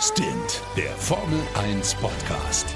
Stint, 0.00 0.62
der 0.76 0.90
Formel 0.90 1.40
1 1.54 1.94
Podcast. 1.94 2.66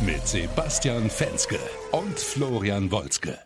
Mit 0.00 0.26
Sebastian 0.26 1.10
Fenske 1.10 1.58
und 1.92 2.18
Florian 2.18 2.90
Wolzke. 2.90 3.38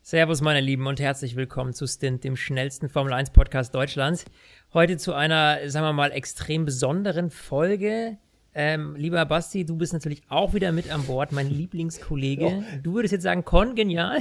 Servus, 0.00 0.40
meine 0.40 0.60
Lieben, 0.60 0.86
und 0.86 1.00
herzlich 1.00 1.36
willkommen 1.36 1.74
zu 1.74 1.86
Stint, 1.86 2.24
dem 2.24 2.34
schnellsten 2.34 2.88
Formel 2.88 3.12
1 3.12 3.30
Podcast 3.30 3.74
Deutschlands. 3.74 4.24
Heute 4.72 4.96
zu 4.96 5.12
einer, 5.12 5.58
sagen 5.68 5.84
wir 5.84 5.92
mal, 5.92 6.12
extrem 6.12 6.64
besonderen 6.64 7.28
Folge. 7.28 8.16
Ähm, 8.54 8.96
lieber 8.96 9.24
Basti, 9.26 9.66
du 9.66 9.76
bist 9.76 9.92
natürlich 9.92 10.22
auch 10.30 10.54
wieder 10.54 10.72
mit 10.72 10.90
an 10.90 11.04
Bord, 11.04 11.30
mein 11.30 11.50
Lieblingskollege. 11.50 12.46
Oh. 12.46 12.64
Du 12.82 12.94
würdest 12.94 13.12
jetzt 13.12 13.22
sagen, 13.22 13.44
Con, 13.44 13.74
genial. 13.74 14.20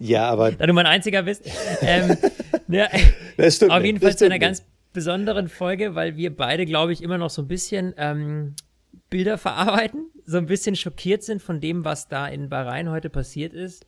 Ja, 0.00 0.30
aber. 0.30 0.52
da 0.58 0.66
du 0.66 0.72
mein 0.72 0.86
einziger 0.86 1.24
bist. 1.24 1.42
Ähm, 1.82 2.16
ja, 2.68 2.88
das 3.36 3.56
stimmt 3.56 3.70
auf 3.70 3.84
jeden 3.84 3.98
nicht. 3.98 4.02
Fall 4.02 4.16
zu 4.16 4.24
einer 4.24 4.38
ganz 4.38 4.64
besonderen 4.96 5.48
Folge, 5.48 5.94
weil 5.94 6.16
wir 6.16 6.34
beide, 6.34 6.64
glaube 6.64 6.90
ich, 6.90 7.02
immer 7.02 7.18
noch 7.18 7.28
so 7.28 7.42
ein 7.42 7.48
bisschen 7.48 7.92
ähm, 7.98 8.54
Bilder 9.10 9.36
verarbeiten, 9.36 10.06
so 10.24 10.38
ein 10.38 10.46
bisschen 10.46 10.74
schockiert 10.74 11.22
sind 11.22 11.42
von 11.42 11.60
dem, 11.60 11.84
was 11.84 12.08
da 12.08 12.26
in 12.26 12.48
Bahrain 12.48 12.88
heute 12.88 13.10
passiert 13.10 13.52
ist. 13.52 13.84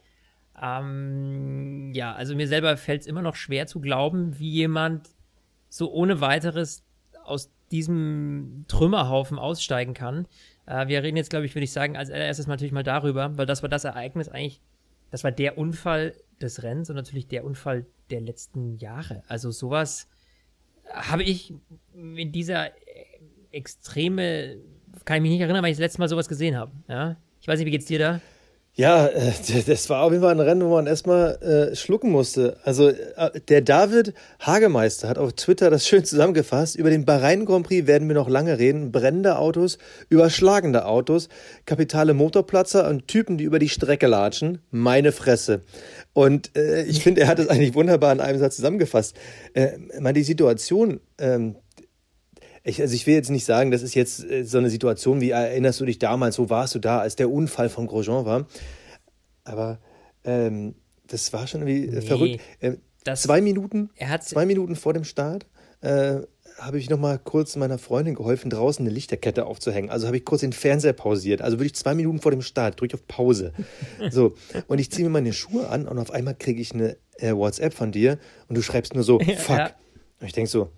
Ähm, 0.63 1.93
ja, 1.95 2.13
also 2.13 2.37
mir 2.37 2.47
selber 2.47 2.77
fällt 2.77 3.01
es 3.01 3.07
immer 3.07 3.23
noch 3.23 3.37
schwer 3.37 3.67
zu 3.67 3.81
glauben, 3.81 4.39
wie 4.39 4.51
jemand 4.51 5.09
so 5.71 5.91
ohne 5.91 6.21
weiteres 6.21 6.85
aus 7.25 7.51
diesem 7.71 8.67
Trümmerhaufen 8.69 9.39
aussteigen 9.39 9.95
kann. 9.95 10.27
Äh, 10.67 10.89
wir 10.89 11.03
reden 11.03 11.17
jetzt, 11.17 11.31
glaube 11.31 11.47
ich, 11.47 11.55
würde 11.55 11.65
ich 11.65 11.73
sagen, 11.73 11.97
als 11.97 12.11
erstes 12.11 12.47
natürlich 12.47 12.73
mal 12.73 12.83
darüber, 12.83 13.39
weil 13.39 13.47
das 13.47 13.63
war 13.63 13.71
das 13.71 13.85
Ereignis 13.85 14.29
eigentlich, 14.29 14.61
das 15.11 15.25
war 15.25 15.33
der 15.33 15.57
Unfall 15.57 16.13
des 16.43 16.63
Rennens 16.63 16.91
und 16.91 16.97
natürlich 16.97 17.29
der 17.29 17.47
Unfall 17.47 17.87
der 18.11 18.21
letzten 18.21 18.77
Jahre. 18.77 19.23
Also 19.27 19.51
sowas 19.51 20.07
habe 20.93 21.23
ich 21.23 21.53
in 21.95 22.33
dieser 22.33 22.71
extreme, 23.51 24.57
kann 25.05 25.17
ich 25.17 25.23
mich 25.23 25.31
nicht 25.33 25.41
erinnern, 25.41 25.63
weil 25.63 25.71
ich 25.71 25.77
das 25.77 25.83
letzte 25.83 26.01
Mal 26.01 26.09
sowas 26.09 26.29
gesehen 26.29 26.57
habe. 26.57 26.73
Ja? 26.89 27.17
Ich 27.41 27.49
weiß 27.49 27.59
nicht, 27.59 27.67
wie 27.67 27.71
geht's 27.71 27.87
dir 27.87 27.99
da? 27.99 28.21
Ja, 28.79 29.09
äh, 29.09 29.33
das 29.67 29.91
war 29.91 30.05
auf 30.05 30.13
jeden 30.13 30.23
Fall 30.23 30.31
ein 30.31 30.39
Rennen, 30.39 30.63
wo 30.63 30.75
man 30.75 30.87
erstmal 30.87 31.35
äh, 31.43 31.75
schlucken 31.75 32.13
musste. 32.13 32.59
Also 32.63 32.91
äh, 32.91 33.41
der 33.49 33.61
David 33.61 34.15
Hagemeister 34.39 35.09
hat 35.09 35.19
auf 35.19 35.33
Twitter 35.33 35.69
das 35.69 35.85
schön 35.85 36.05
zusammengefasst. 36.05 36.77
Über 36.77 36.89
den 36.89 37.05
Bahrain 37.05 37.45
Grand 37.45 37.67
Prix 37.67 37.89
werden 37.89 38.07
wir 38.07 38.15
noch 38.15 38.29
lange 38.29 38.61
reden. 38.61 38.93
Brennende 38.93 39.37
Autos, 39.37 39.79
überschlagende 40.11 40.87
Autos, 40.87 41.29
kapitale 41.67 42.15
Motorplatzer 42.15 42.89
und 42.89 43.09
Typen, 43.09 43.37
die 43.37 43.43
über 43.43 43.59
die 43.59 43.69
Strecke 43.69 44.07
latschen. 44.07 44.61
Meine 44.71 45.11
Fresse. 45.11 45.63
Und 46.13 46.57
äh, 46.57 46.85
ich 46.85 47.03
finde, 47.03 47.23
er 47.23 47.27
hat 47.27 47.41
es 47.41 47.49
eigentlich 47.49 47.75
wunderbar 47.75 48.13
in 48.13 48.21
einem 48.21 48.39
Satz 48.39 48.55
zusammengefasst. 48.55 49.17
Äh, 49.55 49.71
man, 49.99 50.15
die 50.15 50.23
Situation, 50.23 51.01
ähm, 51.19 51.57
ich, 52.69 52.81
also 52.81 52.95
ich 52.95 53.07
will 53.07 53.15
jetzt 53.15 53.31
nicht 53.31 53.45
sagen, 53.45 53.71
das 53.71 53.83
ist 53.83 53.95
jetzt 53.95 54.25
äh, 54.25 54.45
so 54.45 54.59
eine 54.59 54.71
Situation, 54.71 55.21
wie 55.21 55.31
erinnerst 55.31 55.81
du 55.81 55.87
dich 55.87 55.99
damals, 55.99 56.39
wo 56.39 56.51
warst 56.51 56.75
du 56.75 56.79
da, 56.79 57.01
als 57.01 57.17
der 57.17 57.31
Unfall 57.31 57.69
von 57.69 57.87
Grosjean 57.87 58.25
war? 58.25 58.47
Aber 59.45 59.79
ähm, 60.25 60.75
das 61.07 61.33
war 61.33 61.47
schon 61.47 61.67
irgendwie 61.67 61.97
Nee, 61.97 62.01
verrückt. 62.03 62.41
Äh, 62.61 62.77
zwei 63.15 63.41
Minuten, 63.41 63.91
zwei 64.21 64.45
Minuten 64.45 64.77
vor 64.77 64.93
dem 64.93 65.05
Start 65.05 65.47
äh, 65.81 66.21
habe 66.59 66.79
ich 66.79 66.91
noch 66.91 66.99
mal 66.99 67.19
kurz 67.19 67.57
meiner 67.57 67.79
Freundin 67.79 68.15
geholfen, 68.15 68.51
draußen 68.51 68.85
eine 68.85 68.93
Lichterkette 68.93 69.47
aufzuhängen. 69.47 69.91
Also 69.91 70.07
habe 70.07 70.17
ich 70.17 70.25
kurz 70.25 70.41
den 70.41 70.53
Fernseher 70.53 70.93
pausiert. 70.93 71.41
Also 71.41 71.59
wirklich 71.59 71.77
zwei 71.77 71.95
Minuten 71.95 72.21
vor 72.21 72.33
dem 72.33 72.43
Start 72.43 72.81
drücke 72.81 72.97
ich 72.97 73.01
auf 73.01 73.07
Pause. 73.07 73.53
So 74.11 74.35
und 74.67 74.79
ich 74.79 74.91
ziehe 74.91 75.07
mir 75.07 75.13
meine 75.13 75.33
Schuhe 75.33 75.69
an 75.69 75.87
und 75.87 75.99
auf 75.99 76.11
einmal 76.11 76.35
kriege 76.35 76.61
ich 76.61 76.73
eine 76.73 76.97
äh, 77.17 77.33
WhatsApp 77.33 77.73
von 77.73 77.93
dir 77.93 78.19
und 78.49 78.57
du 78.57 78.63
schreibst 78.63 78.95
nur 78.95 79.05
so 79.05 79.19
Fuck. 79.39 79.57
Ja. 79.57 79.71
Und 80.21 80.27
ich 80.27 80.33
denke 80.33 80.51
so, 80.51 80.71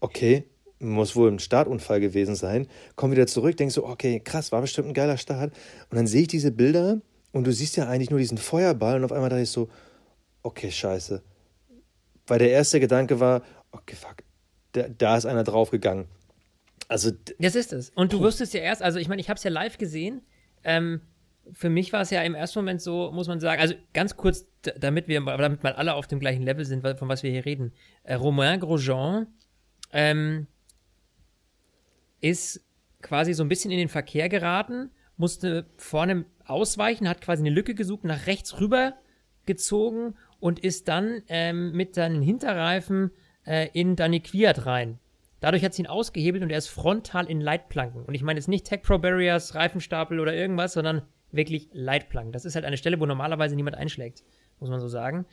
okay, 0.00 0.44
muss 0.82 1.16
wohl 1.16 1.30
ein 1.30 1.38
Startunfall 1.38 2.00
gewesen 2.00 2.34
sein. 2.34 2.66
Komm 2.96 3.12
wieder 3.12 3.26
zurück, 3.26 3.56
denk 3.56 3.72
so, 3.72 3.86
okay, 3.86 4.20
krass, 4.20 4.52
war 4.52 4.60
bestimmt 4.60 4.88
ein 4.88 4.94
geiler 4.94 5.16
Start. 5.16 5.54
Und 5.90 5.96
dann 5.96 6.06
sehe 6.06 6.22
ich 6.22 6.28
diese 6.28 6.52
Bilder 6.52 7.00
und 7.32 7.46
du 7.46 7.52
siehst 7.52 7.76
ja 7.76 7.88
eigentlich 7.88 8.10
nur 8.10 8.18
diesen 8.18 8.38
Feuerball 8.38 8.96
und 8.96 9.04
auf 9.04 9.12
einmal 9.12 9.30
dachte 9.30 9.42
ich 9.42 9.50
so, 9.50 9.68
okay, 10.42 10.70
scheiße. 10.70 11.22
Weil 12.26 12.38
der 12.38 12.50
erste 12.50 12.80
Gedanke 12.80 13.20
war, 13.20 13.42
okay, 13.70 13.94
fuck, 13.94 14.16
da, 14.72 14.88
da 14.88 15.16
ist 15.16 15.26
einer 15.26 15.44
draufgegangen. 15.44 16.06
Also, 16.88 17.10
Das 17.38 17.54
ist 17.54 17.72
es. 17.72 17.90
Und 17.90 18.12
du 18.12 18.20
wusstest 18.20 18.54
ja 18.54 18.60
erst, 18.60 18.82
also 18.82 18.98
ich 18.98 19.08
meine, 19.08 19.20
ich 19.20 19.28
habe 19.28 19.38
es 19.38 19.44
ja 19.44 19.50
live 19.50 19.78
gesehen. 19.78 20.22
Ähm, 20.64 21.00
für 21.52 21.70
mich 21.70 21.92
war 21.92 22.02
es 22.02 22.10
ja 22.10 22.22
im 22.22 22.34
ersten 22.34 22.58
Moment 22.60 22.80
so, 22.80 23.10
muss 23.12 23.28
man 23.28 23.40
sagen, 23.40 23.60
also 23.60 23.74
ganz 23.92 24.16
kurz, 24.16 24.46
damit 24.78 25.08
wir, 25.08 25.20
damit 25.20 25.62
mal 25.62 25.72
alle 25.72 25.94
auf 25.94 26.06
dem 26.06 26.20
gleichen 26.20 26.42
Level 26.42 26.64
sind, 26.64 26.82
von 26.82 27.08
was 27.08 27.22
wir 27.22 27.30
hier 27.30 27.44
reden. 27.44 27.72
Äh, 28.04 28.14
Romain 28.14 28.60
Grosjean 28.60 29.26
ähm, 29.92 30.46
ist 32.22 32.64
quasi 33.02 33.34
so 33.34 33.44
ein 33.44 33.48
bisschen 33.48 33.70
in 33.70 33.78
den 33.78 33.88
Verkehr 33.88 34.30
geraten, 34.30 34.90
musste 35.18 35.66
vorne 35.76 36.24
ausweichen, 36.46 37.08
hat 37.08 37.20
quasi 37.20 37.42
eine 37.42 37.54
Lücke 37.54 37.74
gesucht, 37.74 38.04
nach 38.04 38.26
rechts 38.26 38.58
rüber 38.60 38.94
gezogen 39.44 40.14
und 40.40 40.60
ist 40.60 40.88
dann 40.88 41.22
ähm, 41.28 41.72
mit 41.72 41.94
seinen 41.94 42.22
Hinterreifen 42.22 43.10
äh, 43.44 43.68
in 43.72 43.96
Danny 43.96 44.20
Quiert 44.20 44.64
rein. 44.66 44.98
Dadurch 45.40 45.64
hat 45.64 45.74
sie 45.74 45.82
ihn 45.82 45.88
ausgehebelt 45.88 46.44
und 46.44 46.50
er 46.50 46.58
ist 46.58 46.68
frontal 46.68 47.28
in 47.28 47.40
Leitplanken. 47.40 48.04
Und 48.04 48.14
ich 48.14 48.22
meine 48.22 48.38
jetzt 48.38 48.46
nicht 48.48 48.64
Tech 48.64 48.82
Pro 48.82 48.98
Barriers, 48.98 49.56
Reifenstapel 49.56 50.20
oder 50.20 50.32
irgendwas, 50.32 50.72
sondern 50.72 51.02
wirklich 51.32 51.68
Leitplanken. 51.72 52.32
Das 52.32 52.44
ist 52.44 52.54
halt 52.54 52.64
eine 52.64 52.76
Stelle, 52.76 53.00
wo 53.00 53.06
normalerweise 53.06 53.56
niemand 53.56 53.76
einschlägt, 53.76 54.22
muss 54.60 54.70
man 54.70 54.80
so 54.80 54.86
sagen. 54.86 55.26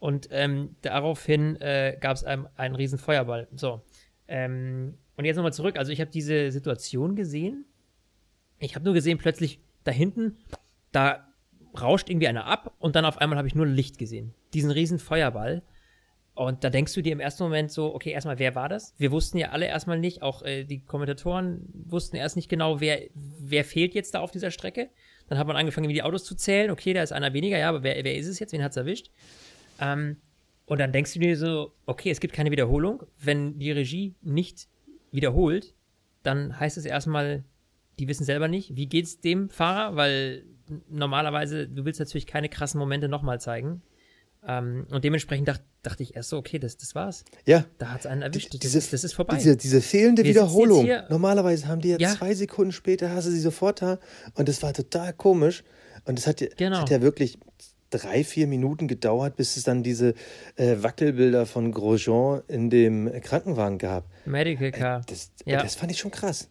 Und 0.00 0.28
ähm, 0.32 0.76
daraufhin 0.82 1.58
äh, 1.62 1.96
gab 1.98 2.16
es 2.16 2.24
einen, 2.24 2.46
einen 2.56 2.74
riesen 2.74 2.98
Feuerball. 2.98 3.48
So. 3.56 3.80
Ähm, 4.28 4.94
und 5.16 5.24
jetzt 5.24 5.36
nochmal 5.36 5.52
zurück. 5.52 5.76
Also 5.76 5.92
ich 5.92 6.00
habe 6.00 6.10
diese 6.10 6.50
Situation 6.50 7.16
gesehen. 7.16 7.64
Ich 8.58 8.74
habe 8.74 8.84
nur 8.84 8.94
gesehen, 8.94 9.18
plötzlich 9.18 9.60
da 9.84 9.92
hinten, 9.92 10.38
da 10.92 11.28
rauscht 11.80 12.08
irgendwie 12.08 12.28
einer 12.28 12.46
ab 12.46 12.74
und 12.78 12.96
dann 12.96 13.04
auf 13.04 13.18
einmal 13.18 13.38
habe 13.38 13.48
ich 13.48 13.54
nur 13.54 13.66
Licht 13.66 13.98
gesehen. 13.98 14.32
Diesen 14.54 14.70
riesen 14.70 14.98
Feuerball. 14.98 15.62
Und 16.34 16.64
da 16.64 16.70
denkst 16.70 16.92
du 16.94 17.00
dir 17.00 17.12
im 17.12 17.20
ersten 17.20 17.44
Moment 17.44 17.70
so, 17.70 17.94
okay, 17.94 18.10
erstmal, 18.10 18.40
wer 18.40 18.56
war 18.56 18.68
das? 18.68 18.92
Wir 18.98 19.12
wussten 19.12 19.38
ja 19.38 19.50
alle 19.50 19.66
erstmal 19.66 20.00
nicht, 20.00 20.22
auch 20.22 20.42
äh, 20.42 20.64
die 20.64 20.80
Kommentatoren 20.80 21.68
wussten 21.72 22.16
erst 22.16 22.34
nicht 22.34 22.48
genau, 22.48 22.80
wer, 22.80 23.02
wer 23.14 23.64
fehlt 23.64 23.94
jetzt 23.94 24.14
da 24.14 24.20
auf 24.20 24.32
dieser 24.32 24.50
Strecke. 24.50 24.90
Dann 25.28 25.38
hat 25.38 25.46
man 25.46 25.56
angefangen, 25.56 25.88
wie 25.88 25.94
die 25.94 26.02
Autos 26.02 26.24
zu 26.24 26.34
zählen. 26.34 26.72
Okay, 26.72 26.92
da 26.92 27.02
ist 27.02 27.12
einer 27.12 27.32
weniger, 27.34 27.56
ja, 27.56 27.68
aber 27.68 27.84
wer, 27.84 28.02
wer 28.02 28.16
ist 28.16 28.26
es 28.26 28.40
jetzt? 28.40 28.52
Wen 28.52 28.64
hat's 28.64 28.76
erwischt? 28.76 29.10
Ähm, 29.80 30.16
und 30.66 30.78
dann 30.80 30.92
denkst 30.92 31.12
du 31.14 31.18
dir 31.20 31.36
so, 31.36 31.72
okay, 31.86 32.10
es 32.10 32.20
gibt 32.20 32.32
keine 32.34 32.50
Wiederholung. 32.50 33.02
Wenn 33.18 33.58
die 33.58 33.70
Regie 33.72 34.14
nicht 34.22 34.68
wiederholt, 35.12 35.74
dann 36.22 36.58
heißt 36.58 36.76
es 36.78 36.84
erstmal, 36.84 37.44
die 37.98 38.08
wissen 38.08 38.24
selber 38.24 38.48
nicht, 38.48 38.74
wie 38.74 38.86
geht's 38.86 39.20
dem 39.20 39.48
Fahrer, 39.50 39.94
weil 39.96 40.44
normalerweise, 40.88 41.68
du 41.68 41.84
willst 41.84 42.00
natürlich 42.00 42.26
keine 42.26 42.48
krassen 42.48 42.78
Momente 42.78 43.08
nochmal 43.08 43.40
zeigen. 43.40 43.82
Ähm, 44.46 44.86
und 44.90 45.04
dementsprechend 45.04 45.48
dacht, 45.48 45.62
dachte 45.82 46.02
ich 46.02 46.16
erst 46.16 46.28
so, 46.30 46.36
okay, 46.38 46.58
das, 46.58 46.76
das 46.76 46.94
war's. 46.94 47.24
ja. 47.46 47.64
Da 47.78 47.92
hat's 47.92 48.04
einen 48.06 48.20
erwischt. 48.22 48.52
Das, 48.52 48.60
Diese- 48.60 48.78
ist, 48.78 48.92
das 48.92 49.04
ist 49.04 49.14
vorbei. 49.14 49.36
Diese, 49.36 49.56
diese 49.56 49.80
fehlende 49.80 50.22
Wir 50.22 50.30
Wiederholung. 50.30 50.86
Normalerweise 51.08 51.66
haben 51.66 51.80
die 51.80 51.88
ja, 51.90 51.98
Ja. 51.98 52.14
zwei 52.14 52.34
Sekunden 52.34 52.72
später, 52.72 53.10
hast 53.10 53.26
du 53.26 53.30
sie 53.30 53.40
sofort 53.40 53.80
da. 53.80 53.98
Und 54.34 54.48
das 54.48 54.62
war 54.62 54.72
total 54.74 55.12
komisch. 55.14 55.62
Und 56.06 56.18
es 56.18 56.26
hat, 56.26 56.44
Genau. 56.58 56.76
es 56.76 56.82
hat 56.82 56.90
ja 56.90 57.00
wirklich 57.00 57.38
drei, 57.98 58.24
vier 58.24 58.46
Minuten 58.46 58.88
gedauert, 58.88 59.36
bis 59.36 59.56
es 59.56 59.62
dann 59.64 59.82
diese 59.82 60.14
äh, 60.56 60.76
Wackelbilder 60.80 61.46
von 61.46 61.72
Grosjean 61.72 62.42
in 62.48 62.70
dem 62.70 63.10
Krankenwagen 63.22 63.78
gab. 63.78 64.04
Medical 64.26 64.70
Car. 64.72 65.02
Das, 65.06 65.30
Ja. 65.44 65.62
das 65.62 65.74
fand 65.74 65.92
ich 65.92 65.98
schon 65.98 66.10
krass. 66.10 66.50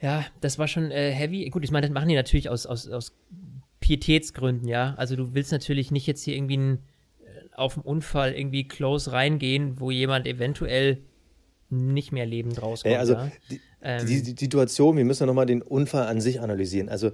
Ja, 0.00 0.24
das 0.40 0.58
war 0.58 0.68
schon 0.68 0.90
äh, 0.90 1.10
heavy. 1.12 1.48
Gut, 1.50 1.64
ich 1.64 1.70
meine, 1.70 1.86
das 1.86 1.94
machen 1.94 2.08
die 2.08 2.14
natürlich 2.14 2.48
aus, 2.48 2.66
aus, 2.66 2.88
aus 2.88 3.12
Pietätsgründen, 3.80 4.68
ja. 4.68 4.94
Also 4.96 5.16
du 5.16 5.34
willst 5.34 5.50
natürlich 5.52 5.90
nicht 5.90 6.06
jetzt 6.06 6.22
hier 6.22 6.36
irgendwie 6.36 6.56
ein, 6.56 6.74
äh, 7.20 7.54
auf 7.54 7.76
einen 7.76 7.84
Unfall 7.84 8.32
irgendwie 8.34 8.66
close 8.68 9.12
reingehen, 9.12 9.80
wo 9.80 9.90
jemand 9.90 10.26
eventuell 10.26 10.98
nicht 11.70 12.12
mehr 12.12 12.26
lebend 12.26 12.62
rauskommt. 12.62 12.94
Ja, 12.94 13.00
also 13.00 13.14
ja. 13.14 13.30
die, 13.50 13.60
Ähm. 13.82 14.06
die, 14.06 14.22
die 14.34 14.44
Situation, 14.44 14.96
wir 14.96 15.04
müssen 15.04 15.24
ja 15.24 15.26
nochmal 15.26 15.46
den 15.46 15.62
Unfall 15.62 16.06
an 16.06 16.20
sich 16.20 16.40
analysieren. 16.40 16.88
Also 16.88 17.10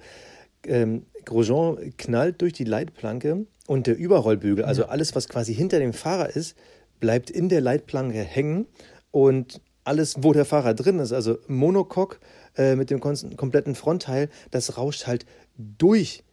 ähm, 0.66 1.06
Grosjean 1.26 1.94
knallt 1.96 2.40
durch 2.40 2.52
die 2.52 2.64
Leitplanke 2.64 3.46
und 3.66 3.86
der 3.86 3.96
Überrollbügel, 3.96 4.64
also 4.64 4.86
alles, 4.86 5.14
was 5.14 5.28
quasi 5.28 5.54
hinter 5.54 5.78
dem 5.78 5.92
Fahrer 5.92 6.34
ist, 6.34 6.56
bleibt 7.00 7.30
in 7.30 7.48
der 7.48 7.60
Leitplanke 7.60 8.18
hängen 8.18 8.66
und 9.10 9.60
alles, 9.84 10.16
wo 10.20 10.32
der 10.32 10.44
Fahrer 10.44 10.74
drin 10.74 10.98
ist, 10.98 11.12
also 11.12 11.38
Monocoque 11.46 12.18
äh, 12.56 12.74
mit 12.74 12.90
dem 12.90 13.00
kompletten 13.00 13.74
Frontteil, 13.74 14.28
das 14.50 14.78
rauscht 14.78 15.06
halt 15.06 15.26
durch 15.56 16.24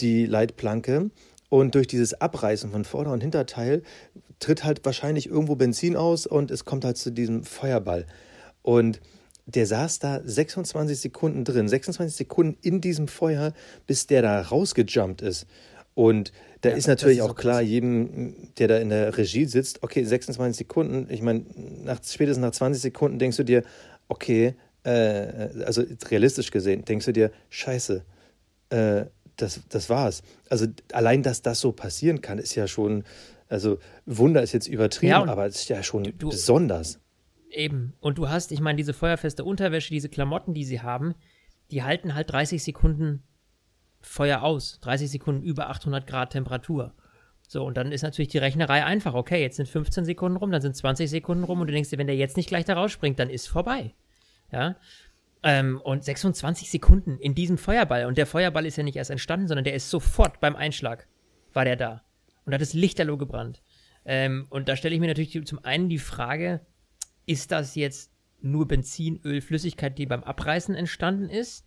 die 0.00 0.26
Leitplanke 0.26 1.10
und 1.48 1.74
durch 1.74 1.86
dieses 1.86 2.14
Abreißen 2.14 2.70
von 2.70 2.84
Vorder- 2.84 3.12
und 3.12 3.22
Hinterteil 3.22 3.82
tritt 4.38 4.64
halt 4.64 4.84
wahrscheinlich 4.84 5.28
irgendwo 5.28 5.56
Benzin 5.56 5.96
aus 5.96 6.26
und 6.26 6.50
es 6.50 6.64
kommt 6.64 6.84
halt 6.84 6.96
zu 6.96 7.10
diesem 7.10 7.44
Feuerball. 7.44 8.06
Und 8.62 9.00
der 9.46 9.66
saß 9.66 10.00
da 10.00 10.20
26 10.24 10.98
Sekunden 10.98 11.44
drin, 11.44 11.68
26 11.68 12.16
Sekunden 12.16 12.58
in 12.62 12.80
diesem 12.80 13.06
Feuer, 13.08 13.52
bis 13.86 14.06
der 14.06 14.22
da 14.22 14.40
rausgejumpt 14.42 15.22
ist. 15.22 15.46
Und 15.94 16.32
da 16.60 16.70
Ja, 16.70 16.76
ist 16.76 16.88
natürlich 16.88 17.18
ist 17.18 17.24
auch 17.24 17.36
klar, 17.36 17.62
jedem, 17.62 18.34
der 18.58 18.68
da 18.68 18.76
in 18.78 18.88
der 18.90 19.16
Regie 19.16 19.46
sitzt, 19.46 19.82
okay, 19.82 20.04
26 20.04 20.56
Sekunden, 20.58 21.06
ich 21.10 21.22
meine, 21.22 21.44
nach, 21.84 22.00
spätestens 22.04 22.42
nach 22.42 22.50
20 22.50 22.82
Sekunden 22.82 23.18
denkst 23.18 23.36
du 23.38 23.44
dir, 23.44 23.62
okay, 24.08 24.54
äh, 24.84 25.48
also 25.64 25.82
realistisch 26.10 26.50
gesehen, 26.50 26.84
denkst 26.84 27.06
du 27.06 27.12
dir, 27.12 27.30
scheiße, 27.50 28.04
äh, 28.70 29.04
das, 29.36 29.60
das 29.68 29.88
war's. 29.88 30.22
Also 30.50 30.66
allein, 30.92 31.22
dass 31.22 31.42
das 31.42 31.60
so 31.60 31.72
passieren 31.72 32.20
kann, 32.20 32.38
ist 32.38 32.54
ja 32.56 32.66
schon, 32.66 33.04
also 33.48 33.78
Wunder 34.06 34.42
ist 34.42 34.52
jetzt 34.52 34.66
übertrieben, 34.66 35.10
Ja, 35.10 35.24
aber 35.24 35.46
es 35.46 35.56
ist 35.56 35.68
ja 35.68 35.82
schon 35.82 36.02
du- 36.18 36.28
besonders. 36.30 36.98
Eben. 37.56 37.94
Und 38.00 38.18
du 38.18 38.28
hast, 38.28 38.52
ich 38.52 38.60
meine, 38.60 38.76
diese 38.76 38.92
feuerfeste 38.92 39.42
Unterwäsche, 39.42 39.90
diese 39.90 40.10
Klamotten, 40.10 40.52
die 40.52 40.64
sie 40.64 40.82
haben, 40.82 41.14
die 41.70 41.82
halten 41.82 42.14
halt 42.14 42.30
30 42.30 42.62
Sekunden 42.62 43.22
Feuer 44.00 44.42
aus. 44.42 44.78
30 44.82 45.10
Sekunden 45.10 45.42
über 45.42 45.70
800 45.70 46.06
Grad 46.06 46.30
Temperatur. 46.30 46.92
So, 47.48 47.64
und 47.64 47.76
dann 47.76 47.92
ist 47.92 48.02
natürlich 48.02 48.28
die 48.28 48.38
Rechnerei 48.38 48.84
einfach. 48.84 49.14
Okay, 49.14 49.40
jetzt 49.40 49.56
sind 49.56 49.68
15 49.68 50.04
Sekunden 50.04 50.36
rum, 50.36 50.50
dann 50.50 50.60
sind 50.60 50.76
20 50.76 51.08
Sekunden 51.08 51.44
rum 51.44 51.60
und 51.60 51.68
du 51.68 51.72
denkst 51.72 51.90
dir, 51.90 51.98
wenn 51.98 52.06
der 52.06 52.16
jetzt 52.16 52.36
nicht 52.36 52.48
gleich 52.48 52.66
da 52.66 52.74
rausspringt, 52.74 53.18
dann 53.18 53.30
ist 53.30 53.46
vorbei. 53.46 53.94
Ja. 54.52 54.76
Ähm, 55.42 55.80
und 55.82 56.04
26 56.04 56.70
Sekunden 56.70 57.18
in 57.18 57.34
diesem 57.34 57.56
Feuerball. 57.56 58.04
Und 58.04 58.18
der 58.18 58.26
Feuerball 58.26 58.66
ist 58.66 58.76
ja 58.76 58.82
nicht 58.82 58.96
erst 58.96 59.10
entstanden, 59.10 59.48
sondern 59.48 59.64
der 59.64 59.74
ist 59.74 59.90
sofort 59.90 60.40
beim 60.40 60.56
Einschlag 60.56 61.06
war 61.52 61.64
der 61.64 61.76
da. 61.76 62.02
Und 62.44 62.52
hat 62.52 62.60
es 62.60 62.74
lichterloh 62.74 63.16
gebrannt. 63.16 63.62
Ähm, 64.04 64.46
und 64.50 64.68
da 64.68 64.76
stelle 64.76 64.94
ich 64.94 65.00
mir 65.00 65.08
natürlich 65.08 65.46
zum 65.46 65.64
einen 65.64 65.88
die 65.88 65.98
Frage, 65.98 66.60
ist 67.26 67.52
das 67.52 67.74
jetzt 67.74 68.12
nur 68.40 68.66
Benzin, 68.68 69.20
Öl, 69.24 69.40
Flüssigkeit, 69.40 69.98
die 69.98 70.06
beim 70.06 70.22
Abreißen 70.22 70.74
entstanden 70.74 71.28
ist? 71.28 71.66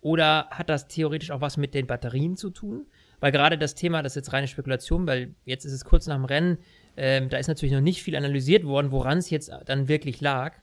Oder 0.00 0.48
hat 0.50 0.68
das 0.68 0.88
theoretisch 0.88 1.30
auch 1.30 1.40
was 1.40 1.56
mit 1.56 1.74
den 1.74 1.86
Batterien 1.86 2.36
zu 2.36 2.50
tun? 2.50 2.86
Weil 3.20 3.30
gerade 3.30 3.56
das 3.56 3.76
Thema, 3.76 4.02
das 4.02 4.12
ist 4.12 4.26
jetzt 4.26 4.32
reine 4.32 4.48
Spekulation, 4.48 5.06
weil 5.06 5.34
jetzt 5.44 5.64
ist 5.64 5.72
es 5.72 5.84
kurz 5.84 6.06
nach 6.08 6.16
dem 6.16 6.24
Rennen, 6.24 6.58
ähm, 6.96 7.28
da 7.28 7.38
ist 7.38 7.46
natürlich 7.46 7.72
noch 7.72 7.80
nicht 7.80 8.02
viel 8.02 8.16
analysiert 8.16 8.64
worden, 8.64 8.90
woran 8.90 9.18
es 9.18 9.30
jetzt 9.30 9.50
dann 9.66 9.86
wirklich 9.88 10.20
lag. 10.20 10.56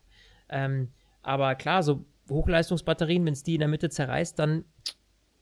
Ähm, 0.50 0.90
aber 1.22 1.56
klar, 1.56 1.84
so 1.84 2.06
Hochleistungsbatterien, 2.30 3.26
wenn 3.26 3.34
es 3.34 3.44
die 3.44 3.56
in 3.56 3.60
der 3.60 3.70
Mitte 3.70 3.90
zerreißt, 3.90 4.38
dann 4.38 4.66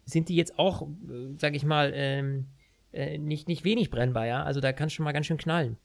sind 0.06 0.30
die 0.30 0.36
jetzt 0.36 0.58
auch, 0.60 0.84
äh, 0.84 1.36
sag 1.38 1.56
ich 1.56 1.66
mal, 1.66 1.92
ähm, 1.94 2.48
äh, 2.94 3.18
nicht, 3.18 3.48
nicht 3.48 3.64
wenig 3.64 3.90
brennbar, 3.90 4.26
ja. 4.26 4.44
Also 4.44 4.62
da 4.62 4.72
kann 4.72 4.90
schon 4.90 5.04
mal 5.04 5.12
ganz 5.12 5.26
schön 5.26 5.38
knallen. 5.38 5.78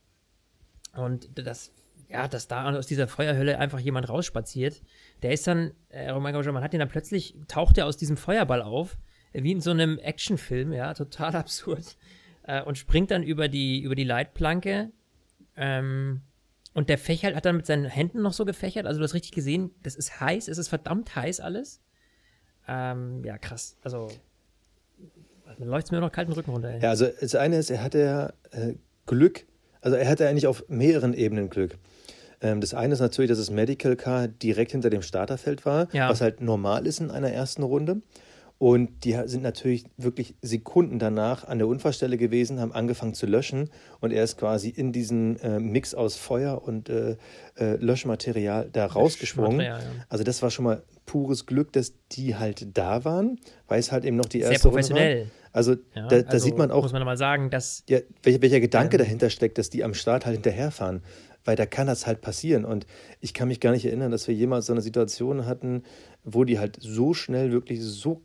Und 0.94 1.30
das, 1.34 1.72
ja, 2.12 2.28
dass 2.28 2.46
da 2.46 2.70
aus 2.76 2.86
dieser 2.86 3.08
Feuerhölle 3.08 3.58
einfach 3.58 3.80
jemand 3.80 4.08
rausspaziert, 4.08 4.82
der 5.22 5.32
ist 5.32 5.46
dann, 5.46 5.72
äh, 5.88 6.12
oh 6.12 6.20
mein 6.20 6.34
Gott, 6.34 6.44
man 6.46 6.62
hat 6.62 6.74
ihn 6.74 6.80
dann 6.80 6.88
plötzlich, 6.88 7.34
taucht 7.48 7.78
er 7.78 7.86
aus 7.86 7.96
diesem 7.96 8.18
Feuerball 8.18 8.60
auf, 8.60 8.98
wie 9.32 9.50
in 9.50 9.62
so 9.62 9.70
einem 9.70 9.98
Actionfilm, 9.98 10.72
ja, 10.72 10.92
total 10.92 11.34
absurd, 11.36 11.96
äh, 12.42 12.62
und 12.62 12.76
springt 12.76 13.10
dann 13.10 13.22
über 13.22 13.48
die, 13.48 13.80
über 13.80 13.94
die 13.94 14.04
Leitplanke, 14.04 14.90
ähm, 15.56 16.20
und 16.74 16.88
der 16.88 16.98
fächert, 16.98 17.34
hat 17.34 17.44
dann 17.44 17.56
mit 17.56 17.66
seinen 17.66 17.84
Händen 17.86 18.22
noch 18.22 18.32
so 18.32 18.44
gefächert, 18.44 18.86
also 18.86 18.98
du 18.98 19.04
hast 19.04 19.14
richtig 19.14 19.32
gesehen, 19.32 19.70
das 19.82 19.94
ist 19.94 20.20
heiß, 20.20 20.48
es 20.48 20.58
ist 20.58 20.68
verdammt 20.68 21.16
heiß 21.16 21.40
alles. 21.40 21.80
Ähm, 22.68 23.24
ja, 23.24 23.38
krass, 23.38 23.78
also, 23.82 24.08
dann 25.58 25.68
läuft 25.68 25.86
es 25.86 25.92
mir 25.92 26.00
noch 26.00 26.12
kalten 26.12 26.32
Rücken 26.32 26.50
runter, 26.50 26.68
ey. 26.68 26.80
Ja, 26.82 26.90
also 26.90 27.06
das 27.20 27.34
eine 27.34 27.56
ist, 27.56 27.70
er 27.70 27.82
hatte 27.82 27.98
ja 27.98 28.32
äh, 28.50 28.74
Glück, 29.06 29.46
also 29.80 29.96
er 29.96 30.08
hatte 30.08 30.28
eigentlich 30.28 30.46
auf 30.46 30.68
mehreren 30.68 31.14
Ebenen 31.14 31.48
Glück. 31.48 31.78
Ähm, 32.42 32.60
das 32.60 32.74
eine 32.74 32.92
ist 32.94 33.00
natürlich, 33.00 33.28
dass 33.30 33.38
das 33.38 33.50
Medical 33.50 33.96
Car 33.96 34.28
direkt 34.28 34.72
hinter 34.72 34.90
dem 34.90 35.00
Starterfeld 35.02 35.64
war, 35.64 35.88
Ja. 35.92 36.08
was 36.10 36.20
halt 36.20 36.40
normal 36.42 36.86
ist 36.86 37.00
in 37.00 37.10
einer 37.10 37.30
ersten 37.30 37.62
Runde. 37.62 38.02
Und 38.58 39.04
die 39.04 39.18
sind 39.24 39.42
natürlich 39.42 39.86
wirklich 39.96 40.36
Sekunden 40.40 41.00
danach 41.00 41.48
an 41.48 41.58
der 41.58 41.66
Unfallstelle 41.66 42.16
gewesen, 42.16 42.60
haben 42.60 42.70
angefangen 42.70 43.12
zu 43.12 43.26
löschen 43.26 43.70
und 44.00 44.12
er 44.12 44.22
ist 44.22 44.38
quasi 44.38 44.68
in 44.68 44.92
diesen 44.92 45.36
äh, 45.40 45.58
Mix 45.58 45.94
aus 45.96 46.14
Feuer 46.14 46.62
und 46.62 46.88
äh, 46.88 47.16
äh, 47.56 47.74
Löschmaterial 47.76 48.68
da 48.72 48.86
rausgesprungen. 48.86 49.60
Ja. 49.66 49.80
Also 50.08 50.22
das 50.22 50.42
war 50.42 50.50
schon 50.52 50.64
mal 50.64 50.84
pures 51.06 51.46
Glück, 51.46 51.72
dass 51.72 51.94
die 52.12 52.36
halt 52.36 52.76
da 52.78 53.04
waren, 53.04 53.40
weil 53.66 53.80
es 53.80 53.90
halt 53.90 54.04
eben 54.04 54.16
noch 54.16 54.26
die 54.26 54.42
Sehr 54.42 54.52
erste 54.52 54.68
Runde 54.68 54.76
professionell. 54.82 55.20
war. 55.22 55.26
Also 55.54 55.72
Ja, 55.96 56.06
da, 56.06 56.22
da 56.22 56.28
also 56.30 56.44
sieht 56.44 56.56
man 56.56 56.70
auch, 56.70 56.82
Muss 56.82 56.92
man 56.92 57.04
mal 57.04 57.16
sagen, 57.16 57.50
dass. 57.50 57.82
ja, 57.88 57.98
welcher, 58.22 58.42
welcher 58.42 58.60
Gedanke 58.60 58.96
dahinter 58.96 59.28
steckt, 59.28 59.58
dass 59.58 59.70
die 59.70 59.82
am 59.82 59.92
Start 59.94 60.24
halt 60.24 60.36
hinterherfahren. 60.36 61.02
Weil 61.44 61.56
da 61.56 61.66
kann 61.66 61.86
das 61.86 62.06
halt 62.06 62.20
passieren. 62.20 62.64
Und 62.64 62.86
ich 63.20 63.34
kann 63.34 63.48
mich 63.48 63.60
gar 63.60 63.72
nicht 63.72 63.84
erinnern, 63.84 64.10
dass 64.10 64.28
wir 64.28 64.34
jemals 64.34 64.66
so 64.66 64.72
eine 64.72 64.82
Situation 64.82 65.46
hatten, 65.46 65.82
wo 66.24 66.44
die 66.44 66.58
halt 66.58 66.78
so 66.80 67.14
schnell 67.14 67.50
wirklich 67.52 67.80
so 67.82 68.22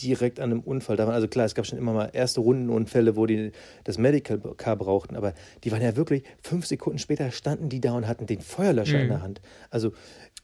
direkt 0.00 0.40
an 0.40 0.50
einem 0.50 0.60
Unfall 0.60 0.96
da 0.96 1.06
waren. 1.06 1.14
Also 1.14 1.28
klar, 1.28 1.46
es 1.46 1.54
gab 1.54 1.66
schon 1.66 1.78
immer 1.78 1.92
mal 1.92 2.10
erste 2.12 2.40
Rundenunfälle, 2.40 3.16
wo 3.16 3.26
die 3.26 3.52
das 3.82 3.98
Medical 3.98 4.38
Car 4.56 4.76
brauchten, 4.76 5.16
aber 5.16 5.34
die 5.64 5.72
waren 5.72 5.82
ja 5.82 5.96
wirklich 5.96 6.22
fünf 6.42 6.66
Sekunden 6.66 6.98
später 6.98 7.30
standen 7.32 7.68
die 7.68 7.80
da 7.80 7.92
und 7.92 8.06
hatten 8.06 8.26
den 8.26 8.40
Feuerlöscher 8.40 9.00
in 9.00 9.08
der 9.08 9.22
Hand. 9.22 9.40
Also 9.70 9.92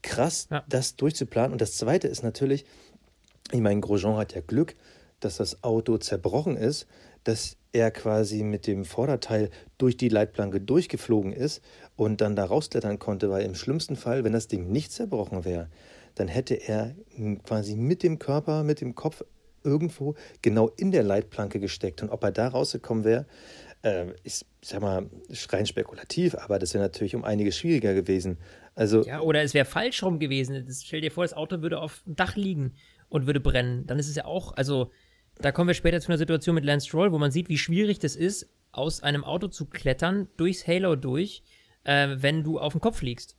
krass, 0.02 0.48
Ja. 0.50 0.64
das 0.68 0.96
durchzuplanen. 0.96 1.52
Und 1.52 1.60
das 1.60 1.76
Zweite 1.76 2.08
ist 2.08 2.22
natürlich, 2.22 2.64
ich 3.52 3.60
meine, 3.60 3.80
Grosjean 3.80 4.16
hat 4.16 4.34
ja 4.34 4.40
Glück, 4.40 4.74
dass 5.20 5.36
das 5.36 5.62
Auto 5.62 5.98
zerbrochen 5.98 6.56
ist, 6.56 6.86
dass 7.24 7.56
er 7.72 7.90
quasi 7.90 8.42
mit 8.42 8.66
dem 8.66 8.84
Vorderteil 8.84 9.50
durch 9.78 9.96
die 9.96 10.08
Leitplanke 10.08 10.60
durchgeflogen 10.60 11.32
ist 11.32 11.60
und 12.00 12.22
dann 12.22 12.34
da 12.34 12.46
rausklettern 12.46 12.98
konnte, 12.98 13.28
weil 13.28 13.44
im 13.44 13.54
schlimmsten 13.54 13.94
Fall, 13.94 14.24
wenn 14.24 14.32
das 14.32 14.48
Ding 14.48 14.72
nicht 14.72 14.90
zerbrochen 14.90 15.44
wäre, 15.44 15.68
dann 16.14 16.28
hätte 16.28 16.54
er 16.54 16.94
quasi 17.44 17.76
mit 17.76 18.02
dem 18.02 18.18
Körper, 18.18 18.64
mit 18.64 18.80
dem 18.80 18.94
Kopf 18.94 19.22
irgendwo 19.64 20.14
genau 20.40 20.68
in 20.78 20.92
der 20.92 21.02
Leitplanke 21.02 21.60
gesteckt. 21.60 22.02
Und 22.02 22.08
ob 22.08 22.24
er 22.24 22.32
da 22.32 22.48
rausgekommen 22.48 23.04
wäre, 23.04 23.26
äh, 23.82 24.06
ist, 24.24 24.46
ich 24.62 24.68
sag 24.70 24.80
mal, 24.80 25.10
rein 25.50 25.66
spekulativ, 25.66 26.34
aber 26.36 26.58
das 26.58 26.72
wäre 26.72 26.82
natürlich 26.82 27.14
um 27.14 27.22
einiges 27.22 27.58
schwieriger 27.58 27.92
gewesen. 27.92 28.38
Also 28.74 29.04
Ja, 29.04 29.20
oder 29.20 29.42
es 29.42 29.52
wäre 29.52 29.66
falsch 29.66 30.02
rum 30.02 30.18
gewesen. 30.18 30.64
Das, 30.66 30.82
stell 30.82 31.02
dir 31.02 31.10
vor, 31.10 31.24
das 31.24 31.34
Auto 31.34 31.60
würde 31.60 31.80
auf 31.80 32.02
dem 32.06 32.16
Dach 32.16 32.34
liegen 32.34 32.76
und 33.10 33.26
würde 33.26 33.40
brennen. 33.40 33.86
Dann 33.86 33.98
ist 33.98 34.08
es 34.08 34.16
ja 34.16 34.24
auch, 34.24 34.56
also, 34.56 34.90
da 35.36 35.52
kommen 35.52 35.68
wir 35.68 35.74
später 35.74 36.00
zu 36.00 36.08
einer 36.08 36.16
Situation 36.16 36.54
mit 36.54 36.64
Lance 36.64 36.86
Stroll, 36.86 37.12
wo 37.12 37.18
man 37.18 37.30
sieht, 37.30 37.50
wie 37.50 37.58
schwierig 37.58 37.98
das 37.98 38.16
ist, 38.16 38.48
aus 38.72 39.02
einem 39.02 39.22
Auto 39.22 39.48
zu 39.48 39.66
klettern, 39.66 40.28
durchs 40.38 40.66
Halo 40.66 40.96
durch, 40.96 41.42
äh, 41.84 42.16
wenn 42.18 42.42
du 42.42 42.58
auf 42.58 42.72
dem 42.72 42.80
Kopf 42.80 43.02
liegst. 43.02 43.36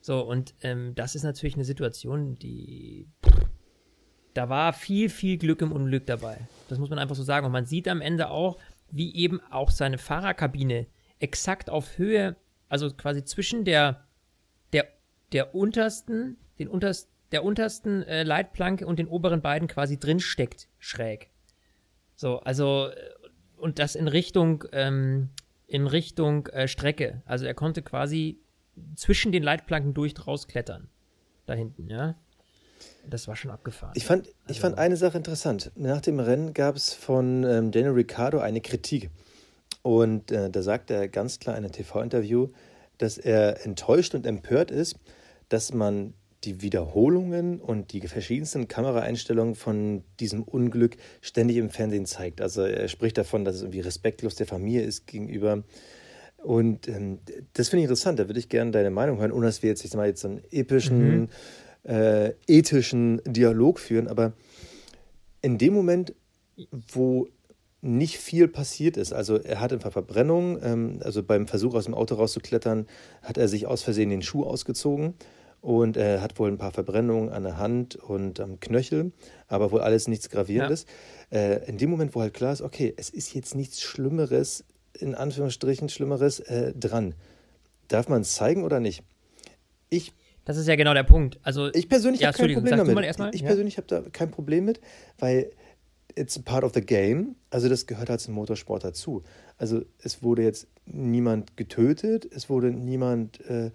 So, 0.00 0.20
und 0.20 0.54
ähm, 0.60 0.94
das 0.94 1.14
ist 1.14 1.22
natürlich 1.22 1.54
eine 1.54 1.64
Situation, 1.64 2.34
die. 2.36 3.08
Da 4.34 4.48
war 4.48 4.72
viel, 4.72 5.08
viel 5.08 5.38
Glück 5.38 5.62
im 5.62 5.72
Unglück 5.72 6.06
dabei. 6.06 6.38
Das 6.68 6.78
muss 6.78 6.90
man 6.90 6.98
einfach 6.98 7.14
so 7.14 7.22
sagen. 7.22 7.46
Und 7.46 7.52
man 7.52 7.66
sieht 7.66 7.86
am 7.86 8.00
Ende 8.00 8.30
auch, 8.30 8.58
wie 8.90 9.14
eben 9.14 9.40
auch 9.50 9.70
seine 9.70 9.96
Fahrerkabine 9.96 10.86
exakt 11.20 11.70
auf 11.70 11.98
Höhe, 11.98 12.36
also 12.68 12.90
quasi 12.90 13.24
zwischen 13.24 13.64
der, 13.64 14.04
der, 14.72 14.88
der 15.32 15.54
untersten, 15.54 16.36
den 16.58 16.68
unterst, 16.68 17.08
der 17.32 17.44
untersten 17.44 18.02
äh, 18.02 18.24
Leitplanke 18.24 18.86
und 18.86 18.98
den 18.98 19.08
oberen 19.08 19.40
beiden 19.40 19.68
quasi 19.68 19.98
drin 19.98 20.20
steckt, 20.20 20.68
schräg. 20.78 21.30
So, 22.14 22.40
also, 22.40 22.88
äh, 22.88 22.94
und 23.56 23.78
das 23.78 23.94
in 23.94 24.08
Richtung, 24.08 24.64
ähm, 24.72 25.30
in 25.74 25.88
Richtung 25.88 26.46
äh, 26.46 26.68
Strecke. 26.68 27.20
Also 27.26 27.46
er 27.46 27.54
konnte 27.54 27.82
quasi 27.82 28.38
zwischen 28.94 29.32
den 29.32 29.42
Leitplanken 29.42 29.92
durch 29.92 30.14
rausklettern. 30.24 30.86
Da 31.46 31.54
hinten, 31.54 31.90
ja. 31.90 32.14
Das 33.10 33.26
war 33.26 33.34
schon 33.34 33.50
abgefahren. 33.50 33.92
Ich 33.96 34.04
fand, 34.04 34.28
ich 34.46 34.60
fand 34.60 34.78
eine 34.78 34.96
Sache 34.96 35.16
interessant. 35.16 35.72
Nach 35.74 36.00
dem 36.00 36.20
Rennen 36.20 36.54
gab 36.54 36.76
es 36.76 36.94
von 36.94 37.42
ähm, 37.42 37.72
Daniel 37.72 37.90
Ricciardo 37.90 38.38
eine 38.38 38.60
Kritik. 38.60 39.10
Und 39.82 40.30
äh, 40.30 40.48
da 40.48 40.62
sagt 40.62 40.92
er 40.92 41.08
ganz 41.08 41.40
klar 41.40 41.56
in 41.56 41.64
einem 41.64 41.72
TV-Interview, 41.72 42.50
dass 42.98 43.18
er 43.18 43.66
enttäuscht 43.66 44.14
und 44.14 44.26
empört 44.26 44.70
ist, 44.70 44.96
dass 45.48 45.72
man 45.72 46.14
die 46.44 46.62
Wiederholungen 46.62 47.60
und 47.60 47.92
die 47.92 48.00
verschiedensten 48.06 48.68
Kameraeinstellungen 48.68 49.54
von 49.54 50.02
diesem 50.20 50.42
Unglück 50.42 50.96
ständig 51.20 51.56
im 51.56 51.70
Fernsehen 51.70 52.06
zeigt. 52.06 52.40
Also 52.40 52.62
er 52.62 52.88
spricht 52.88 53.18
davon, 53.18 53.44
dass 53.44 53.56
es 53.56 53.62
irgendwie 53.62 53.80
respektlos 53.80 54.34
der 54.34 54.46
Familie 54.46 54.82
ist 54.82 55.06
gegenüber. 55.06 55.64
Und 56.42 56.88
ähm, 56.88 57.18
das 57.54 57.70
finde 57.70 57.80
ich 57.80 57.84
interessant, 57.84 58.18
da 58.18 58.28
würde 58.28 58.38
ich 58.38 58.48
gerne 58.48 58.70
deine 58.70 58.90
Meinung 58.90 59.18
hören, 59.18 59.32
ohne 59.32 59.46
dass 59.46 59.62
wir 59.62 59.70
jetzt, 59.70 59.84
ich 59.84 59.90
sag 59.90 59.98
mal, 59.98 60.06
jetzt 60.06 60.20
so 60.20 60.28
einen 60.28 60.42
epischen, 60.50 61.30
äh, 61.84 62.32
ethischen 62.46 63.22
Dialog 63.24 63.80
führen. 63.80 64.08
Aber 64.08 64.34
in 65.40 65.56
dem 65.56 65.72
Moment, 65.72 66.14
wo 66.92 67.28
nicht 67.80 68.18
viel 68.18 68.48
passiert 68.48 68.96
ist, 68.96 69.12
also 69.12 69.38
er 69.38 69.60
hat 69.60 69.72
einfach 69.72 69.92
Verbrennung, 69.92 70.58
ähm, 70.62 71.00
also 71.02 71.22
beim 71.22 71.46
Versuch 71.46 71.74
aus 71.74 71.84
dem 71.84 71.94
Auto 71.94 72.14
rauszuklettern, 72.14 72.86
hat 73.22 73.38
er 73.38 73.48
sich 73.48 73.66
aus 73.66 73.82
Versehen 73.82 74.10
den 74.10 74.22
Schuh 74.22 74.44
ausgezogen 74.44 75.14
und 75.64 75.96
er 75.96 76.20
hat 76.20 76.38
wohl 76.38 76.50
ein 76.50 76.58
paar 76.58 76.72
Verbrennungen 76.72 77.30
an 77.30 77.42
der 77.42 77.56
Hand 77.56 77.96
und 77.96 78.38
am 78.38 78.60
Knöchel, 78.60 79.12
aber 79.48 79.72
wohl 79.72 79.80
alles 79.80 80.08
nichts 80.08 80.28
Gravierendes. 80.28 80.84
Äh, 81.32 81.66
in 81.66 81.78
dem 81.78 81.88
Moment, 81.88 82.14
wo 82.14 82.20
halt 82.20 82.34
klar 82.34 82.52
ist, 82.52 82.60
okay, 82.60 82.92
es 82.98 83.08
ist 83.08 83.32
jetzt 83.32 83.54
nichts 83.54 83.80
Schlimmeres, 83.80 84.64
in 84.92 85.14
Anführungsstrichen 85.14 85.88
Schlimmeres 85.88 86.40
äh, 86.40 86.74
dran. 86.74 87.14
Darf 87.88 88.10
man 88.10 88.20
es 88.20 88.34
zeigen 88.34 88.62
oder 88.62 88.78
nicht? 88.78 89.02
Ich 89.88 90.12
das 90.44 90.58
ist 90.58 90.68
ja 90.68 90.76
genau 90.76 90.92
der 90.92 91.04
Punkt. 91.04 91.38
Also, 91.42 91.72
ich 91.72 91.88
persönlich 91.88 92.20
Ja, 92.20 92.28
habe 92.28 92.36
kein 92.36 92.52
Problem 92.52 92.76
damit. 92.76 93.34
ich 93.34 93.40
ja. 93.40 93.46
persönlich 93.46 93.78
habe 93.78 93.86
da 93.86 94.02
kein 94.12 94.30
Problem 94.30 94.66
mit, 94.66 94.82
weil 95.18 95.50
it's 96.14 96.38
part 96.38 96.64
of 96.64 96.72
the 96.74 96.82
game. 96.82 97.36
Also 97.48 97.70
das 97.70 97.86
gehört 97.86 98.10
halt 98.10 98.20
zum 98.20 98.34
Motorsport 98.34 98.84
dazu. 98.84 99.22
Also 99.56 99.80
es 100.02 100.22
wurde 100.22 100.42
jetzt 100.42 100.66
niemand 100.84 101.56
getötet, 101.56 102.28
es 102.30 102.50
wurde 102.50 102.70
niemand 102.70 103.40
äh, 103.48 103.70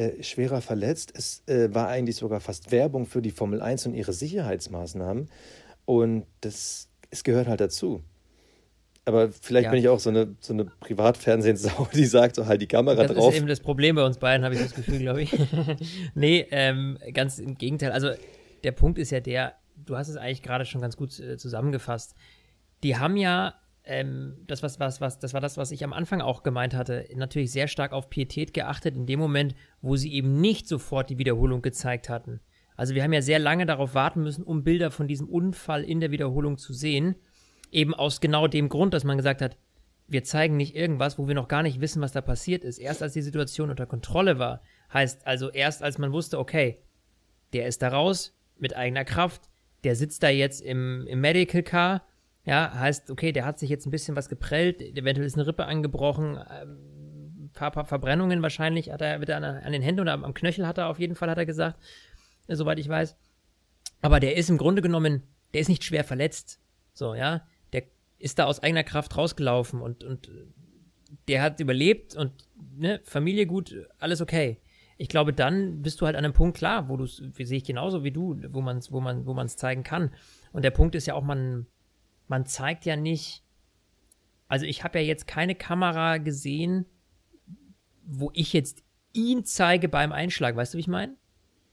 äh, 0.00 0.22
schwerer 0.22 0.62
verletzt. 0.62 1.12
Es 1.14 1.42
äh, 1.46 1.74
war 1.74 1.88
eigentlich 1.88 2.16
sogar 2.16 2.40
fast 2.40 2.72
Werbung 2.72 3.04
für 3.04 3.20
die 3.20 3.30
Formel 3.30 3.60
1 3.60 3.86
und 3.86 3.94
ihre 3.94 4.14
Sicherheitsmaßnahmen. 4.14 5.28
Und 5.84 6.26
das, 6.40 6.88
es 7.10 7.22
gehört 7.22 7.48
halt 7.48 7.60
dazu. 7.60 8.02
Aber 9.04 9.28
vielleicht 9.28 9.66
ja. 9.66 9.70
bin 9.70 9.80
ich 9.80 9.88
auch 9.88 9.98
so 9.98 10.08
eine, 10.08 10.36
so 10.40 10.54
eine 10.54 10.64
Privatfernsehsau, 10.64 11.88
die 11.94 12.06
sagt 12.06 12.36
so 12.36 12.46
halt 12.46 12.62
die 12.62 12.66
Kamera 12.66 13.02
das 13.02 13.08
drauf. 13.08 13.26
Das 13.26 13.34
ist 13.34 13.38
eben 13.40 13.46
das 13.46 13.60
Problem 13.60 13.96
bei 13.96 14.04
uns 14.04 14.16
beiden, 14.16 14.42
habe 14.42 14.54
ich 14.54 14.62
das 14.62 14.74
Gefühl, 14.74 15.00
glaube 15.00 15.20
ich. 15.20 15.36
nee, 16.14 16.46
ähm, 16.50 16.96
ganz 17.12 17.38
im 17.38 17.58
Gegenteil. 17.58 17.92
Also 17.92 18.12
der 18.64 18.72
Punkt 18.72 18.98
ist 18.98 19.10
ja 19.10 19.20
der, 19.20 19.54
du 19.76 19.98
hast 19.98 20.08
es 20.08 20.16
eigentlich 20.16 20.42
gerade 20.42 20.64
schon 20.64 20.80
ganz 20.80 20.96
gut 20.96 21.18
äh, 21.20 21.36
zusammengefasst. 21.36 22.14
Die 22.84 22.96
haben 22.96 23.18
ja, 23.18 23.54
ähm, 23.90 24.36
das, 24.46 24.62
was, 24.62 24.78
was, 24.78 25.00
was, 25.00 25.18
das 25.18 25.34
war 25.34 25.40
das, 25.40 25.56
was 25.56 25.72
ich 25.72 25.82
am 25.82 25.92
Anfang 25.92 26.20
auch 26.20 26.44
gemeint 26.44 26.74
hatte, 26.74 27.06
natürlich 27.16 27.50
sehr 27.50 27.66
stark 27.66 27.92
auf 27.92 28.08
Pietät 28.08 28.54
geachtet, 28.54 28.94
in 28.94 29.04
dem 29.04 29.18
Moment, 29.18 29.56
wo 29.82 29.96
sie 29.96 30.14
eben 30.14 30.40
nicht 30.40 30.68
sofort 30.68 31.10
die 31.10 31.18
Wiederholung 31.18 31.60
gezeigt 31.60 32.08
hatten. 32.08 32.40
Also 32.76 32.94
wir 32.94 33.02
haben 33.02 33.12
ja 33.12 33.20
sehr 33.20 33.40
lange 33.40 33.66
darauf 33.66 33.94
warten 33.94 34.22
müssen, 34.22 34.44
um 34.44 34.62
Bilder 34.62 34.92
von 34.92 35.08
diesem 35.08 35.28
Unfall 35.28 35.82
in 35.82 35.98
der 35.98 36.12
Wiederholung 36.12 36.56
zu 36.56 36.72
sehen. 36.72 37.16
Eben 37.72 37.92
aus 37.92 38.20
genau 38.20 38.46
dem 38.46 38.68
Grund, 38.68 38.94
dass 38.94 39.04
man 39.04 39.16
gesagt 39.16 39.42
hat, 39.42 39.56
wir 40.06 40.22
zeigen 40.24 40.56
nicht 40.56 40.76
irgendwas, 40.76 41.18
wo 41.18 41.26
wir 41.26 41.34
noch 41.34 41.48
gar 41.48 41.62
nicht 41.62 41.80
wissen, 41.80 42.00
was 42.00 42.12
da 42.12 42.20
passiert 42.20 42.64
ist. 42.64 42.78
Erst 42.78 43.02
als 43.02 43.12
die 43.12 43.22
Situation 43.22 43.70
unter 43.70 43.86
Kontrolle 43.86 44.38
war, 44.38 44.62
heißt 44.92 45.26
also 45.26 45.50
erst 45.50 45.82
als 45.82 45.98
man 45.98 46.12
wusste, 46.12 46.38
okay, 46.38 46.78
der 47.52 47.66
ist 47.66 47.82
da 47.82 47.88
raus 47.88 48.36
mit 48.56 48.76
eigener 48.76 49.04
Kraft, 49.04 49.42
der 49.82 49.96
sitzt 49.96 50.22
da 50.22 50.28
jetzt 50.28 50.60
im, 50.62 51.06
im 51.08 51.20
Medical 51.20 51.62
Car, 51.62 52.02
ja, 52.44 52.72
heißt, 52.74 53.10
okay, 53.10 53.32
der 53.32 53.44
hat 53.44 53.58
sich 53.58 53.70
jetzt 53.70 53.86
ein 53.86 53.90
bisschen 53.90 54.16
was 54.16 54.28
geprellt, 54.28 54.80
eventuell 54.80 55.26
ist 55.26 55.34
eine 55.34 55.46
Rippe 55.46 55.66
angebrochen, 55.66 56.38
ähm, 56.50 57.50
paar, 57.52 57.70
paar 57.70 57.84
Verbrennungen 57.84 58.42
wahrscheinlich 58.42 58.90
hat 58.90 59.02
er 59.02 59.20
wieder 59.20 59.36
an, 59.36 59.44
an, 59.44 59.72
den 59.72 59.82
Händen 59.82 60.00
oder 60.00 60.12
am, 60.12 60.24
am 60.24 60.34
Knöchel 60.34 60.66
hat 60.66 60.78
er 60.78 60.88
auf 60.88 60.98
jeden 60.98 61.14
Fall, 61.14 61.30
hat 61.30 61.38
er 61.38 61.46
gesagt, 61.46 61.78
äh, 62.46 62.54
soweit 62.54 62.78
ich 62.78 62.88
weiß. 62.88 63.16
Aber 64.02 64.20
der 64.20 64.36
ist 64.36 64.48
im 64.48 64.58
Grunde 64.58 64.82
genommen, 64.82 65.22
der 65.52 65.60
ist 65.60 65.68
nicht 65.68 65.84
schwer 65.84 66.04
verletzt, 66.04 66.60
so, 66.94 67.14
ja, 67.14 67.46
der 67.72 67.82
ist 68.18 68.38
da 68.38 68.44
aus 68.44 68.62
eigener 68.62 68.84
Kraft 68.84 69.16
rausgelaufen 69.16 69.82
und, 69.82 70.04
und 70.04 70.30
der 71.28 71.42
hat 71.42 71.60
überlebt 71.60 72.14
und, 72.14 72.32
ne, 72.76 73.00
Familie 73.04 73.46
gut, 73.46 73.74
alles 73.98 74.20
okay 74.20 74.60
ich 75.00 75.08
glaube, 75.08 75.32
dann 75.32 75.80
bist 75.80 75.98
du 76.02 76.04
halt 76.04 76.14
an 76.14 76.26
einem 76.26 76.34
Punkt 76.34 76.58
klar, 76.58 76.90
wo 76.90 76.98
du 76.98 77.04
es, 77.04 77.16
sehe 77.16 77.56
ich 77.56 77.64
genauso 77.64 78.04
wie 78.04 78.10
du, 78.10 78.36
wo 78.50 78.60
man 78.60 78.76
es 78.76 78.92
wo 78.92 79.00
man, 79.00 79.24
wo 79.24 79.46
zeigen 79.46 79.82
kann. 79.82 80.12
Und 80.52 80.62
der 80.62 80.72
Punkt 80.72 80.94
ist 80.94 81.06
ja 81.06 81.14
auch, 81.14 81.22
man, 81.22 81.66
man 82.30 82.46
zeigt 82.46 82.86
ja 82.86 82.94
nicht, 82.94 83.42
also 84.46 84.64
ich 84.64 84.84
habe 84.84 85.00
ja 85.00 85.04
jetzt 85.04 85.26
keine 85.26 85.56
Kamera 85.56 86.18
gesehen, 86.18 86.86
wo 88.06 88.30
ich 88.34 88.52
jetzt 88.52 88.84
ihn 89.12 89.44
zeige 89.44 89.88
beim 89.88 90.12
Einschlag, 90.12 90.54
weißt 90.54 90.72
du, 90.72 90.76
wie 90.78 90.82
ich 90.82 90.88
meine? 90.88 91.16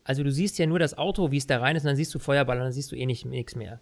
Also 0.03 0.23
du 0.23 0.31
siehst 0.31 0.57
ja 0.57 0.65
nur 0.65 0.79
das 0.79 0.97
Auto, 0.97 1.31
wie 1.31 1.37
es 1.37 1.45
da 1.45 1.59
rein 1.59 1.75
ist, 1.75 1.83
und 1.83 1.89
dann 1.89 1.95
siehst 1.95 2.13
du 2.15 2.17
Feuerball 2.17 2.57
und 2.57 2.63
dann 2.63 2.71
siehst 2.71 2.91
du 2.91 2.95
eh 2.95 3.05
nicht, 3.05 3.23
nichts 3.25 3.55
mehr. 3.55 3.81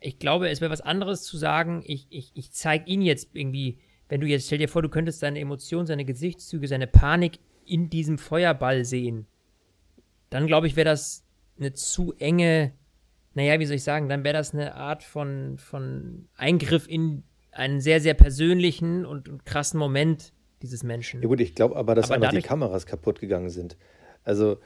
Ich 0.00 0.18
glaube, 0.18 0.50
es 0.50 0.60
wäre 0.60 0.72
was 0.72 0.80
anderes 0.80 1.22
zu 1.22 1.36
sagen, 1.36 1.84
ich, 1.86 2.08
ich, 2.10 2.32
ich 2.34 2.50
zeige 2.50 2.90
ihn 2.90 3.00
jetzt 3.00 3.28
irgendwie, 3.32 3.78
wenn 4.08 4.20
du 4.20 4.26
jetzt, 4.26 4.46
stell 4.46 4.58
dir 4.58 4.68
vor, 4.68 4.82
du 4.82 4.88
könntest 4.88 5.20
seine 5.20 5.38
Emotionen, 5.38 5.86
seine 5.86 6.04
Gesichtszüge, 6.04 6.66
seine 6.66 6.88
Panik 6.88 7.38
in 7.64 7.88
diesem 7.88 8.18
Feuerball 8.18 8.84
sehen, 8.84 9.28
dann 10.28 10.48
glaube 10.48 10.66
ich, 10.66 10.74
wäre 10.74 10.86
das 10.86 11.24
eine 11.56 11.72
zu 11.72 12.14
enge, 12.14 12.72
naja, 13.34 13.58
wie 13.60 13.66
soll 13.66 13.76
ich 13.76 13.84
sagen, 13.84 14.08
dann 14.08 14.24
wäre 14.24 14.34
das 14.34 14.54
eine 14.54 14.74
Art 14.74 15.02
von, 15.02 15.58
von 15.58 16.28
Eingriff 16.36 16.88
in 16.88 17.24
einen 17.52 17.80
sehr, 17.80 18.00
sehr 18.00 18.14
persönlichen 18.14 19.04
und, 19.04 19.28
und 19.28 19.46
krassen 19.46 19.78
Moment 19.78 20.32
dieses 20.62 20.82
Menschen. 20.82 21.22
Ja 21.22 21.28
gut, 21.28 21.40
ich 21.40 21.54
glaube 21.54 21.76
aber, 21.76 21.94
dass 21.94 22.06
aber 22.06 22.16
einfach 22.16 22.28
dadurch, 22.28 22.42
die 22.42 22.48
Kameras 22.48 22.86
kaputt 22.86 23.20
gegangen 23.20 23.50
sind. 23.50 23.76
Also 24.24 24.58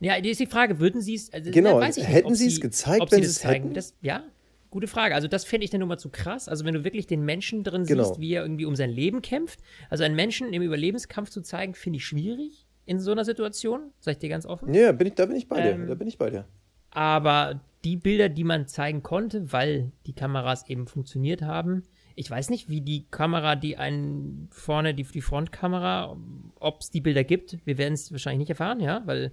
ja, 0.00 0.18
die 0.20 0.30
ist 0.30 0.40
die 0.40 0.46
Frage, 0.46 0.80
würden 0.80 1.02
Sie 1.02 1.14
es, 1.14 1.30
also, 1.30 1.50
genau, 1.50 1.78
nicht, 1.80 1.98
hätten 1.98 2.34
Sie 2.34 2.46
es 2.46 2.60
gezeigt, 2.60 3.02
ob 3.02 3.12
wenn 3.12 3.22
Sie 3.22 3.28
es 3.28 3.34
zeigen? 3.34 3.74
Das, 3.74 3.94
ja, 4.00 4.24
Gute 4.70 4.86
Frage. 4.86 5.16
Also 5.16 5.26
das 5.26 5.44
fände 5.44 5.64
ich 5.64 5.70
dann 5.70 5.80
nur 5.80 5.88
mal 5.88 5.98
zu 5.98 6.10
krass. 6.10 6.48
Also 6.48 6.64
wenn 6.64 6.74
du 6.74 6.84
wirklich 6.84 7.08
den 7.08 7.24
Menschen 7.24 7.64
drin 7.64 7.84
genau. 7.84 8.04
siehst, 8.04 8.20
wie 8.20 8.34
er 8.34 8.42
irgendwie 8.42 8.66
um 8.66 8.76
sein 8.76 8.90
Leben 8.90 9.20
kämpft. 9.20 9.58
Also 9.88 10.04
einen 10.04 10.14
Menschen 10.14 10.52
im 10.52 10.62
Überlebenskampf 10.62 11.28
zu 11.28 11.42
zeigen, 11.42 11.74
finde 11.74 11.96
ich 11.96 12.06
schwierig 12.06 12.66
in 12.86 13.00
so 13.00 13.10
einer 13.10 13.24
Situation. 13.24 13.92
Sag 13.98 14.12
ich 14.12 14.18
dir 14.18 14.28
ganz 14.28 14.46
offen. 14.46 14.72
Ja, 14.72 14.92
bin 14.92 15.08
ich, 15.08 15.14
da 15.14 15.26
bin 15.26 15.34
ich 15.34 15.48
bei 15.48 15.58
ähm, 15.58 15.82
dir. 15.82 15.86
Da 15.88 15.94
bin 15.96 16.06
ich 16.06 16.18
bei 16.18 16.30
dir. 16.30 16.44
Aber 16.90 17.60
die 17.84 17.96
Bilder, 17.96 18.28
die 18.28 18.44
man 18.44 18.66
zeigen 18.66 19.02
konnte, 19.02 19.52
weil 19.52 19.92
die 20.06 20.12
Kameras 20.12 20.68
eben 20.68 20.86
funktioniert 20.86 21.42
haben, 21.42 21.82
ich 22.14 22.30
weiß 22.30 22.50
nicht, 22.50 22.68
wie 22.68 22.82
die 22.82 23.06
Kamera, 23.10 23.56
die 23.56 23.78
einen 23.78 24.48
vorne, 24.50 24.94
die, 24.94 25.04
die 25.04 25.22
Frontkamera, 25.22 26.16
ob 26.56 26.80
es 26.80 26.90
die 26.90 27.00
Bilder 27.00 27.24
gibt. 27.24 27.58
Wir 27.64 27.78
werden 27.78 27.94
es 27.94 28.12
wahrscheinlich 28.12 28.40
nicht 28.40 28.50
erfahren, 28.50 28.80
ja, 28.80 29.02
weil 29.06 29.32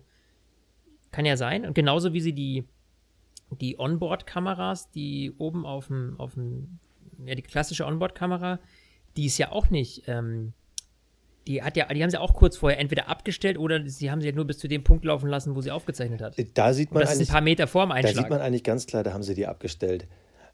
kann 1.12 1.26
ja 1.26 1.36
sein. 1.36 1.66
Und 1.66 1.74
genauso 1.74 2.14
wie 2.14 2.22
sie 2.22 2.34
die 2.34 2.66
die 3.52 3.80
Onboard-Kameras, 3.80 4.92
die 4.92 5.34
oben 5.38 5.66
auf 5.66 5.88
dem, 5.88 6.16
auf 6.20 6.34
dem, 6.34 6.80
ja, 7.26 7.36
die 7.36 7.42
klassische 7.42 7.86
Onboard-Kamera, 7.86 8.60
die 9.16 9.26
ist 9.26 9.38
ja 9.38 9.52
auch 9.52 9.70
nicht, 9.70 10.04
ähm, 10.08 10.54
die 11.48 11.64
hat 11.64 11.78
ja, 11.78 11.86
die 11.86 12.04
haben 12.04 12.10
sie 12.10 12.20
auch 12.20 12.34
kurz 12.34 12.58
vorher 12.58 12.80
entweder 12.80 13.08
abgestellt 13.08 13.58
oder 13.58 13.88
sie 13.88 14.12
haben 14.12 14.22
sie 14.22 14.28
ja 14.28 14.36
nur 14.36 14.46
bis 14.46 14.58
zu 14.58 14.68
dem 14.68 14.84
Punkt 14.84 15.06
laufen 15.06 15.30
lassen, 15.30 15.56
wo 15.56 15.62
sie 15.62 15.72
aufgezeichnet 15.72 16.22
hat. 16.22 16.36
Da 16.54 16.74
sieht 16.74 16.92
man 16.92 17.02
das 17.02 17.14
ist 17.14 17.30
ein 17.30 17.34
paar 17.34 17.42
Meter 17.42 17.68
vor 17.68 17.86
dem 17.86 17.92
Einschlag. 17.92 18.16
Da 18.16 18.22
sieht 18.22 18.30
man 18.30 18.42
eigentlich 18.42 18.64
ganz 18.64 18.86
klar, 18.86 19.04
da 19.04 19.14
haben 19.14 19.24
sie 19.24 19.34
die 19.34 19.48
abgestellt. 19.48 20.08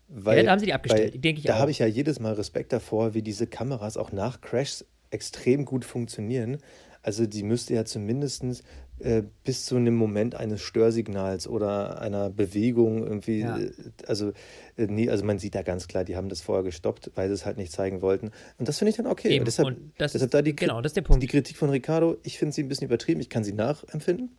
Weil, 0.08 0.38
ja, 0.38 0.44
da 0.44 0.52
haben 0.52 0.60
sie 0.60 0.68
die 0.68 0.74
abgestellt, 0.74 1.24
denke 1.24 1.40
ich 1.40 1.46
Da 1.46 1.58
habe 1.58 1.72
ich 1.72 1.80
ja 1.80 1.88
jedes 1.88 2.20
Mal 2.20 2.34
Respekt 2.34 2.72
davor, 2.72 3.14
wie 3.14 3.22
diese 3.22 3.48
Kameras 3.48 3.98
auch 3.98 4.12
nach 4.12 4.42
Crashs 4.42 4.86
extrem 5.10 5.66
gut 5.66 5.86
funktionieren. 5.86 6.58
Also 7.02 7.26
die 7.26 7.44
müsste 7.44 7.74
ja 7.74 7.84
zumindest 7.84 8.64
äh, 9.00 9.24
bis 9.44 9.66
zu 9.66 9.76
einem 9.76 9.96
Moment 9.96 10.36
eines 10.36 10.62
Störsignals 10.62 11.48
oder 11.48 12.00
einer 12.02 12.30
Bewegung 12.30 13.06
irgendwie, 13.06 13.40
ja. 13.40 13.58
Äh, 13.58 13.72
also 14.08 14.30
äh, 14.78 14.88
nee, 14.88 15.10
also 15.10 15.26
man 15.26 15.40
sieht 15.40 15.56
da 15.56 15.62
ganz 15.62 15.88
klar, 15.88 16.04
die 16.04 16.16
haben 16.16 16.30
das 16.30 16.42
vorher 16.42 16.64
gestoppt, 16.64 17.12
weil 17.16 17.28
sie 17.28 17.34
es 17.34 17.46
halt 17.46 17.58
nicht 17.58 17.72
zeigen 17.72 18.02
wollten. 18.02 18.32
Und 18.58 18.68
das 18.68 18.78
finde 18.78 18.92
ich 18.92 18.98
dann 18.98 19.08
okay. 19.08 19.30
Eben. 19.30 19.46
deshalb, 19.46 19.68
und 19.68 19.92
das 19.98 20.14
deshalb 20.14 20.32
da 20.32 20.42
die, 20.42 20.56
genau, 20.56 20.82
das 20.82 20.92
ist 20.92 20.96
der 20.96 21.02
Punkt. 21.02 21.24
die 21.24 21.28
Kritik 21.28 21.58
von 21.58 21.70
Ricardo, 21.70 22.18
ich 22.24 22.38
finde 22.38 22.54
sie 22.54 22.64
ein 22.64 22.70
bisschen 22.70 22.86
übertrieben, 22.86 23.20
ich 23.20 23.30
kann 23.30 23.44
sie 23.44 23.54
nachempfinden. 23.54 24.38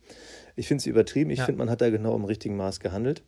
Ich 0.55 0.67
finde 0.67 0.83
sie 0.83 0.89
übertrieben, 0.89 1.29
ich 1.31 1.39
ja. 1.39 1.45
finde, 1.45 1.59
man 1.59 1.69
hat 1.69 1.81
da 1.81 1.89
genau 1.89 2.15
im 2.15 2.23
richtigen 2.23 2.55
Maß 2.55 2.79
gehandelt. 2.79 3.23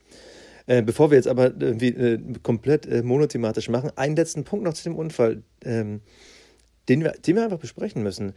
Äh, 0.65 0.81
bevor 0.81 1.11
wir 1.11 1.17
jetzt 1.17 1.27
aber 1.27 1.45
irgendwie 1.45 1.89
äh, 1.89 2.19
komplett 2.43 2.85
äh, 2.85 3.03
monothematisch 3.03 3.69
machen, 3.69 3.91
einen 3.95 4.15
letzten 4.15 4.43
Punkt 4.43 4.65
noch 4.65 4.73
zu 4.73 4.83
dem 4.83 4.95
Unfall, 4.95 5.43
ähm, 5.63 6.01
den, 6.89 7.03
wir, 7.03 7.11
den 7.11 7.35
wir 7.35 7.43
einfach 7.43 7.59
besprechen 7.59 8.03
müssen. 8.03 8.33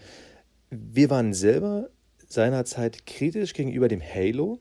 Wir 0.71 1.11
waren 1.11 1.35
selber 1.35 1.89
seinerzeit 2.31 3.07
kritisch 3.07 3.53
gegenüber 3.53 3.89
dem 3.89 4.01
Halo. 4.01 4.61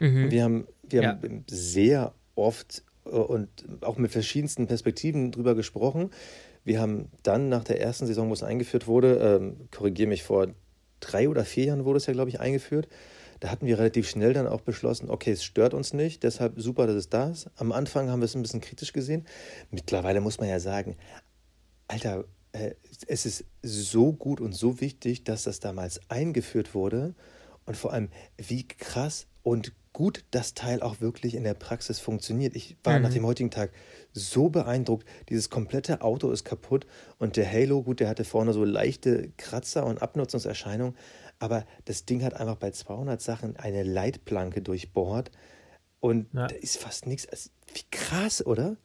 Mhm. 0.00 0.30
Wir 0.30 0.44
haben, 0.44 0.66
wir 0.88 1.02
ja. 1.02 1.08
haben 1.10 1.44
sehr 1.48 2.14
oft 2.34 2.82
äh, 3.06 3.10
und 3.10 3.48
auch 3.80 3.96
mit 3.96 4.10
verschiedensten 4.10 4.66
Perspektiven 4.66 5.32
drüber 5.32 5.54
gesprochen. 5.54 6.10
Wir 6.64 6.80
haben 6.80 7.08
dann 7.22 7.48
nach 7.48 7.64
der 7.64 7.80
ersten 7.80 8.06
Saison, 8.06 8.28
wo 8.28 8.34
es 8.34 8.42
eingeführt 8.42 8.86
wurde, 8.86 9.16
ähm, 9.16 9.68
korrigiere 9.70 10.08
mich, 10.08 10.22
vor 10.22 10.48
drei 11.00 11.28
oder 11.28 11.44
vier 11.44 11.66
Jahren 11.66 11.84
wurde 11.84 11.98
es 11.98 12.06
ja, 12.06 12.12
glaube 12.12 12.30
ich, 12.30 12.40
eingeführt. 12.40 12.88
Da 13.40 13.50
hatten 13.50 13.66
wir 13.66 13.78
relativ 13.78 14.08
schnell 14.08 14.32
dann 14.32 14.48
auch 14.48 14.60
beschlossen, 14.60 15.10
okay, 15.10 15.30
es 15.30 15.44
stört 15.44 15.72
uns 15.72 15.92
nicht, 15.92 16.24
deshalb 16.24 16.60
super, 16.60 16.88
dass 16.88 16.96
es 16.96 17.08
da 17.08 17.30
ist. 17.30 17.48
Am 17.56 17.70
Anfang 17.70 18.10
haben 18.10 18.20
wir 18.20 18.24
es 18.24 18.34
ein 18.34 18.42
bisschen 18.42 18.60
kritisch 18.60 18.92
gesehen. 18.92 19.26
Mittlerweile 19.70 20.20
muss 20.20 20.40
man 20.40 20.48
ja 20.48 20.58
sagen, 20.58 20.96
Alter, 21.86 22.24
es 23.06 23.26
ist 23.26 23.44
so 23.62 24.12
gut 24.12 24.40
und 24.40 24.52
so 24.52 24.80
wichtig, 24.80 25.24
dass 25.24 25.44
das 25.44 25.60
damals 25.60 26.00
eingeführt 26.08 26.74
wurde 26.74 27.14
und 27.66 27.76
vor 27.76 27.92
allem, 27.92 28.08
wie 28.36 28.66
krass 28.66 29.26
und 29.42 29.72
gut 29.92 30.24
das 30.30 30.54
Teil 30.54 30.80
auch 30.80 31.00
wirklich 31.00 31.34
in 31.34 31.44
der 31.44 31.54
Praxis 31.54 31.98
funktioniert. 31.98 32.54
Ich 32.54 32.76
war 32.84 32.96
mhm. 32.96 33.02
nach 33.02 33.12
dem 33.12 33.26
heutigen 33.26 33.50
Tag 33.50 33.72
so 34.12 34.48
beeindruckt. 34.48 35.08
Dieses 35.28 35.50
komplette 35.50 36.02
Auto 36.02 36.30
ist 36.30 36.44
kaputt 36.44 36.86
und 37.18 37.36
der 37.36 37.50
Halo, 37.50 37.82
gut, 37.82 38.00
der 38.00 38.08
hatte 38.08 38.24
vorne 38.24 38.52
so 38.52 38.64
leichte 38.64 39.32
Kratzer 39.36 39.84
und 39.84 40.00
Abnutzungserscheinungen, 40.00 40.96
aber 41.40 41.66
das 41.84 42.04
Ding 42.04 42.22
hat 42.22 42.34
einfach 42.34 42.56
bei 42.56 42.70
200 42.70 43.20
Sachen 43.20 43.56
eine 43.56 43.82
Leitplanke 43.82 44.62
durchbohrt 44.62 45.30
und 46.00 46.32
ja. 46.32 46.46
da 46.46 46.54
ist 46.54 46.78
fast 46.78 47.06
nichts. 47.06 47.28
Also, 47.28 47.50
wie 47.74 47.82
krass, 47.90 48.44
oder? 48.44 48.76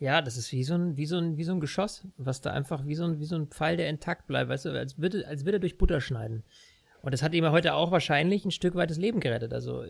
Ja, 0.00 0.22
das 0.22 0.36
ist 0.36 0.52
wie 0.52 0.62
so 0.62 0.74
ein, 0.74 0.96
wie 0.96 1.06
so 1.06 1.18
ein, 1.18 1.36
wie 1.36 1.44
so 1.44 1.52
ein 1.52 1.60
Geschoss, 1.60 2.06
was 2.16 2.40
da 2.40 2.52
einfach 2.52 2.86
wie 2.86 2.94
so 2.94 3.04
ein, 3.04 3.18
wie 3.18 3.24
so 3.24 3.34
ein 3.34 3.48
Pfeil, 3.48 3.76
der 3.76 3.88
intakt 3.88 4.26
bleibt, 4.28 4.48
weißt 4.48 4.66
du, 4.66 4.70
als 4.70 4.98
würde, 4.98 5.26
als 5.26 5.44
würde 5.44 5.56
er 5.56 5.60
durch 5.60 5.78
Butter 5.78 6.00
schneiden. 6.00 6.44
Und 7.02 7.12
das 7.12 7.22
hat 7.22 7.34
ihm 7.34 7.50
heute 7.50 7.74
auch 7.74 7.90
wahrscheinlich 7.90 8.44
ein 8.44 8.50
Stück 8.50 8.74
weit 8.74 8.90
das 8.90 8.98
Leben 8.98 9.20
gerettet. 9.20 9.52
Also, 9.52 9.84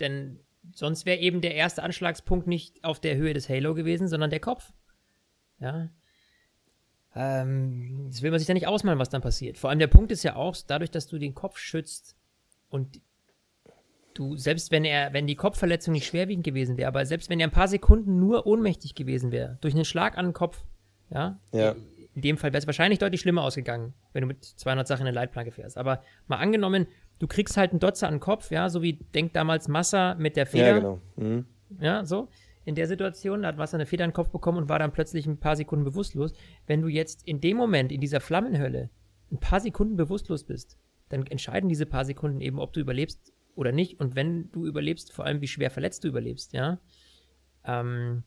denn 0.00 0.40
sonst 0.74 1.06
wäre 1.06 1.18
eben 1.18 1.40
der 1.40 1.54
erste 1.54 1.82
Anschlagspunkt 1.82 2.46
nicht 2.46 2.82
auf 2.84 3.00
der 3.00 3.16
Höhe 3.16 3.34
des 3.34 3.48
Halo 3.48 3.74
gewesen, 3.74 4.08
sondern 4.08 4.30
der 4.30 4.40
Kopf. 4.40 4.72
Ja. 5.60 5.88
Ähm, 7.14 8.08
das 8.10 8.22
will 8.22 8.30
man 8.30 8.38
sich 8.38 8.46
da 8.46 8.54
nicht 8.54 8.66
ausmalen, 8.66 8.98
was 8.98 9.08
dann 9.08 9.22
passiert. 9.22 9.56
Vor 9.56 9.70
allem 9.70 9.78
der 9.78 9.86
Punkt 9.86 10.12
ist 10.12 10.22
ja 10.22 10.36
auch, 10.36 10.56
dadurch, 10.66 10.90
dass 10.90 11.06
du 11.06 11.18
den 11.18 11.34
Kopf 11.34 11.58
schützt 11.58 12.16
und 12.68 13.00
du, 14.18 14.36
selbst 14.36 14.70
wenn 14.70 14.84
er, 14.84 15.12
wenn 15.12 15.26
die 15.26 15.36
Kopfverletzung 15.36 15.92
nicht 15.92 16.06
schwerwiegend 16.06 16.44
gewesen 16.44 16.76
wäre, 16.76 16.88
aber 16.88 17.04
selbst 17.06 17.28
wenn 17.30 17.40
er 17.40 17.46
ein 17.48 17.52
paar 17.52 17.68
Sekunden 17.68 18.18
nur 18.18 18.46
ohnmächtig 18.46 18.94
gewesen 18.94 19.32
wäre, 19.32 19.58
durch 19.60 19.74
einen 19.74 19.84
Schlag 19.84 20.16
an 20.18 20.26
den 20.26 20.32
Kopf, 20.34 20.64
ja, 21.10 21.38
Ja. 21.52 21.74
in 22.14 22.22
dem 22.22 22.36
Fall 22.38 22.52
wäre 22.52 22.58
es 22.60 22.66
wahrscheinlich 22.66 22.98
deutlich 22.98 23.20
schlimmer 23.20 23.42
ausgegangen, 23.42 23.94
wenn 24.12 24.22
du 24.22 24.26
mit 24.28 24.44
200 24.44 24.86
Sachen 24.86 25.02
in 25.02 25.08
eine 25.08 25.14
Leitplanke 25.14 25.50
fährst. 25.52 25.76
Aber 25.78 26.02
mal 26.26 26.36
angenommen, 26.38 26.86
du 27.18 27.26
kriegst 27.26 27.56
halt 27.56 27.70
einen 27.70 27.80
Dotzer 27.80 28.08
an 28.08 28.14
den 28.14 28.20
Kopf, 28.20 28.50
ja, 28.50 28.68
so 28.68 28.82
wie 28.82 28.94
denkt 29.14 29.36
damals 29.36 29.68
Massa 29.68 30.14
mit 30.16 30.36
der 30.36 30.46
Feder, 30.46 30.68
Ja, 30.68 30.74
genau. 30.78 31.00
Mhm. 31.16 31.46
ja, 31.80 32.04
so. 32.04 32.28
In 32.64 32.74
der 32.74 32.88
Situation 32.88 33.42
da 33.42 33.48
hat 33.48 33.58
Wasser 33.58 33.76
eine 33.76 33.86
Feder 33.86 34.04
in 34.04 34.10
den 34.10 34.14
Kopf 34.14 34.30
bekommen 34.30 34.58
und 34.58 34.68
war 34.68 34.80
dann 34.80 34.90
plötzlich 34.90 35.24
ein 35.26 35.38
paar 35.38 35.54
Sekunden 35.54 35.84
bewusstlos. 35.84 36.32
Wenn 36.66 36.82
du 36.82 36.88
jetzt 36.88 37.24
in 37.28 37.40
dem 37.40 37.56
Moment, 37.56 37.92
in 37.92 38.00
dieser 38.00 38.18
Flammenhölle, 38.20 38.90
ein 39.30 39.38
paar 39.38 39.60
Sekunden 39.60 39.96
bewusstlos 39.96 40.42
bist, 40.42 40.76
dann 41.08 41.24
entscheiden 41.26 41.68
diese 41.68 41.86
paar 41.86 42.04
Sekunden 42.04 42.40
eben, 42.40 42.58
ob 42.58 42.72
du 42.72 42.80
überlebst 42.80 43.32
oder 43.56 43.72
nicht. 43.72 43.98
Und 43.98 44.14
wenn 44.14 44.50
du 44.52 44.66
überlebst, 44.66 45.12
vor 45.12 45.24
allem 45.24 45.40
wie 45.40 45.48
schwer 45.48 45.70
verletzt 45.70 46.04
du 46.04 46.08
überlebst, 46.08 46.52
ja. 46.52 46.78
Ähm, 47.64 48.22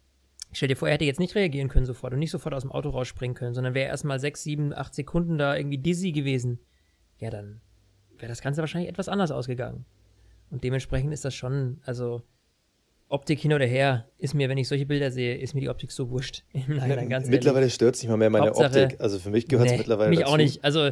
stell 0.51 0.67
dir 0.67 0.75
vor, 0.75 0.87
er 0.89 0.95
hätte 0.95 1.05
jetzt 1.05 1.19
nicht 1.19 1.35
reagieren 1.35 1.69
können 1.69 1.85
sofort 1.85 2.11
und 2.13 2.19
nicht 2.19 2.31
sofort 2.31 2.53
aus 2.53 2.63
dem 2.63 2.71
Auto 2.71 2.89
rausspringen 2.89 3.35
können, 3.35 3.53
sondern 3.53 3.73
wäre 3.73 3.87
erstmal 3.87 4.19
sechs, 4.19 4.43
sieben, 4.43 4.73
acht 4.73 4.93
Sekunden 4.93 5.37
da 5.37 5.55
irgendwie 5.55 5.77
dizzy 5.77 6.11
gewesen. 6.11 6.59
Ja, 7.19 7.29
dann 7.29 7.61
wäre 8.17 8.27
das 8.27 8.41
Ganze 8.41 8.59
wahrscheinlich 8.61 8.89
etwas 8.89 9.07
anders 9.07 9.31
ausgegangen. 9.31 9.85
Und 10.49 10.63
dementsprechend 10.63 11.13
ist 11.13 11.23
das 11.23 11.35
schon, 11.35 11.79
also 11.85 12.23
Optik 13.07 13.39
hin 13.39 13.53
oder 13.53 13.65
her, 13.65 14.07
ist 14.17 14.33
mir, 14.33 14.49
wenn 14.49 14.57
ich 14.57 14.67
solche 14.67 14.85
Bilder 14.85 15.09
sehe, 15.11 15.37
ist 15.37 15.53
mir 15.53 15.61
die 15.61 15.69
Optik 15.69 15.91
so 15.91 16.09
wurscht. 16.09 16.43
Im 16.53 16.75
Nachhinein, 16.77 17.09
ganz 17.09 17.27
mittlerweile 17.27 17.69
stört 17.69 17.95
es 17.95 18.01
nicht 18.01 18.09
mal 18.09 18.17
mehr 18.17 18.29
meine 18.29 18.47
Hauptsache- 18.47 18.83
Optik. 18.85 18.99
Also 19.01 19.19
für 19.19 19.29
mich 19.29 19.47
gehört 19.47 19.67
es 19.67 19.71
Nee, 19.73 19.77
mittlerweile 19.79 20.09
Mich 20.09 20.19
dazu. 20.19 20.31
auch 20.31 20.37
nicht. 20.37 20.63
Also 20.63 20.91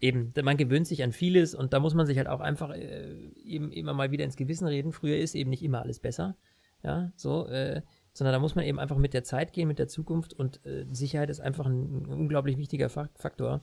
eben, 0.00 0.32
man 0.42 0.56
gewöhnt 0.56 0.86
sich 0.86 1.02
an 1.02 1.12
vieles 1.12 1.54
und 1.54 1.72
da 1.72 1.80
muss 1.80 1.94
man 1.94 2.06
sich 2.06 2.18
halt 2.18 2.28
auch 2.28 2.40
einfach 2.40 2.70
äh, 2.70 3.30
eben 3.44 3.72
immer 3.72 3.94
mal 3.94 4.10
wieder 4.10 4.24
ins 4.24 4.36
Gewissen 4.36 4.66
reden. 4.66 4.92
Früher 4.92 5.16
ist 5.18 5.34
eben 5.34 5.50
nicht 5.50 5.62
immer 5.62 5.82
alles 5.82 6.00
besser. 6.00 6.36
Ja, 6.82 7.10
so, 7.16 7.46
äh, 7.48 7.82
sondern 8.12 8.32
da 8.32 8.38
muss 8.38 8.54
man 8.54 8.64
eben 8.64 8.78
einfach 8.78 8.96
mit 8.96 9.14
der 9.14 9.24
Zeit 9.24 9.52
gehen, 9.52 9.68
mit 9.68 9.78
der 9.78 9.88
Zukunft 9.88 10.34
und 10.34 10.64
äh, 10.64 10.86
Sicherheit 10.90 11.30
ist 11.30 11.40
einfach 11.40 11.66
ein, 11.66 12.06
unglaublich 12.06 12.58
wichtiger 12.58 12.88
Fa 12.88 13.08
Faktor. 13.14 13.60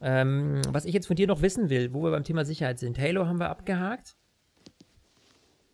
Ähm, 0.00 0.60
was 0.68 0.84
ich 0.84 0.92
jetzt 0.92 1.06
von 1.06 1.16
dir 1.16 1.26
noch 1.26 1.42
wissen 1.42 1.70
will, 1.70 1.92
wo 1.94 2.02
wir 2.02 2.10
beim 2.10 2.24
Thema 2.24 2.44
Sicherheit 2.44 2.78
sind. 2.78 2.98
Halo 2.98 3.26
haben 3.26 3.40
wir 3.40 3.48
abgehakt. 3.48 4.16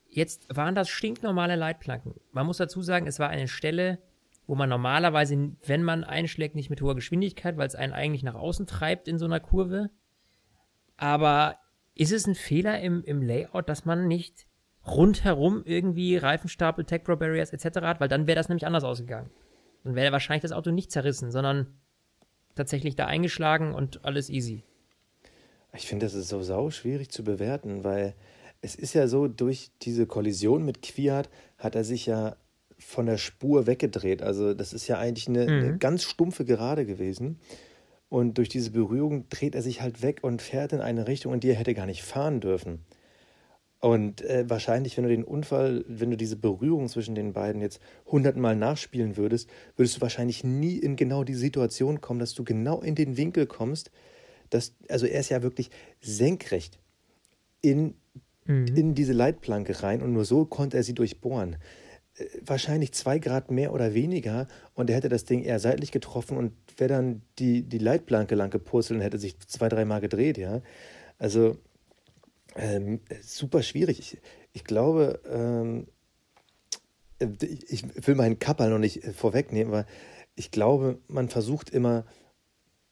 Jetzt 0.09 0.55
waren 0.55 0.75
das 0.75 0.89
stinknormale 0.89 1.57
Leitplanken. 1.57 2.15
Man 2.31 2.47
muss 2.47 2.59
dazu 2.59 2.83
sagen, 2.83 3.07
es 3.07 3.19
war 3.19 3.31
eine 3.31 3.49
Stelle, 3.49 3.99
wo 4.47 4.55
man 4.55 4.69
normalerweise, 4.69 5.53
wenn 5.67 5.83
man 5.83 6.05
einschlägt, 6.05 6.55
nicht 6.55 6.71
mit 6.71 6.83
hoher 6.83 6.95
Geschwindigkeit, 6.95 7.57
weil 7.57 7.67
es 7.67 7.75
einen 7.75 7.93
eigentlich 7.93 8.23
nach 8.23 8.35
außen 8.35 8.67
treibt 8.67 9.09
in 9.09 9.19
so 9.19 9.25
einer 9.25 9.41
Kurve. 9.41 9.91
Aber 10.97 11.57
ist 11.95 12.13
es 12.13 12.27
ein 12.27 12.35
Fehler 12.35 12.81
im, 12.81 13.05
im 13.05 13.23
Layout, 13.23 13.69
dass 13.69 13.85
man 13.85 14.09
nicht 14.09 14.47
rundherum 14.87 15.63
irgendwie 15.65 16.17
Reifenstapel, 16.17 16.85
Tech 16.85 17.05
Pro 17.05 17.17
Barriers 17.17 17.53
etc. 17.53 17.81
hat? 17.83 18.01
Weil 18.01 18.09
dann 18.09 18.27
wäre 18.27 18.37
das 18.37 18.49
nämlich 18.49 18.67
anders 18.67 18.85
ausgegangen. 18.85 19.31
Dann 19.85 19.95
wäre 19.95 20.13
wahrscheinlich 20.13 20.43
das 20.43 20.53
Auto 20.53 20.71
nicht 20.71 20.91
zerrissen, 20.91 21.31
sondern 21.31 21.79
tatsächlich 22.55 22.97
da 22.97 23.07
eingeschlagen 23.07 23.75
und 23.75 24.05
alles 24.05 24.29
easy. 24.29 24.65
Ich 25.75 25.87
finde, 25.87 26.07
das 26.07 26.15
ist 26.15 26.29
so 26.29 26.43
sau 26.43 26.71
schwierig 26.71 27.11
zu 27.11 27.25
bewerten, 27.25 27.85
weil 27.85 28.15
es 28.61 28.75
ist 28.75 28.95
ja 28.95 29.09
so, 29.09 29.27
durch 29.27 29.71
diese 29.83 30.07
Kollision 30.07 30.65
mit 30.65 30.83
Kwiat 30.83 31.31
hat 31.59 31.75
er 31.75 31.85
sich 31.85 32.07
ja 32.07 32.37
von 32.85 33.07
der 33.07 33.19
Spur 33.19 33.67
weggedreht. 33.67 34.23
Also 34.23 34.55
das 34.55 34.73
ist 34.73 34.89
ja 34.89 34.99
eigentlich 34.99 35.29
eine, 35.29 35.43
eine 35.43 35.79
ganz 35.79 36.05
stumpfe 36.05 36.45
Gerade 36.45 36.87
gewesen. 36.87 37.39
Und 38.09 38.37
durch 38.37 38.51
diese 38.51 38.73
Berührung 38.73 39.29
dreht 39.31 39.55
er 39.55 39.63
sich 39.63 39.81
halt 39.81 40.03
weg 40.03 40.19
und 40.23 40.43
fährt 40.43 40.75
in 40.75 40.81
eine 40.81 41.09
Richtung, 41.09 41.33
in 41.33 41.41
die 41.41 41.49
er 41.49 41.55
hätte 41.55 41.73
gar 41.73 41.87
nicht 41.87 42.03
fahren 42.03 42.41
dürfen. 42.41 42.81
Und 43.81 44.23
äh, 44.23 44.45
wahrscheinlich, 44.49 44.97
wenn 44.97 45.05
du 45.05 45.11
den 45.11 45.25
Unfall, 45.25 45.85
wenn 45.89 46.11
du 46.11 46.17
diese 46.17 46.37
Berührung 46.37 46.89
zwischen 46.89 47.17
den 47.17 47.33
beiden 47.33 47.61
jetzt 47.61 47.81
hundertmal 48.07 48.55
nachspielen 48.55 49.17
würdest, 49.17 49.51
würdest 49.77 49.97
du 49.97 50.01
wahrscheinlich 50.03 50.45
nie 50.45 50.77
in 50.77 50.95
genau 50.95 51.25
die 51.25 51.35
Situation 51.35 52.01
kommen, 52.01 52.21
dass 52.21 52.35
du 52.35 52.45
genau 52.45 52.81
in 52.81 52.95
den 52.95 53.17
Winkel 53.17 53.47
kommst. 53.47 53.91
Dass, 54.51 54.75
also 54.89 55.07
er 55.07 55.19
ist 55.19 55.31
ja 55.31 55.43
wirklich 55.43 55.71
senkrecht 56.01 56.79
in, 57.61 57.95
in 58.77 58.95
diese 58.95 59.15
Leitplanke 59.15 59.83
rein 59.83 60.01
und 60.01 60.13
nur 60.13 60.25
so 60.25 60.45
konnte 60.45 60.77
er 60.77 60.85
sie 60.85 60.95
durchbohren. 60.95 61.57
Wahrscheinlich 62.45 62.93
zwei 62.93 63.19
Grad 63.19 63.51
mehr 63.51 63.73
oder 63.73 63.95
weniger 63.95 64.49
und 64.75 64.91
er 64.91 64.97
hätte 64.97 65.09
das 65.09 65.25
Ding 65.25 65.43
eher 65.43 65.59
seitlich 65.59 65.93
getroffen 65.93 66.37
und 66.37 66.53
wäre 66.77 66.89
dann 66.89 67.23
die, 67.39 67.63
die 67.63 67.79
Leitplanke 67.79 68.35
lang 68.35 68.51
gepurzelt 68.51 68.99
und 68.99 69.05
hätte 69.05 69.19
sich 69.19 69.39
zwei, 69.41 69.69
dreimal 69.69 70.01
gedreht, 70.01 70.39
ja. 70.39 70.63
Also 71.19 71.57
ähm, 72.57 73.01
super 73.23 73.63
schwierig. 73.63 73.99
Ich, 73.99 74.19
ich 74.53 74.65
glaube, 74.65 75.21
ähm, 75.31 75.87
äh, 77.19 77.29
ich, 77.69 77.85
will 78.07 78.15
meinen 78.15 78.39
Kapperl 78.39 78.71
noch 78.71 78.79
nicht 78.79 79.05
äh, 79.05 79.13
vorwegnehmen, 79.13 79.73
aber 79.73 79.87
ich 80.35 80.51
glaube, 80.51 80.99
man 81.09 81.29
versucht 81.29 81.71
immer 81.71 82.05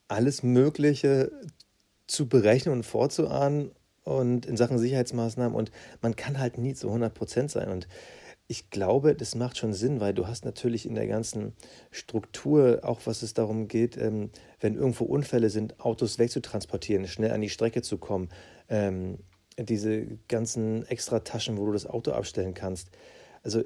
alles 0.08 0.42
Mögliche 0.42 1.30
zu 2.06 2.28
berechnen 2.28 2.74
und 2.74 2.84
vorzuahnen 2.84 3.70
und 4.04 4.46
in 4.46 4.56
Sachen 4.56 4.78
Sicherheitsmaßnahmen 4.78 5.56
und 5.56 5.70
man 6.02 6.16
kann 6.16 6.38
halt 6.38 6.58
nie 6.58 6.74
zu 6.74 6.88
100 6.88 7.14
Prozent 7.14 7.50
sein 7.50 7.68
und 7.68 7.86
ich 8.50 8.68
glaube, 8.68 9.14
das 9.14 9.36
macht 9.36 9.58
schon 9.58 9.72
Sinn, 9.72 10.00
weil 10.00 10.12
du 10.12 10.26
hast 10.26 10.44
natürlich 10.44 10.84
in 10.84 10.96
der 10.96 11.06
ganzen 11.06 11.52
Struktur, 11.92 12.80
auch 12.82 12.98
was 13.04 13.22
es 13.22 13.32
darum 13.32 13.68
geht, 13.68 13.96
ähm, 13.96 14.30
wenn 14.58 14.74
irgendwo 14.74 15.04
Unfälle 15.04 15.50
sind, 15.50 15.78
Autos 15.78 16.18
wegzutransportieren, 16.18 17.06
schnell 17.06 17.30
an 17.30 17.42
die 17.42 17.48
Strecke 17.48 17.80
zu 17.80 17.96
kommen, 17.96 18.28
ähm, 18.68 19.18
diese 19.56 20.04
ganzen 20.26 20.84
Extrataschen, 20.88 21.58
wo 21.58 21.66
du 21.66 21.72
das 21.72 21.86
Auto 21.86 22.10
abstellen 22.10 22.52
kannst. 22.52 22.90
Also 23.44 23.62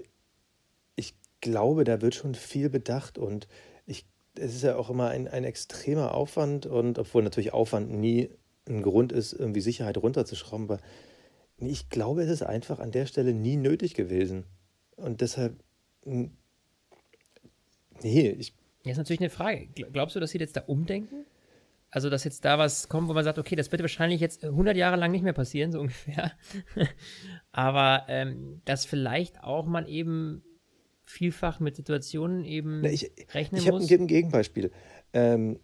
ich 0.96 1.14
glaube, 1.40 1.84
da 1.84 2.02
wird 2.02 2.14
schon 2.14 2.34
viel 2.34 2.68
bedacht 2.68 3.16
und 3.16 3.48
ich, 3.86 4.04
es 4.38 4.54
ist 4.54 4.64
ja 4.64 4.76
auch 4.76 4.90
immer 4.90 5.08
ein, 5.08 5.28
ein 5.28 5.44
extremer 5.44 6.12
Aufwand 6.12 6.66
und 6.66 6.98
obwohl 6.98 7.22
natürlich 7.22 7.54
Aufwand 7.54 7.90
nie 7.90 8.28
ein 8.68 8.82
Grund 8.82 9.12
ist, 9.12 9.32
irgendwie 9.32 9.62
Sicherheit 9.62 9.96
runterzuschrauben, 9.96 10.66
aber 10.66 10.78
ich 11.56 11.88
glaube, 11.88 12.22
es 12.22 12.28
ist 12.28 12.42
einfach 12.42 12.80
an 12.80 12.90
der 12.90 13.06
Stelle 13.06 13.32
nie 13.32 13.56
nötig 13.56 13.94
gewesen. 13.94 14.44
Und 14.96 15.20
deshalb, 15.20 15.62
n- 16.04 16.36
nee, 18.02 18.30
ich, 18.30 18.54
Ja, 18.84 18.92
ist 18.92 18.98
natürlich 18.98 19.20
eine 19.20 19.30
Frage. 19.30 19.68
Gl- 19.76 19.90
Glaubst 19.90 20.16
du, 20.16 20.20
dass 20.20 20.30
sie 20.30 20.38
jetzt 20.38 20.56
da 20.56 20.62
umdenken? 20.62 21.24
Also, 21.90 22.10
dass 22.10 22.24
jetzt 22.24 22.44
da 22.44 22.58
was 22.58 22.88
kommt, 22.88 23.08
wo 23.08 23.12
man 23.12 23.22
sagt, 23.22 23.38
okay, 23.38 23.54
das 23.54 23.70
wird 23.70 23.80
wahrscheinlich 23.82 24.20
jetzt 24.20 24.44
100 24.44 24.76
Jahre 24.76 24.96
lang 24.96 25.12
nicht 25.12 25.22
mehr 25.22 25.32
passieren, 25.32 25.70
so 25.70 25.80
ungefähr. 25.80 26.32
Aber 27.52 28.04
ähm, 28.08 28.60
dass 28.64 28.84
vielleicht 28.84 29.40
auch 29.42 29.66
man 29.66 29.86
eben 29.86 30.42
vielfach 31.04 31.60
mit 31.60 31.76
Situationen 31.76 32.44
eben 32.44 32.80
Na, 32.80 32.88
ich 32.88 33.12
rechnen 33.32 33.60
ich 33.60 33.70
muss. 33.70 33.88
ein, 33.90 34.00
ein 34.00 34.06
Gegenbeispiel. 34.08 34.72
Ähm, 35.12 35.60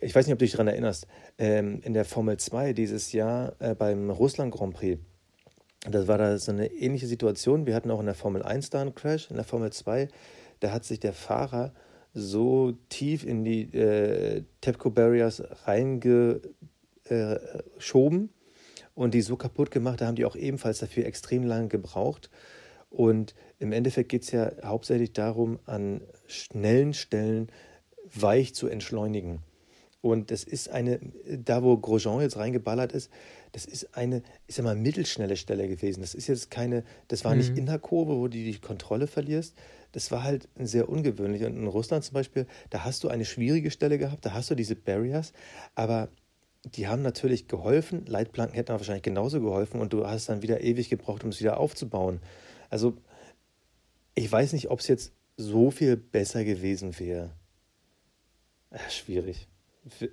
ich 0.00 0.14
weiß 0.14 0.26
nicht, 0.26 0.34
ob 0.34 0.38
du 0.38 0.44
dich 0.44 0.52
daran 0.52 0.68
erinnerst. 0.68 1.08
Ähm, 1.38 1.80
in 1.82 1.94
der 1.94 2.04
Formel 2.04 2.36
2 2.36 2.72
dieses 2.72 3.10
Jahr 3.12 3.56
äh, 3.58 3.74
beim 3.74 4.10
Russland 4.10 4.52
Grand 4.54 4.74
Prix, 4.74 5.00
das 5.90 6.08
war 6.08 6.18
da 6.18 6.36
so 6.38 6.52
eine 6.52 6.70
ähnliche 6.72 7.06
Situation. 7.06 7.66
Wir 7.66 7.74
hatten 7.74 7.90
auch 7.90 8.00
in 8.00 8.06
der 8.06 8.14
Formel 8.14 8.42
1 8.42 8.70
da 8.70 8.80
einen 8.80 8.94
Crash. 8.94 9.30
In 9.30 9.36
der 9.36 9.44
Formel 9.44 9.72
2, 9.72 10.08
da 10.60 10.72
hat 10.72 10.84
sich 10.84 11.00
der 11.00 11.12
Fahrer 11.12 11.74
so 12.14 12.72
tief 12.88 13.24
in 13.24 13.44
die 13.44 13.62
äh, 13.76 14.44
Tepco 14.60 14.90
Barriers 14.90 15.42
reingeschoben 15.66 18.30
und 18.94 19.14
die 19.14 19.20
so 19.20 19.36
kaputt 19.36 19.70
gemacht, 19.70 20.00
da 20.00 20.06
haben 20.06 20.16
die 20.16 20.24
auch 20.24 20.36
ebenfalls 20.36 20.78
dafür 20.78 21.04
extrem 21.04 21.44
lange 21.44 21.68
gebraucht. 21.68 22.30
Und 22.88 23.34
im 23.58 23.72
Endeffekt 23.72 24.08
geht 24.08 24.22
es 24.22 24.30
ja 24.30 24.50
hauptsächlich 24.64 25.12
darum, 25.12 25.58
an 25.66 26.00
schnellen 26.26 26.94
Stellen 26.94 27.50
weich 28.14 28.54
zu 28.54 28.68
entschleunigen. 28.68 29.42
Und 30.00 30.30
das 30.30 30.44
ist 30.44 30.68
eine, 30.68 31.00
da 31.26 31.62
wo 31.62 31.76
Grosjean 31.76 32.20
jetzt 32.20 32.36
reingeballert 32.36 32.92
ist, 32.92 33.10
das 33.52 33.64
ist 33.64 33.96
eine, 33.96 34.22
ich 34.46 34.54
sag 34.54 34.64
mal, 34.64 34.76
mittelschnelle 34.76 35.36
Stelle 35.36 35.66
gewesen. 35.66 36.00
Das 36.00 36.14
ist 36.14 36.26
jetzt 36.26 36.50
keine, 36.50 36.84
das 37.08 37.24
war 37.24 37.34
nicht 37.34 37.56
in 37.56 37.66
der 37.66 37.78
Kurve, 37.78 38.16
wo 38.16 38.28
du 38.28 38.36
die 38.36 38.58
Kontrolle 38.60 39.06
verlierst. 39.06 39.56
Das 39.92 40.10
war 40.10 40.22
halt 40.22 40.48
sehr 40.58 40.88
ungewöhnlich. 40.88 41.44
Und 41.44 41.56
in 41.56 41.66
Russland 41.66 42.04
zum 42.04 42.14
Beispiel, 42.14 42.46
da 42.70 42.84
hast 42.84 43.02
du 43.02 43.08
eine 43.08 43.24
schwierige 43.24 43.70
Stelle 43.70 43.98
gehabt, 43.98 44.26
da 44.26 44.34
hast 44.34 44.50
du 44.50 44.54
diese 44.54 44.76
Barriers, 44.76 45.32
aber 45.74 46.10
die 46.74 46.86
haben 46.86 47.02
natürlich 47.02 47.48
geholfen. 47.48 48.04
Leitplanken 48.06 48.54
hätten 48.56 48.72
wahrscheinlich 48.72 49.02
genauso 49.02 49.40
geholfen 49.40 49.80
und 49.80 49.92
du 49.92 50.06
hast 50.06 50.28
dann 50.28 50.42
wieder 50.42 50.60
ewig 50.60 50.88
gebraucht, 50.90 51.24
um 51.24 51.30
es 51.30 51.40
wieder 51.40 51.58
aufzubauen. 51.58 52.20
Also, 52.70 52.96
ich 54.14 54.30
weiß 54.30 54.52
nicht, 54.52 54.70
ob 54.70 54.80
es 54.80 54.88
jetzt 54.88 55.12
so 55.36 55.70
viel 55.70 55.96
besser 55.96 56.44
gewesen 56.44 56.98
wäre. 56.98 57.32
Ja, 58.72 58.90
schwierig. 58.90 59.48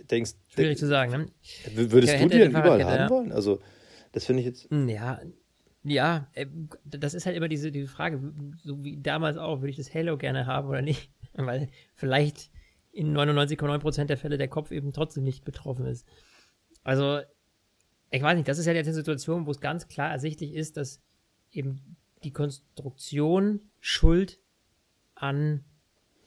Denkst, 0.10 0.34
Schwierig 0.50 0.78
zu 0.78 0.88
sagen, 0.88 1.12
ne? 1.12 1.92
würdest 1.92 2.14
du 2.14 2.28
die 2.28 2.38
denn 2.38 2.52
überall 2.52 2.80
Fahrradkette, 2.80 2.92
haben 2.92 3.00
ja. 3.00 3.10
wollen? 3.10 3.32
Also, 3.32 3.60
das 4.12 4.26
finde 4.26 4.42
ich 4.42 4.46
jetzt. 4.46 4.70
Hm, 4.70 4.88
Ja, 4.90 5.20
ja, 5.84 6.28
äh, 6.34 6.46
das 6.86 7.14
ist 7.14 7.26
halt 7.26 7.36
immer 7.36 7.50
diese, 7.50 7.72
diese 7.72 7.88
Frage, 7.88 8.22
so 8.64 8.84
wie 8.84 8.98
damals 9.02 9.38
auch, 9.38 9.60
würde 9.60 9.72
ich 9.72 9.78
das 9.78 9.94
Halo 9.94 10.18
gerne 10.18 10.46
haben 10.46 10.70
oder 10.70 10.82
nicht? 10.82 11.12
Weil 11.34 11.70
vielleicht 11.94 12.50
in 12.92 13.16
99,9% 13.16 14.06
der 14.06 14.18
Fälle 14.18 14.38
der 14.38 14.48
Kopf 14.48 14.72
eben 14.72 14.94
trotzdem 14.94 15.24
nicht 15.24 15.44
betroffen 15.44 15.86
ist. 15.86 16.08
Also, 16.84 17.22
ich 18.12 18.22
weiß 18.22 18.36
nicht, 18.36 18.48
das 18.48 18.60
ist 18.60 18.66
ja 18.66 18.74
jetzt 18.74 18.88
eine 18.88 18.96
Situation, 18.96 19.46
wo 19.48 19.52
es 19.52 19.60
ganz 19.60 19.88
klar 19.88 20.12
ersichtlich 20.12 20.54
ist, 20.54 20.78
dass 20.78 21.02
eben 21.52 21.98
die 22.24 22.32
Konstruktion 22.32 23.62
Schuld 23.80 24.40
an 25.16 25.66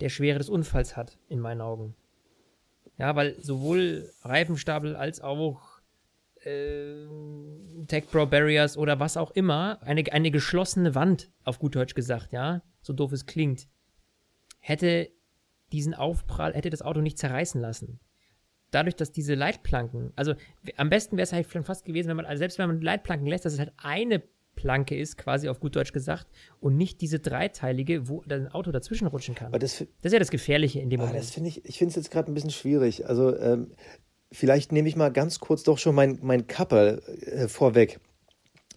der 0.01 0.09
Schwere 0.09 0.39
des 0.39 0.49
Unfalls 0.49 0.97
hat, 0.97 1.19
in 1.29 1.41
meinen 1.41 1.61
Augen. 1.61 1.95
Ja, 2.99 3.15
weil 3.15 3.39
sowohl 3.41 4.11
Reifenstapel 4.23 4.97
als 4.97 5.21
auch 5.21 5.81
äh, 6.47 7.07
Tech 7.89 8.05
Pro 8.11 8.27
Barriers 8.27 8.79
oder 8.79 9.01
was 9.01 9.17
auch 9.17 9.33
immer, 9.33 9.83
eine, 9.83 10.03
eine 10.13 10.31
geschlossene 10.31 10.95
Wand, 10.95 11.31
auf 11.45 11.59
gut 11.59 11.75
Deutsch 11.75 11.95
gesagt, 11.95 12.33
ja, 12.33 12.63
so 12.81 12.93
doof 12.93 13.13
es 13.13 13.27
klingt, 13.27 13.69
hätte 14.61 15.11
diesen 15.73 15.95
Aufprall, 15.95 16.55
hätte 16.55 16.71
das 16.71 16.83
Auto 16.83 17.01
nicht 17.01 17.19
zerreißen 17.19 17.61
lassen. 17.61 18.01
Dadurch, 18.71 18.97
dass 18.97 19.13
diese 19.13 19.35
Leitplanken, 19.35 20.13
also 20.17 20.35
am 20.77 20.91
besten 20.91 21.17
wäre 21.17 21.25
es 21.25 21.33
halt 21.33 21.51
schon 21.51 21.65
fast 21.65 21.85
gewesen, 21.85 22.09
wenn 22.09 22.17
man, 22.17 22.27
also 22.27 22.39
selbst 22.39 22.59
wenn 22.59 22.69
man 22.69 22.81
Leitplanken 22.81 23.27
lässt, 23.27 23.45
dass 23.45 23.53
es 23.53 23.59
halt 23.59 23.73
eine 23.77 24.23
Planke 24.57 24.97
ist, 24.97 25.17
quasi 25.17 25.49
auf 25.49 25.61
gut 25.61 25.77
Deutsch 25.77 25.93
gesagt, 25.93 26.27
und 26.59 26.77
nicht 26.77 27.01
diese 27.01 27.21
dreiteilige, 27.21 28.09
wo 28.09 28.23
ein 28.29 28.49
Auto 28.49 28.73
dazwischen 28.73 29.07
rutschen 29.07 29.37
kann. 29.37 29.53
Das, 29.53 29.61
das, 29.61 29.87
ist 30.03 30.13
ja 30.13 30.19
das 30.19 30.31
Gefährliche 30.31 30.81
in 30.81 30.91
dem 30.91 31.01
ah, 31.01 31.07
Moment. 31.07 31.23
Das 31.23 31.31
finde 31.31 31.51
ich, 31.51 31.65
ich 31.65 31.79
finde 31.79 31.91
es 31.91 31.97
jetzt 31.97 32.11
gerade 32.11 32.31
ein 32.31 32.35
bisschen 32.35 32.51
schwierig. 32.51 33.07
Also 33.07 33.39
ähm, 33.39 33.71
vielleicht 34.33 34.73
nehme 34.73 34.89
ich 34.89 34.97
mal 34.97 35.13
ganz 35.13 35.39
kurz 35.39 35.63
doch 35.63 35.79
schon 35.79 35.95
mein, 35.95 36.19
mein 36.23 36.47
Kapperl 36.47 37.01
äh, 37.21 37.47
vorweg. 37.47 38.01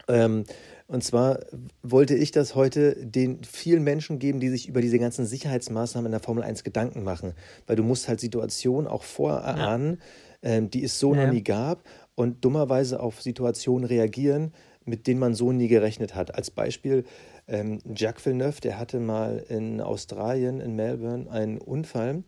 Ähm, 0.08 0.44
und 0.88 1.04
zwar 1.04 1.39
wollte 1.84 2.15
ich 2.15 2.32
das 2.32 2.56
heute 2.56 2.96
den 2.96 3.44
vielen 3.44 3.84
Menschen 3.84 4.18
geben, 4.18 4.39
die 4.39 4.50
sich 4.50 4.68
über 4.68 4.82
diese 4.82 4.98
ganzen 4.98 5.26
Sicherheitsmaßnahmen 5.26 6.08
in 6.08 6.12
der 6.12 6.20
Formel 6.20 6.44
1 6.44 6.63
Gedanken 6.63 7.04
machen. 7.04 7.34
Weil 7.68 7.76
du 7.76 7.84
musst 7.84 8.08
halt 8.08 8.20
Situationen 8.20 8.88
auch 8.88 9.04
vorahnen, 9.04 10.00
ja. 10.42 10.50
ähm, 10.50 10.72
die 10.72 10.84
es 10.84 11.00
so 11.00 11.13
ja. 11.13 11.26
noch 11.26 11.34
nie 11.34 11.44
gab 11.44 11.84
und 12.15 12.44
dummerweise 12.44 13.00
auf 13.00 13.22
Situationen 13.22 13.86
reagieren, 13.86 14.52
mit 14.89 15.08
denen 15.08 15.19
man 15.19 15.34
so 15.34 15.52
nie 15.52 15.67
gerechnet 15.67 16.15
hat. 16.15 16.36
Als 16.36 16.52
Beispiel 16.52 17.06
ähm, 17.47 17.80
Jacques 17.95 18.25
Villeneuve, 18.25 18.62
der 18.62 18.80
hatte 18.80 18.99
mal 18.99 19.43
in 19.49 19.82
Australien, 19.82 20.60
in 20.60 20.75
Melbourne, 20.75 21.30
einen 21.32 21.60
Unfall 21.60 22.23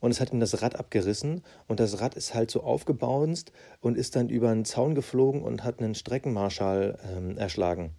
und 0.00 0.10
es 0.10 0.20
hat 0.20 0.32
ihm 0.32 0.40
das 0.40 0.62
Rad 0.62 0.76
abgerissen 0.76 1.42
und 1.68 1.80
das 1.80 2.00
Rad 2.00 2.14
ist 2.14 2.34
halt 2.34 2.50
so 2.50 2.62
aufgebounced 2.62 3.52
und 3.80 3.96
ist 3.96 4.16
dann 4.16 4.28
über 4.28 4.50
einen 4.50 4.64
Zaun 4.64 4.94
geflogen 4.94 5.42
und 5.42 5.64
hat 5.64 5.80
einen 5.80 5.94
Streckenmarschall 5.94 6.98
ähm, 7.16 7.38
erschlagen. 7.38 7.92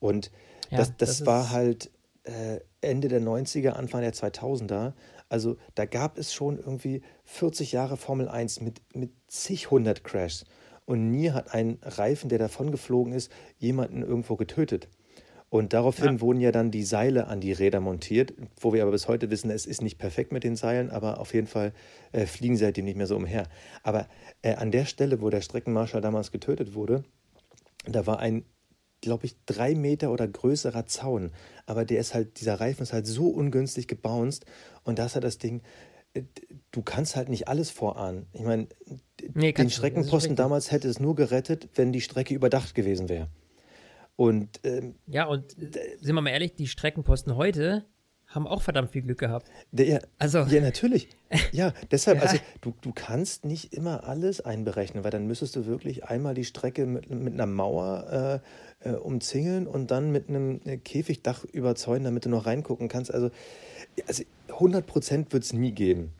Und 0.00 0.30
ja, 0.70 0.78
das, 0.78 0.96
das, 0.96 1.18
das 1.18 1.26
war 1.26 1.50
halt 1.50 1.90
äh, 2.24 2.60
Ende 2.80 3.08
der 3.08 3.20
90er, 3.20 3.70
Anfang 3.70 4.02
der 4.02 4.12
2000er. 4.12 4.92
Also 5.28 5.56
da 5.74 5.86
gab 5.86 6.18
es 6.18 6.32
schon 6.32 6.58
irgendwie 6.58 7.02
40 7.24 7.72
Jahre 7.72 7.96
Formel 7.96 8.28
1 8.28 8.60
mit, 8.60 8.80
mit 8.94 9.10
zig 9.26 9.70
hundert 9.70 10.04
Crashs. 10.04 10.44
Und 10.88 11.10
nie 11.10 11.32
hat 11.32 11.52
ein 11.52 11.76
Reifen, 11.82 12.30
der 12.30 12.38
davon 12.38 12.70
geflogen 12.70 13.12
ist, 13.12 13.30
jemanden 13.58 14.00
irgendwo 14.00 14.36
getötet. 14.36 14.88
Und 15.50 15.74
daraufhin 15.74 16.14
ja. 16.14 16.20
wurden 16.22 16.40
ja 16.40 16.50
dann 16.50 16.70
die 16.70 16.82
Seile 16.82 17.26
an 17.26 17.42
die 17.42 17.52
Räder 17.52 17.80
montiert, 17.80 18.32
wo 18.58 18.72
wir 18.72 18.80
aber 18.80 18.92
bis 18.92 19.06
heute 19.06 19.28
wissen, 19.28 19.50
es 19.50 19.66
ist 19.66 19.82
nicht 19.82 19.98
perfekt 19.98 20.32
mit 20.32 20.44
den 20.44 20.56
Seilen, 20.56 20.88
aber 20.88 21.20
auf 21.20 21.34
jeden 21.34 21.46
Fall 21.46 21.74
äh, 22.12 22.24
fliegen 22.24 22.56
sie 22.56 22.64
seitdem 22.64 22.86
nicht 22.86 22.96
mehr 22.96 23.06
so 23.06 23.16
umher. 23.16 23.48
Aber 23.82 24.08
äh, 24.40 24.54
an 24.54 24.70
der 24.70 24.86
Stelle, 24.86 25.20
wo 25.20 25.28
der 25.28 25.42
Streckenmarschall 25.42 26.00
damals 26.00 26.32
getötet 26.32 26.72
wurde, 26.72 27.04
da 27.84 28.06
war 28.06 28.20
ein, 28.20 28.46
glaube 29.02 29.26
ich, 29.26 29.36
drei 29.44 29.74
Meter 29.74 30.10
oder 30.10 30.26
größerer 30.26 30.86
Zaun. 30.86 31.32
Aber 31.66 31.84
der 31.84 32.00
ist 32.00 32.14
halt, 32.14 32.40
dieser 32.40 32.60
Reifen 32.60 32.84
ist 32.84 32.94
halt 32.94 33.06
so 33.06 33.28
ungünstig 33.28 33.88
gebounced 33.88 34.46
und 34.84 34.98
das 34.98 35.16
hat 35.16 35.24
das 35.24 35.36
Ding, 35.36 35.60
du 36.70 36.82
kannst 36.82 37.16
halt 37.16 37.28
nicht 37.28 37.48
alles 37.48 37.70
vorahnen. 37.70 38.26
Ich 38.32 38.42
meine, 38.42 38.68
nee, 39.34 39.52
den 39.52 39.70
Streckenposten 39.70 40.36
damals 40.36 40.70
hätte 40.70 40.88
es 40.88 41.00
nur 41.00 41.14
gerettet, 41.14 41.68
wenn 41.74 41.92
die 41.92 42.00
Strecke 42.00 42.34
überdacht 42.34 42.74
gewesen 42.74 43.08
wäre. 43.08 43.28
Und 44.16 44.60
ähm, 44.64 44.96
ja, 45.06 45.26
und 45.26 45.56
äh, 45.58 45.96
sind 46.00 46.14
wir 46.14 46.22
mal 46.22 46.30
ehrlich, 46.30 46.54
die 46.54 46.66
Streckenposten 46.66 47.36
heute 47.36 47.84
haben 48.26 48.46
auch 48.46 48.62
verdammt 48.62 48.90
viel 48.90 49.02
Glück 49.02 49.18
gehabt. 49.18 49.48
Der, 49.72 50.02
also. 50.18 50.40
Ja, 50.40 50.60
natürlich. 50.60 51.08
Ja, 51.52 51.74
deshalb, 51.90 52.18
ja. 52.18 52.24
also 52.24 52.38
du, 52.62 52.72
du 52.80 52.92
kannst 52.94 53.44
nicht 53.44 53.74
immer 53.74 54.04
alles 54.04 54.40
einberechnen, 54.40 55.04
weil 55.04 55.10
dann 55.10 55.26
müsstest 55.26 55.56
du 55.56 55.66
wirklich 55.66 56.04
einmal 56.04 56.32
die 56.32 56.44
Strecke 56.46 56.86
mit, 56.86 57.10
mit 57.10 57.34
einer 57.34 57.44
Mauer 57.44 58.40
äh, 58.82 58.88
äh, 58.88 58.94
umzingeln 58.94 59.66
und 59.66 59.90
dann 59.90 60.10
mit 60.10 60.28
einem 60.28 60.60
äh, 60.64 60.78
Käfigdach 60.78 61.44
überzeugen, 61.44 62.04
damit 62.04 62.24
du 62.24 62.30
noch 62.30 62.46
reingucken 62.46 62.88
kannst. 62.88 63.12
Also, 63.12 63.30
also 64.06 64.24
100 64.58 64.86
Prozent 64.86 65.32
wird 65.32 65.44
es 65.44 65.52
nie 65.52 65.72
geben. 65.72 66.12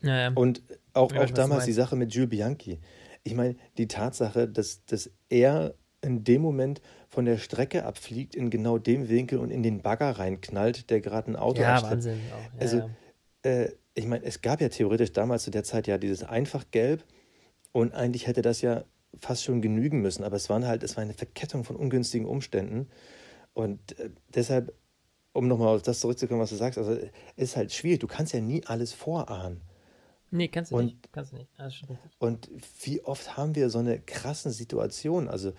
Naja. 0.00 0.32
Und 0.34 0.62
auch, 0.94 1.14
auch 1.14 1.30
damals 1.30 1.64
die 1.64 1.72
Sache 1.72 1.96
mit 1.96 2.12
Jules 2.14 2.30
Bianchi. 2.30 2.80
Ich 3.24 3.34
meine, 3.34 3.56
die 3.78 3.86
Tatsache, 3.86 4.48
dass, 4.48 4.84
dass 4.84 5.10
er 5.28 5.74
in 6.02 6.24
dem 6.24 6.42
Moment 6.42 6.82
von 7.08 7.24
der 7.24 7.38
Strecke 7.38 7.84
abfliegt, 7.84 8.34
in 8.34 8.50
genau 8.50 8.78
dem 8.78 9.08
Winkel 9.08 9.38
und 9.38 9.50
in 9.50 9.62
den 9.62 9.80
Bagger 9.80 10.10
reinknallt, 10.10 10.90
der 10.90 11.00
gerade 11.00 11.30
ein 11.30 11.36
Auto 11.36 11.62
Ja, 11.62 11.74
anstatt. 11.74 11.92
Wahnsinn. 11.92 12.18
Ja, 12.28 12.60
also, 12.60 12.76
ja. 12.78 12.88
Äh, 13.42 13.72
ich 13.94 14.06
meine, 14.06 14.24
es 14.24 14.42
gab 14.42 14.60
ja 14.60 14.68
theoretisch 14.68 15.12
damals 15.12 15.44
zu 15.44 15.50
der 15.50 15.64
Zeit 15.64 15.86
ja 15.86 15.98
dieses 15.98 16.24
Einfachgelb 16.24 17.04
und 17.72 17.94
eigentlich 17.94 18.26
hätte 18.26 18.42
das 18.42 18.62
ja 18.62 18.84
fast 19.20 19.44
schon 19.44 19.60
genügen 19.60 20.00
müssen, 20.00 20.24
aber 20.24 20.36
es 20.36 20.48
waren 20.48 20.66
halt, 20.66 20.82
es 20.82 20.96
war 20.96 21.02
eine 21.02 21.12
Verkettung 21.12 21.64
von 21.64 21.76
ungünstigen 21.76 22.26
Umständen 22.26 22.88
und 23.52 23.98
äh, 23.98 24.10
deshalb, 24.34 24.74
um 25.32 25.48
nochmal 25.48 25.74
auf 25.74 25.82
das 25.82 26.00
zurückzukommen, 26.00 26.40
was 26.40 26.50
du 26.50 26.56
sagst, 26.56 26.78
also 26.78 26.98
ist 27.36 27.56
halt 27.56 27.72
schwierig, 27.72 28.00
du 28.00 28.06
kannst 28.06 28.32
ja 28.32 28.40
nie 28.40 28.64
alles 28.66 28.92
vorahnen. 28.92 29.60
Nee, 30.30 30.48
kannst 30.48 30.72
du 30.72 30.76
und, 30.76 30.84
nicht. 30.86 31.12
Kannst 31.12 31.32
du 31.32 31.36
nicht. 31.36 31.50
Und 32.18 32.50
wie 32.82 33.04
oft 33.04 33.36
haben 33.36 33.54
wir 33.54 33.68
so 33.68 33.78
eine 33.78 34.00
krassen 34.00 34.50
Situation? 34.50 35.28
Also 35.28 35.52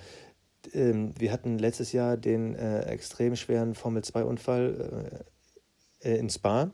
ähm, 0.74 1.14
wir 1.20 1.32
hatten 1.32 1.60
letztes 1.60 1.92
Jahr 1.92 2.18
den 2.18 2.56
äh, 2.56 2.82
extrem 2.86 3.36
schweren 3.36 3.76
Formel-2-Unfall 3.76 5.24
äh, 6.00 6.18
in 6.18 6.30
Spa. 6.30 6.72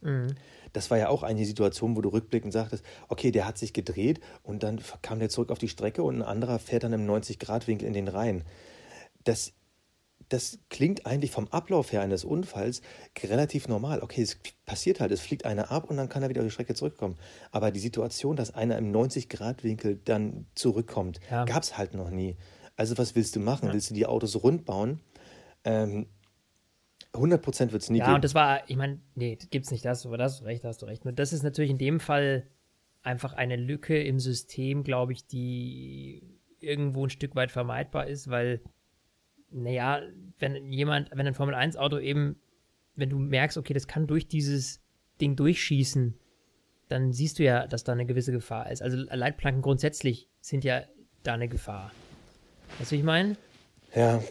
Mhm. 0.00 0.34
Das 0.72 0.90
war 0.90 0.98
ja 0.98 1.08
auch 1.08 1.22
eine 1.22 1.44
Situation, 1.44 1.96
wo 1.96 2.02
du 2.02 2.10
rückblickend 2.10 2.52
sagtest, 2.52 2.84
okay, 3.08 3.30
der 3.30 3.46
hat 3.46 3.58
sich 3.58 3.72
gedreht 3.72 4.20
und 4.42 4.62
dann 4.62 4.80
kam 5.02 5.18
der 5.18 5.28
zurück 5.28 5.50
auf 5.50 5.58
die 5.58 5.68
Strecke 5.68 6.02
und 6.02 6.16
ein 6.16 6.22
anderer 6.22 6.58
fährt 6.58 6.84
dann 6.84 6.92
im 6.92 7.06
90-Grad-Winkel 7.06 7.86
in 7.86 7.94
den 7.94 8.08
Rhein. 8.08 8.44
Das, 9.24 9.52
das 10.28 10.58
klingt 10.70 11.06
eigentlich 11.06 11.30
vom 11.30 11.48
Ablauf 11.48 11.92
her 11.92 12.02
eines 12.02 12.24
Unfalls 12.24 12.82
relativ 13.22 13.68
normal. 13.68 14.00
Okay, 14.02 14.22
es 14.22 14.38
passiert 14.64 15.00
halt, 15.00 15.12
es 15.12 15.20
fliegt 15.20 15.44
einer 15.44 15.70
ab 15.70 15.88
und 15.88 15.96
dann 15.96 16.08
kann 16.08 16.22
er 16.22 16.28
wieder 16.28 16.40
auf 16.40 16.46
die 16.46 16.52
Strecke 16.52 16.74
zurückkommen. 16.74 17.16
Aber 17.52 17.70
die 17.70 17.80
Situation, 17.80 18.36
dass 18.36 18.54
einer 18.54 18.76
im 18.78 18.92
90-Grad-Winkel 18.92 20.00
dann 20.04 20.46
zurückkommt, 20.54 21.20
ja. 21.30 21.44
gab 21.44 21.62
es 21.62 21.78
halt 21.78 21.94
noch 21.94 22.10
nie. 22.10 22.36
Also 22.76 22.98
was 22.98 23.14
willst 23.14 23.36
du 23.36 23.40
machen? 23.40 23.68
Ja. 23.68 23.74
Willst 23.74 23.90
du 23.90 23.94
die 23.94 24.06
Autos 24.06 24.42
rund 24.42 24.64
bauen? 24.64 25.00
Ähm, 25.64 26.06
100% 27.12 27.72
wird 27.72 27.82
es 27.82 27.90
nie 27.90 27.98
ja, 27.98 28.04
geben. 28.04 28.10
Ja, 28.10 28.14
und 28.16 28.24
das 28.24 28.34
war, 28.34 28.68
ich 28.68 28.76
meine, 28.76 29.00
nee, 29.14 29.38
gibt's 29.50 29.70
nicht 29.70 29.84
das, 29.84 30.04
aber 30.06 30.18
das 30.18 30.34
hast 30.34 30.40
du 30.40 30.44
recht, 30.44 30.64
hast 30.64 30.82
du 30.82 30.86
recht. 30.86 31.04
Nur 31.04 31.14
das 31.14 31.32
ist 31.32 31.42
natürlich 31.42 31.70
in 31.70 31.78
dem 31.78 32.00
Fall 32.00 32.46
einfach 33.02 33.32
eine 33.32 33.56
Lücke 33.56 34.02
im 34.02 34.18
System, 34.18 34.82
glaube 34.82 35.12
ich, 35.12 35.26
die 35.26 36.40
irgendwo 36.60 37.06
ein 37.06 37.10
Stück 37.10 37.34
weit 37.36 37.50
vermeidbar 37.52 38.06
ist, 38.06 38.28
weil, 38.28 38.60
naja, 39.50 40.02
wenn 40.38 40.72
jemand, 40.72 41.10
wenn 41.12 41.26
ein 41.26 41.34
Formel-1-Auto 41.34 41.98
eben, 41.98 42.36
wenn 42.94 43.10
du 43.10 43.18
merkst, 43.18 43.56
okay, 43.56 43.74
das 43.74 43.86
kann 43.86 44.06
durch 44.06 44.28
dieses 44.28 44.80
Ding 45.20 45.36
durchschießen, 45.36 46.14
dann 46.88 47.12
siehst 47.12 47.38
du 47.38 47.44
ja, 47.44 47.66
dass 47.66 47.84
da 47.84 47.92
eine 47.92 48.06
gewisse 48.06 48.32
Gefahr 48.32 48.70
ist. 48.70 48.82
Also 48.82 48.96
Leitplanken 48.96 49.62
grundsätzlich 49.62 50.28
sind 50.40 50.64
ja 50.64 50.82
da 51.22 51.34
eine 51.34 51.48
Gefahr. 51.48 51.92
Weißt 52.78 52.90
du, 52.90 52.94
wie 52.94 53.00
ich 53.00 53.04
meine? 53.04 53.36
Ja. 53.94 54.22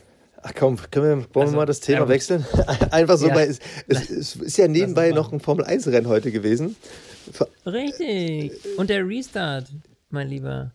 Ach 0.41 0.54
komm, 0.56 0.78
können 0.91 1.06
wir, 1.21 1.36
wollen 1.36 1.45
also, 1.45 1.54
wir 1.54 1.58
mal 1.58 1.65
das 1.65 1.80
Thema 1.80 2.01
ja, 2.01 2.10
wechseln? 2.10 2.45
Einfach 2.91 3.17
so, 3.17 3.28
ja. 3.28 3.36
weil 3.36 3.49
es, 3.49 3.60
es, 3.88 4.10
es, 4.12 4.36
ist 4.36 4.58
ja 4.58 4.67
nebenbei 4.67 5.10
noch 5.10 5.34
ein 5.34 5.39
Formel-1-Rennen 5.39 6.08
heute 6.08 6.32
gewesen. 6.32 6.75
Richtig. 7.65 8.54
Und 8.78 8.91
der 8.91 9.08
Restart, 9.08 9.71
mein 10.10 10.28
Lieber, 10.28 10.71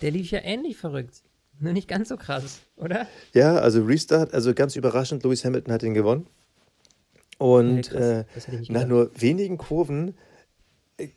der 0.00 0.10
lief 0.12 0.30
ja 0.30 0.40
ähnlich 0.42 0.78
verrückt. 0.78 1.22
Nur 1.60 1.72
nicht 1.74 1.88
ganz 1.88 2.08
so 2.08 2.16
krass, 2.16 2.60
oder? 2.76 3.06
Ja, 3.32 3.56
also 3.56 3.84
Restart, 3.84 4.34
also 4.34 4.54
ganz 4.54 4.76
überraschend, 4.76 5.22
Lewis 5.22 5.44
Hamilton 5.44 5.72
hat 5.72 5.82
ihn 5.82 5.94
gewonnen. 5.94 6.26
Und 7.38 7.92
ja, 7.92 8.20
äh, 8.20 8.24
nach 8.68 8.86
nur 8.86 9.10
wenigen 9.18 9.56
Kurven 9.56 10.14
äh, 10.98 11.08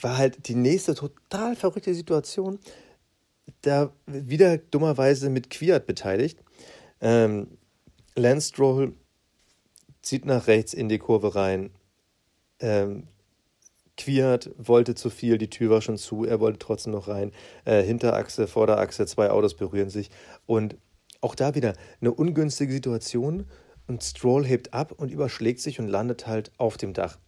war 0.00 0.18
halt 0.18 0.46
die 0.46 0.54
nächste 0.54 0.94
total 0.94 1.56
verrückte 1.56 1.94
Situation 1.94 2.60
da 3.62 3.92
wieder 4.06 4.58
dummerweise 4.58 5.30
mit 5.30 5.50
Quiert 5.50 5.86
beteiligt. 5.86 6.38
Ähm, 7.00 7.58
Lance 8.14 8.48
Stroll 8.48 8.94
zieht 10.02 10.24
nach 10.24 10.46
rechts 10.46 10.74
in 10.74 10.88
die 10.88 10.98
Kurve 10.98 11.34
rein. 11.34 11.70
Ähm, 12.60 13.08
Quiert 13.96 14.50
wollte 14.56 14.94
zu 14.94 15.10
viel, 15.10 15.38
die 15.38 15.50
Tür 15.50 15.70
war 15.70 15.82
schon 15.82 15.98
zu, 15.98 16.24
er 16.24 16.40
wollte 16.40 16.58
trotzdem 16.58 16.92
noch 16.92 17.08
rein. 17.08 17.32
Äh, 17.64 17.82
Hinterachse, 17.82 18.46
Vorderachse, 18.46 19.06
zwei 19.06 19.30
Autos 19.30 19.54
berühren 19.54 19.90
sich. 19.90 20.10
Und 20.46 20.76
auch 21.20 21.34
da 21.34 21.54
wieder 21.54 21.74
eine 22.00 22.12
ungünstige 22.12 22.72
Situation 22.72 23.46
und 23.86 24.02
Stroll 24.02 24.46
hebt 24.46 24.72
ab 24.72 24.92
und 24.96 25.10
überschlägt 25.10 25.60
sich 25.60 25.78
und 25.78 25.88
landet 25.88 26.26
halt 26.26 26.52
auf 26.56 26.76
dem 26.76 26.94
Dach. 26.94 27.18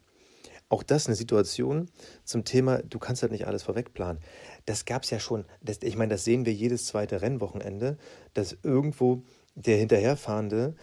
Auch 0.71 0.83
das 0.83 1.07
eine 1.07 1.15
Situation 1.15 1.91
zum 2.25 2.45
Thema, 2.45 2.79
du 2.79 2.99
kannst 2.99 3.23
halt 3.23 3.33
nicht 3.33 3.47
alles 3.47 3.63
vorwegplanen 3.63 4.21
das 4.67 4.85
gab 4.85 5.03
es 5.03 5.11
ja 5.11 5.21
schon. 5.21 5.45
Das, 5.61 5.79
ich 5.83 5.97
meine, 5.97 6.15
das 6.15 6.25
sehen 6.25 6.47
wir 6.47 6.53
jedes 6.53 6.87
zweite 6.87 7.23
Rennwochenende, 7.23 7.99
dass 8.33 8.57
irgendwo 8.63 9.23
der 9.55 9.77
Hinterherfahrende 9.77 10.75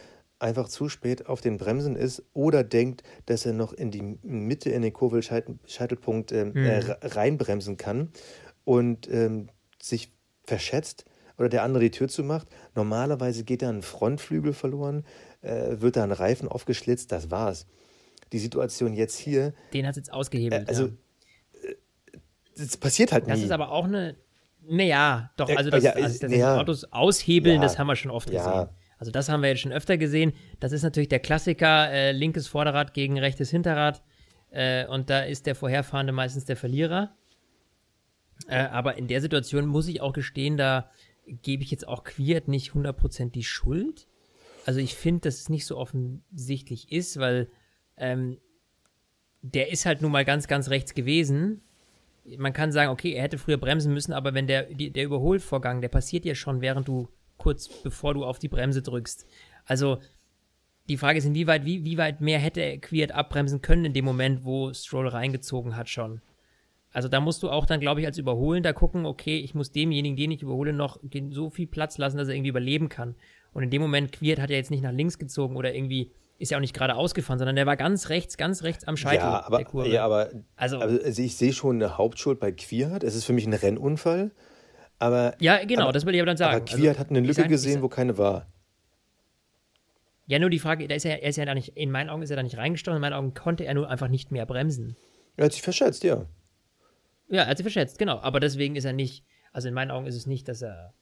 einfach 0.42 0.68
zu 0.68 0.90
spät 0.90 1.28
auf 1.28 1.42
den 1.42 1.58
Bremsen 1.58 1.96
ist 1.96 2.24
oder 2.34 2.64
denkt, 2.64 3.04
dass 3.26 3.46
er 3.46 3.54
noch 3.54 3.74
in 3.74 3.92
die 3.92 4.02
Mitte 4.24 4.70
in 4.70 4.82
den 4.82 4.94
Kurvelscheitelpunkt 4.94 6.32
ähm, 6.32 6.52
Mhm. 6.54 6.66
äh, 6.66 6.80
reinbremsen 7.04 7.78
kann 7.78 8.10
und 8.66 9.10
ähm, 9.12 9.50
sich 9.82 10.12
verschätzt 10.44 11.06
oder 11.38 11.50
der 11.50 11.64
andere 11.64 11.84
die 11.84 11.92
Tür 11.92 12.08
zumacht. 12.08 12.48
Normalerweise 12.76 13.44
geht 13.44 13.62
da 13.62 13.70
ein 13.70 13.82
Frontflügel 13.82 14.54
verloren, 14.54 15.06
äh, 15.42 15.80
wird 15.82 15.96
da 15.96 16.04
ein 16.04 16.12
Reifen 16.12 16.48
aufgeschlitzt, 16.48 17.12
das 17.12 17.32
war's. 17.32 17.68
Die 18.32 18.40
Situation 18.40 18.94
jetzt 18.94 19.18
hier, 19.18 19.54
Den 19.74 19.86
hat 19.86 19.92
es 19.92 19.98
jetzt 19.98 20.10
äh, 20.10 20.14
ausgehebelt. 20.14 20.68
also 20.70 20.86
ja. 20.88 20.92
äh, 21.70 21.76
das 22.58 22.78
passiert 22.78 23.12
halt 23.12 23.28
Das 23.28 23.38
nie. 23.40 23.46
ist 23.46 23.52
aber 23.52 23.72
auch 23.72 23.86
eine. 23.86 24.16
Naja, 24.64 25.32
doch, 25.38 25.50
also 25.50 25.72
das, 25.72 25.84
ja, 25.84 25.94
also, 25.94 26.28
ja. 26.28 26.60
Autos 26.60 26.86
aushebeln, 26.92 27.56
Ja. 27.56 27.62
das 27.64 27.80
haben 27.80 27.88
wir 27.88 27.96
schon 27.96 28.12
oft 28.12 28.30
Ja. 28.30 28.44
gesehen. 28.64 28.76
Also 29.02 29.10
das 29.10 29.30
haben 29.30 29.42
wir 29.42 29.50
jetzt 29.50 29.62
schon 29.62 29.72
öfter 29.72 29.98
gesehen. 29.98 30.32
Das 30.60 30.74
ist 30.74 30.84
natürlich 30.84 31.10
der 31.10 31.20
Klassiker, 31.20 31.92
äh, 31.92 32.12
linkes 32.12 32.48
Vorderrad 32.48 32.94
gegen 32.94 33.18
rechtes 33.18 33.50
Hinterrad. 33.50 34.04
Äh, 34.52 34.86
und 34.86 35.10
da 35.10 35.22
ist 35.22 35.48
der 35.48 35.56
Vorherfahrende 35.56 36.14
meistens 36.14 36.46
der 36.46 36.56
Verlierer. 36.56 37.16
Äh, 38.48 38.58
aber 38.58 39.00
in 39.00 39.08
der 39.08 39.20
Situation 39.20 39.66
muss 39.66 39.88
ich 39.88 40.02
auch 40.02 40.14
gestehen, 40.14 40.56
da 40.56 40.92
gebe 41.26 41.64
ich 41.64 41.72
jetzt 41.72 41.88
auch 41.88 42.04
Quiert 42.04 42.48
nicht 42.48 42.74
100% 42.74 43.32
die 43.32 43.44
Schuld. 43.44 44.08
Also 44.68 44.80
ich 44.80 44.94
finde, 44.94 45.22
dass 45.22 45.40
es 45.40 45.50
nicht 45.50 45.66
so 45.66 45.78
offensichtlich 45.78 46.92
ist, 46.92 47.20
weil 47.20 47.50
ähm, 47.98 48.38
der 49.42 49.72
ist 49.72 49.88
halt 49.88 50.04
nun 50.04 50.12
mal 50.12 50.26
ganz, 50.26 50.48
ganz 50.48 50.70
rechts 50.70 50.94
gewesen. 50.94 51.64
Man 52.38 52.54
kann 52.54 52.72
sagen, 52.72 52.92
okay, 52.92 53.14
er 53.14 53.24
hätte 53.24 53.40
früher 53.40 53.58
bremsen 53.58 53.96
müssen, 53.96 54.14
aber 54.14 54.36
wenn 54.36 54.46
der, 54.46 54.66
die, 54.66 54.92
der 54.92 55.06
Überholvorgang, 55.06 55.82
der 55.82 55.90
passiert 55.90 56.24
ja 56.24 56.36
schon, 56.36 56.62
während 56.62 56.88
du 56.88 57.10
kurz 57.42 57.68
bevor 57.68 58.14
du 58.14 58.24
auf 58.24 58.38
die 58.40 58.48
Bremse 58.50 58.82
drückst. 58.82 59.26
Also 59.66 59.98
die 60.90 60.98
Frage 60.98 61.18
ist, 61.20 61.26
inwieweit, 61.26 61.66
wie, 61.66 61.84
wie 61.86 61.98
weit 61.98 62.22
mehr 62.22 62.40
hätte 62.40 62.78
Quiert 62.80 63.12
abbremsen 63.14 63.62
können 63.62 63.86
in 63.86 63.94
dem 63.94 64.06
Moment, 64.06 64.44
wo 64.46 64.74
Stroll 64.74 65.08
reingezogen 65.08 65.76
hat 65.76 65.90
schon. 65.90 66.22
Also 66.92 67.08
da 67.08 67.20
musst 67.22 67.42
du 67.42 67.50
auch 67.50 67.66
dann, 67.66 67.80
glaube 67.80 68.02
ich, 68.02 68.06
als 68.06 68.18
Überholender 68.18 68.74
gucken, 68.74 69.06
okay, 69.06 69.38
ich 69.38 69.56
muss 69.56 69.72
demjenigen, 69.72 70.18
den 70.18 70.32
ich 70.32 70.42
überhole, 70.44 70.74
noch 70.74 71.00
so 71.30 71.50
viel 71.50 71.68
Platz 71.68 71.98
lassen, 71.98 72.18
dass 72.18 72.28
er 72.28 72.36
irgendwie 72.36 72.50
überleben 72.50 72.90
kann. 72.90 73.16
Und 73.54 73.64
in 73.64 73.70
dem 73.70 73.82
Moment, 73.82 74.12
Quiert 74.12 74.40
hat 74.40 74.50
er 74.50 74.58
jetzt 74.58 74.72
nicht 74.72 74.84
nach 74.84 74.92
links 74.92 75.18
gezogen 75.18 75.56
oder 75.56 75.74
irgendwie 75.74 76.12
ist 76.38 76.52
ja 76.52 76.58
auch 76.58 76.62
nicht 76.62 76.74
gerade 76.74 76.96
ausgefahren, 76.96 77.38
sondern 77.40 77.56
der 77.56 77.68
war 77.68 77.78
ganz 77.78 78.10
rechts, 78.10 78.36
ganz 78.36 78.64
rechts 78.64 78.84
am 78.86 78.98
Scheitel 78.98 79.20
ja, 79.26 79.46
aber, 79.46 79.58
der 79.58 79.66
Kurve. 79.66 79.90
ja, 79.90 80.04
aber 80.04 80.32
Also- 80.56 80.80
also, 80.80 81.02
also 81.02 81.22
ich 81.22 81.38
sehe 81.38 81.54
schon 81.54 81.76
eine 81.78 81.98
Hauptschuld 81.98 82.40
bei 82.40 82.52
Quiert. 82.52 83.04
Es 83.04 83.16
ist 83.16 83.26
für 83.26 83.34
mich 83.34 83.46
ein 83.46 83.54
Rennunfall. 83.54 84.32
Aber, 85.02 85.34
ja, 85.40 85.66
genau, 85.66 85.84
aber- 85.86 85.94
das 85.94 86.06
will 86.06 86.14
ich 86.14 86.22
aber 86.22 86.28
dann 86.28 86.38
sagen. 86.38 86.58
aber 86.58 86.66
Quiert 86.66 87.00
hat 87.00 87.10
eine 87.10 87.22
Lücke 87.22 87.42
ich 87.42 87.48
gesehen, 87.48 87.82
wo 87.82 87.90
keine 87.90 88.18
war. 88.20 88.46
Ja, 90.28 90.38
nur 90.38 90.52
die 90.52 90.60
Frage, 90.60 90.88
da 90.88 90.94
ist 90.94 91.06
er, 91.06 91.24
er 91.24 91.30
ist 91.30 91.38
ja 91.38 91.46
da 91.46 91.56
nicht, 91.56 91.70
in 91.76 91.90
meinen 91.90 92.10
Augen 92.10 92.22
ist 92.22 92.30
er 92.30 92.36
da 92.36 92.44
nicht 92.44 92.58
reingestochen, 92.58 92.98
in 92.98 93.02
meinen 93.02 93.14
Augen 93.14 93.34
konnte 93.34 93.66
er 93.66 93.74
nur 93.74 93.90
einfach 93.90 94.08
nicht 94.08 94.32
mehr 94.32 94.46
bremsen. 94.46 94.96
Er 95.38 95.46
hat 95.46 95.54
sich 95.54 95.64
verschätzt, 95.64 96.04
ja. 96.04 96.26
Ja, 97.30 97.42
er 97.44 97.48
hat 97.48 97.58
sich 97.58 97.64
verschätzt, 97.64 97.98
genau. 97.98 98.20
Aber 98.20 98.40
deswegen 98.40 98.76
ist 98.76 98.86
er 98.86 98.94
nicht, 98.94 99.26
also 99.52 99.68
in 99.68 99.74
meinen 99.74 99.90
Augen 99.90 100.06
ist 100.06 100.16
es 100.16 100.28
nicht, 100.28 100.48
dass 100.48 100.62
er, 100.62 100.94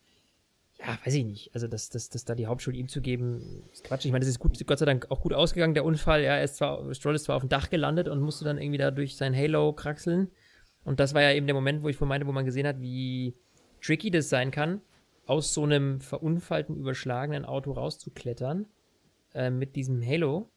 ja, 0.79 0.97
weiß 1.03 1.13
ich 1.15 1.25
nicht, 1.25 1.53
also 1.53 1.67
dass, 1.67 1.89
dass, 1.89 2.09
dass 2.09 2.23
da 2.23 2.35
die 2.35 2.47
Hauptschuld 2.47 2.77
ihm 2.77 2.87
zu 2.87 3.01
geben, 3.01 3.63
ist 3.73 3.83
Quatsch. 3.83 4.05
Ich 4.05 4.11
meine, 4.13 4.21
das 4.23 4.29
ist 4.29 4.39
gut, 4.39 4.65
Gott 4.65 4.79
sei 4.79 4.85
Dank 4.85 5.07
auch 5.11 5.19
gut 5.19 5.33
ausgegangen, 5.33 5.73
der 5.73 5.83
Unfall. 5.83 6.23
Ja, 6.23 6.37
er 6.37 6.43
ist 6.45 6.55
zwar, 6.55 6.93
Stroll 6.95 7.15
ist 7.15 7.25
zwar 7.25 7.35
auf 7.35 7.43
dem 7.43 7.49
Dach 7.49 7.69
gelandet 7.69 8.07
und 8.07 8.21
musste 8.21 8.45
dann 8.45 8.57
irgendwie 8.57 8.77
da 8.77 8.91
durch 8.91 9.17
sein 9.17 9.35
Halo 9.35 9.73
kraxeln. 9.73 10.31
Und 10.85 11.01
das 11.01 11.13
war 11.13 11.21
ja 11.21 11.33
eben 11.33 11.45
der 11.45 11.53
Moment, 11.53 11.83
wo 11.83 11.89
ich 11.89 11.97
vorhin 11.97 12.09
meinte, 12.09 12.25
wo 12.25 12.31
man 12.31 12.45
gesehen 12.45 12.65
hat, 12.65 12.79
wie 12.79 13.35
tricky 13.81 14.11
das 14.11 14.29
sein 14.29 14.51
kann, 14.51 14.81
aus 15.25 15.53
so 15.53 15.63
einem 15.63 16.01
verunfallten, 16.01 16.75
überschlagenen 16.75 17.45
Auto 17.45 17.71
rauszuklettern 17.71 18.65
äh, 19.33 19.49
mit 19.49 19.75
diesem 19.75 20.05
Halo. 20.05 20.49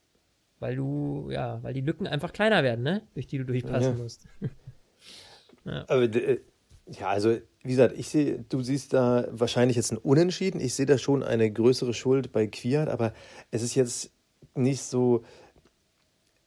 Weil 0.59 0.77
du, 0.77 1.29
ja, 1.31 1.61
weil 1.63 1.75
die 1.75 1.81
Lücken 1.81 2.07
einfach 2.07 2.33
kleiner 2.33 2.63
werden, 2.63 2.85
ne? 2.85 3.03
Durch 3.15 3.27
die 3.27 3.39
du 3.39 3.45
durchpassen 3.45 3.97
Ja. 3.97 4.03
musst. 4.03 4.27
Aber 5.65 6.03
äh, 6.03 6.41
ja, 6.87 7.09
also 7.09 7.37
wie 7.63 7.71
gesagt, 7.71 7.97
ich 7.97 8.09
sehe, 8.09 8.45
du 8.49 8.63
siehst 8.63 8.93
da 8.93 9.29
wahrscheinlich 9.31 9.77
jetzt 9.77 9.93
ein 9.93 9.99
Unentschieden. 9.99 10.61
Ich 10.61 10.75
sehe 10.75 10.87
da 10.87 10.99
schon 10.99 11.23
eine 11.23 11.51
größere 11.51 11.95
Schuld 11.95 12.33
bei 12.33 12.47
Quiert, 12.47 12.89
aber 12.89 13.13
es 13.51 13.63
ist 13.63 13.75
jetzt 13.75 14.11
nicht 14.55 14.83
so. 14.83 15.23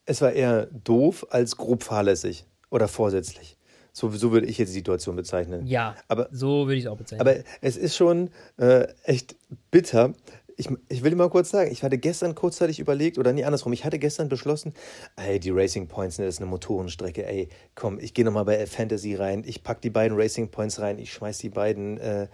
Es 0.05 0.21
war 0.21 0.33
eher 0.33 0.67
doof 0.67 1.25
als 1.29 1.57
grob 1.57 1.83
fahrlässig 1.83 2.45
oder 2.69 2.87
vorsätzlich. 2.87 3.57
So, 3.97 4.09
so 4.09 4.33
würde 4.33 4.45
ich 4.45 4.57
jetzt 4.57 4.71
die 4.71 4.79
Situation 4.79 5.15
bezeichnen. 5.15 5.65
Ja, 5.67 5.95
Aber 6.09 6.27
so 6.29 6.67
würde 6.67 6.75
ich 6.75 6.83
es 6.83 6.89
auch 6.89 6.97
bezeichnen. 6.97 7.25
Aber 7.25 7.37
es 7.61 7.77
ist 7.77 7.95
schon 7.95 8.29
äh, 8.57 8.89
echt 9.05 9.37
bitter. 9.71 10.13
Ich, 10.57 10.67
ich 10.89 11.01
will 11.01 11.15
mal 11.15 11.29
kurz 11.29 11.51
sagen, 11.51 11.71
ich 11.71 11.81
hatte 11.81 11.97
gestern 11.97 12.35
kurzzeitig 12.35 12.81
überlegt, 12.81 13.17
oder 13.17 13.31
nee, 13.31 13.45
andersrum, 13.45 13.71
ich 13.71 13.85
hatte 13.85 13.97
gestern 13.97 14.27
beschlossen, 14.27 14.73
ey, 15.15 15.39
die 15.39 15.49
Racing 15.49 15.87
Points, 15.87 16.17
ne, 16.17 16.25
das 16.25 16.35
ist 16.35 16.41
eine 16.41 16.49
Motorenstrecke, 16.49 17.25
ey, 17.25 17.47
komm, 17.73 17.97
ich 17.97 18.13
gehe 18.13 18.25
nochmal 18.25 18.43
bei 18.43 18.67
Fantasy 18.67 19.15
rein, 19.15 19.43
ich 19.45 19.63
pack 19.63 19.81
die 19.81 19.89
beiden 19.89 20.19
Racing 20.19 20.51
Points 20.51 20.81
rein, 20.81 20.99
ich 20.99 21.13
schmeiß 21.13 21.37
die 21.37 21.49
beiden 21.49 21.97
äh, 21.97 22.27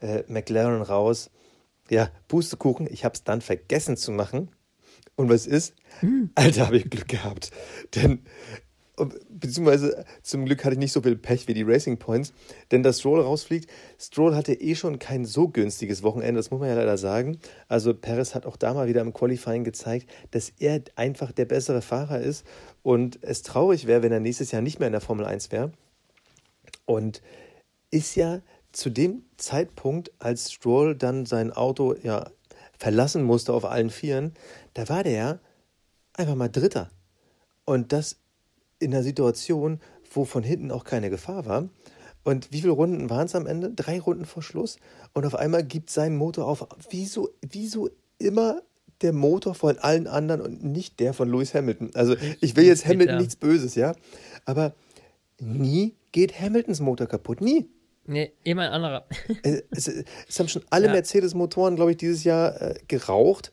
äh, 0.00 0.22
McLaren 0.28 0.82
raus. 0.82 1.30
Ja, 1.88 2.10
Pustekuchen, 2.28 2.86
ich 2.90 3.06
hab's 3.06 3.24
dann 3.24 3.40
vergessen 3.40 3.96
zu 3.96 4.12
machen. 4.12 4.50
Und 5.14 5.30
was 5.30 5.46
ist? 5.46 5.74
Alter, 6.34 6.66
habe 6.66 6.76
ich 6.76 6.90
Glück 6.90 7.08
gehabt. 7.08 7.52
Denn 7.94 8.20
beziehungsweise 9.28 10.04
zum 10.22 10.46
Glück 10.46 10.64
hatte 10.64 10.74
ich 10.74 10.78
nicht 10.78 10.92
so 10.92 11.02
viel 11.02 11.16
Pech 11.16 11.48
wie 11.48 11.54
die 11.54 11.62
Racing 11.62 11.98
Points, 11.98 12.32
denn 12.70 12.82
dass 12.82 13.00
Stroll 13.00 13.20
rausfliegt, 13.20 13.70
Stroll 13.98 14.34
hatte 14.34 14.54
eh 14.54 14.74
schon 14.74 14.98
kein 14.98 15.24
so 15.24 15.48
günstiges 15.48 16.02
Wochenende, 16.02 16.38
das 16.38 16.50
muss 16.50 16.60
man 16.60 16.70
ja 16.70 16.74
leider 16.74 16.96
sagen. 16.96 17.38
Also 17.68 17.92
Perez 17.92 18.34
hat 18.34 18.46
auch 18.46 18.56
da 18.56 18.72
mal 18.72 18.88
wieder 18.88 19.02
im 19.02 19.12
Qualifying 19.12 19.64
gezeigt, 19.64 20.08
dass 20.30 20.50
er 20.58 20.80
einfach 20.96 21.32
der 21.32 21.44
bessere 21.44 21.82
Fahrer 21.82 22.20
ist 22.20 22.46
und 22.82 23.18
es 23.22 23.42
traurig 23.42 23.86
wäre, 23.86 24.02
wenn 24.02 24.12
er 24.12 24.20
nächstes 24.20 24.50
Jahr 24.50 24.62
nicht 24.62 24.78
mehr 24.78 24.88
in 24.88 24.92
der 24.92 25.00
Formel 25.02 25.26
1 25.26 25.52
wäre. 25.52 25.72
Und 26.86 27.20
ist 27.90 28.14
ja 28.14 28.40
zu 28.72 28.90
dem 28.90 29.24
Zeitpunkt, 29.36 30.12
als 30.18 30.52
Stroll 30.52 30.94
dann 30.94 31.26
sein 31.26 31.52
Auto 31.52 31.94
ja 32.02 32.30
verlassen 32.78 33.22
musste 33.22 33.52
auf 33.52 33.64
allen 33.64 33.90
Vieren, 33.90 34.34
da 34.74 34.88
war 34.88 35.02
der 35.02 35.12
ja 35.12 35.38
einfach 36.12 36.34
mal 36.34 36.48
Dritter. 36.48 36.90
Und 37.64 37.92
das 37.92 38.16
in 38.78 38.92
einer 38.94 39.02
Situation, 39.02 39.80
wo 40.12 40.24
von 40.24 40.42
hinten 40.42 40.70
auch 40.70 40.84
keine 40.84 41.10
Gefahr 41.10 41.46
war. 41.46 41.68
Und 42.24 42.52
wie 42.52 42.60
viele 42.60 42.72
Runden 42.72 43.08
waren 43.08 43.26
es 43.26 43.34
am 43.34 43.46
Ende? 43.46 43.70
Drei 43.70 44.00
Runden 44.00 44.24
vor 44.24 44.42
Schluss. 44.42 44.78
Und 45.14 45.24
auf 45.26 45.36
einmal 45.36 45.62
gibt 45.62 45.90
sein 45.90 46.16
Motor 46.16 46.46
auf. 46.46 46.66
Wieso, 46.90 47.30
wieso 47.40 47.88
immer 48.18 48.62
der 49.00 49.12
Motor 49.12 49.54
von 49.54 49.78
allen 49.78 50.06
anderen 50.06 50.40
und 50.40 50.64
nicht 50.64 50.98
der 50.98 51.12
von 51.12 51.30
Lewis 51.30 51.54
Hamilton? 51.54 51.90
Also 51.94 52.16
ich 52.40 52.56
will 52.56 52.64
jetzt 52.64 52.82
Bitter. 52.82 52.94
Hamilton 52.94 53.18
nichts 53.18 53.36
Böses, 53.36 53.74
ja. 53.76 53.94
Aber 54.44 54.74
nie 55.38 55.94
geht 56.10 56.40
Hamiltons 56.40 56.80
Motor 56.80 57.06
kaputt. 57.06 57.40
Nie. 57.40 57.68
nee, 58.06 58.32
immer 58.42 58.62
ein 58.62 58.72
anderer. 58.72 59.06
Es, 59.70 59.86
es, 59.88 60.04
es 60.28 60.40
haben 60.40 60.48
schon 60.48 60.62
alle 60.70 60.86
Ja. 60.86 60.92
Mercedes-Motoren, 60.92 61.76
glaube 61.76 61.92
ich, 61.92 61.96
dieses 61.96 62.24
Jahr 62.24 62.60
äh, 62.60 62.74
geraucht, 62.88 63.52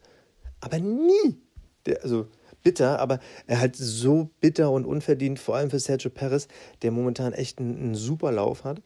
aber 0.62 0.79
nie. 0.79 1.38
Der, 1.86 2.01
also 2.03 2.27
bitter, 2.63 2.99
aber 2.99 3.19
er 3.47 3.60
halt 3.60 3.76
so 3.76 4.30
bitter 4.39 4.71
und 4.71 4.86
unverdient, 4.86 5.39
vor 5.39 5.56
allem 5.56 5.69
für 5.69 5.80
Sergio 5.80 6.10
Perez, 6.10 6.47
der 6.82 6.91
momentan 6.91 7.34
echt 7.34 7.60
einen, 7.60 7.78
einen 7.78 7.95
super 7.95 8.32
Lauf 8.32 8.63
hat, 8.63 8.82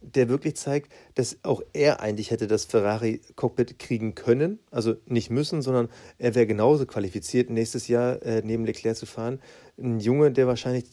der 0.00 0.28
wirklich 0.28 0.56
zeigt, 0.56 0.90
dass 1.14 1.38
auch 1.42 1.62
er 1.72 2.00
eigentlich 2.00 2.30
hätte 2.30 2.46
das 2.46 2.64
Ferrari-Cockpit 2.64 3.78
kriegen 3.78 4.14
können, 4.14 4.58
also 4.70 4.94
nicht 5.06 5.30
müssen, 5.30 5.62
sondern 5.62 5.88
er 6.18 6.34
wäre 6.34 6.46
genauso 6.46 6.86
qualifiziert, 6.86 7.50
nächstes 7.50 7.88
Jahr 7.88 8.22
äh, 8.22 8.42
neben 8.44 8.64
Leclerc 8.64 8.96
zu 8.96 9.06
fahren. 9.06 9.40
Ein 9.78 10.00
Junge, 10.00 10.32
der 10.32 10.46
wahrscheinlich 10.46 10.86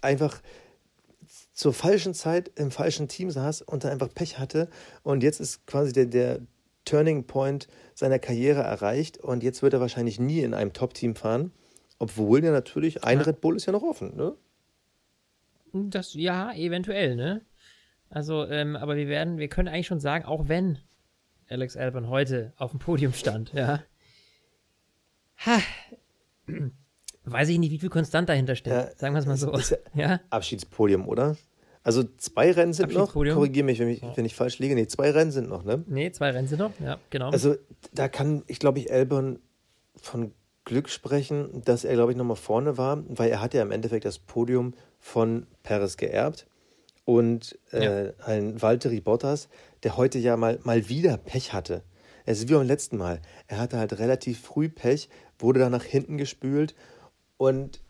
einfach 0.00 0.40
zur 1.52 1.74
falschen 1.74 2.14
Zeit 2.14 2.50
im 2.54 2.70
falschen 2.70 3.08
Team 3.08 3.30
saß 3.30 3.62
und 3.62 3.84
da 3.84 3.90
einfach 3.90 4.12
Pech 4.14 4.38
hatte. 4.38 4.68
Und 5.02 5.22
jetzt 5.22 5.40
ist 5.40 5.66
quasi 5.66 5.92
der, 5.92 6.06
der 6.06 6.40
Turning 6.84 7.24
Point 7.26 7.68
seiner 7.94 8.18
Karriere 8.18 8.62
erreicht. 8.62 9.18
Und 9.18 9.42
jetzt 9.42 9.62
wird 9.62 9.74
er 9.74 9.80
wahrscheinlich 9.80 10.18
nie 10.18 10.40
in 10.40 10.54
einem 10.54 10.72
Top-Team 10.72 11.14
fahren. 11.14 11.52
Obwohl 11.98 12.42
ja 12.42 12.50
natürlich 12.50 13.04
ein 13.04 13.18
Ja. 13.18 13.24
Red 13.24 13.40
Bull 13.40 13.56
ist 13.56 13.66
ja 13.66 13.72
noch 13.72 13.82
offen. 13.82 14.16
Ne? 14.16 14.34
Das, 15.72 16.14
ja, 16.14 16.52
eventuell, 16.54 17.14
ne? 17.14 17.42
Also, 18.08 18.46
ähm, 18.46 18.74
aber 18.74 18.96
wir 18.96 19.06
werden, 19.06 19.38
wir 19.38 19.48
können 19.48 19.68
eigentlich 19.68 19.86
schon 19.86 20.00
sagen, 20.00 20.24
auch 20.24 20.48
wenn 20.48 20.78
Alex 21.48 21.76
Albon 21.76 22.08
heute 22.08 22.52
auf 22.56 22.72
dem 22.72 22.80
Podium 22.80 23.12
stand, 23.12 23.52
ja. 23.52 23.82
Ha. 25.46 25.60
Weiß 27.24 27.48
ich 27.48 27.58
nicht, 27.58 27.70
wie 27.70 27.78
viel 27.78 27.88
Konstant 27.88 28.28
dahinter 28.28 28.56
steckt. 28.56 28.74
Ja, 28.74 28.96
sagen 28.96 29.14
wir 29.14 29.20
es 29.20 29.26
mal 29.26 29.36
so. 29.36 29.56
ja. 29.94 30.20
Abschiedspodium, 30.30 31.06
oder? 31.06 31.36
Also 31.82 32.04
zwei 32.18 32.52
Rennen 32.52 32.72
sind 32.72 32.92
noch. 32.92 33.12
Korrigiere 33.12 33.64
mich, 33.64 33.78
wenn 33.78 33.88
ich, 33.88 34.02
wenn 34.14 34.24
ich 34.24 34.34
falsch 34.34 34.58
liege. 34.58 34.74
Nee, 34.74 34.86
zwei 34.86 35.10
Rennen 35.10 35.30
sind 35.30 35.48
noch, 35.48 35.64
ne? 35.64 35.82
Nee, 35.86 36.12
zwei 36.12 36.30
Rennen 36.30 36.46
sind 36.46 36.58
noch, 36.58 36.72
ja, 36.78 36.98
genau. 37.08 37.30
Also 37.30 37.56
da 37.92 38.08
kann 38.08 38.42
ich, 38.46 38.58
glaube 38.58 38.78
ich, 38.78 38.92
Albon 38.92 39.38
von 39.96 40.32
Glück 40.64 40.88
sprechen, 40.88 41.62
dass 41.64 41.84
er, 41.84 41.94
glaube 41.94 42.12
ich, 42.12 42.18
nochmal 42.18 42.36
vorne 42.36 42.76
war, 42.76 43.02
weil 43.08 43.30
er 43.30 43.40
hat 43.40 43.54
ja 43.54 43.62
im 43.62 43.70
Endeffekt 43.70 44.04
das 44.04 44.18
Podium 44.18 44.74
von 44.98 45.46
Perez 45.62 45.96
geerbt. 45.96 46.46
Und 47.06 47.58
äh, 47.72 48.12
ein 48.24 48.60
Valtteri 48.60 49.00
Bottas, 49.00 49.48
der 49.82 49.96
heute 49.96 50.18
ja 50.18 50.36
mal, 50.36 50.60
mal 50.62 50.88
wieder 50.88 51.16
Pech 51.16 51.52
hatte. 51.52 51.82
Es 52.26 52.38
ist 52.38 52.48
wie 52.48 52.54
beim 52.54 52.66
letzten 52.66 52.98
Mal. 52.98 53.20
Er 53.48 53.58
hatte 53.58 53.78
halt 53.78 53.98
relativ 53.98 54.40
früh 54.40 54.68
Pech, 54.68 55.08
wurde 55.38 55.60
dann 55.60 55.72
nach 55.72 55.82
hinten 55.82 56.18
gespült 56.18 56.74
und 57.36 57.80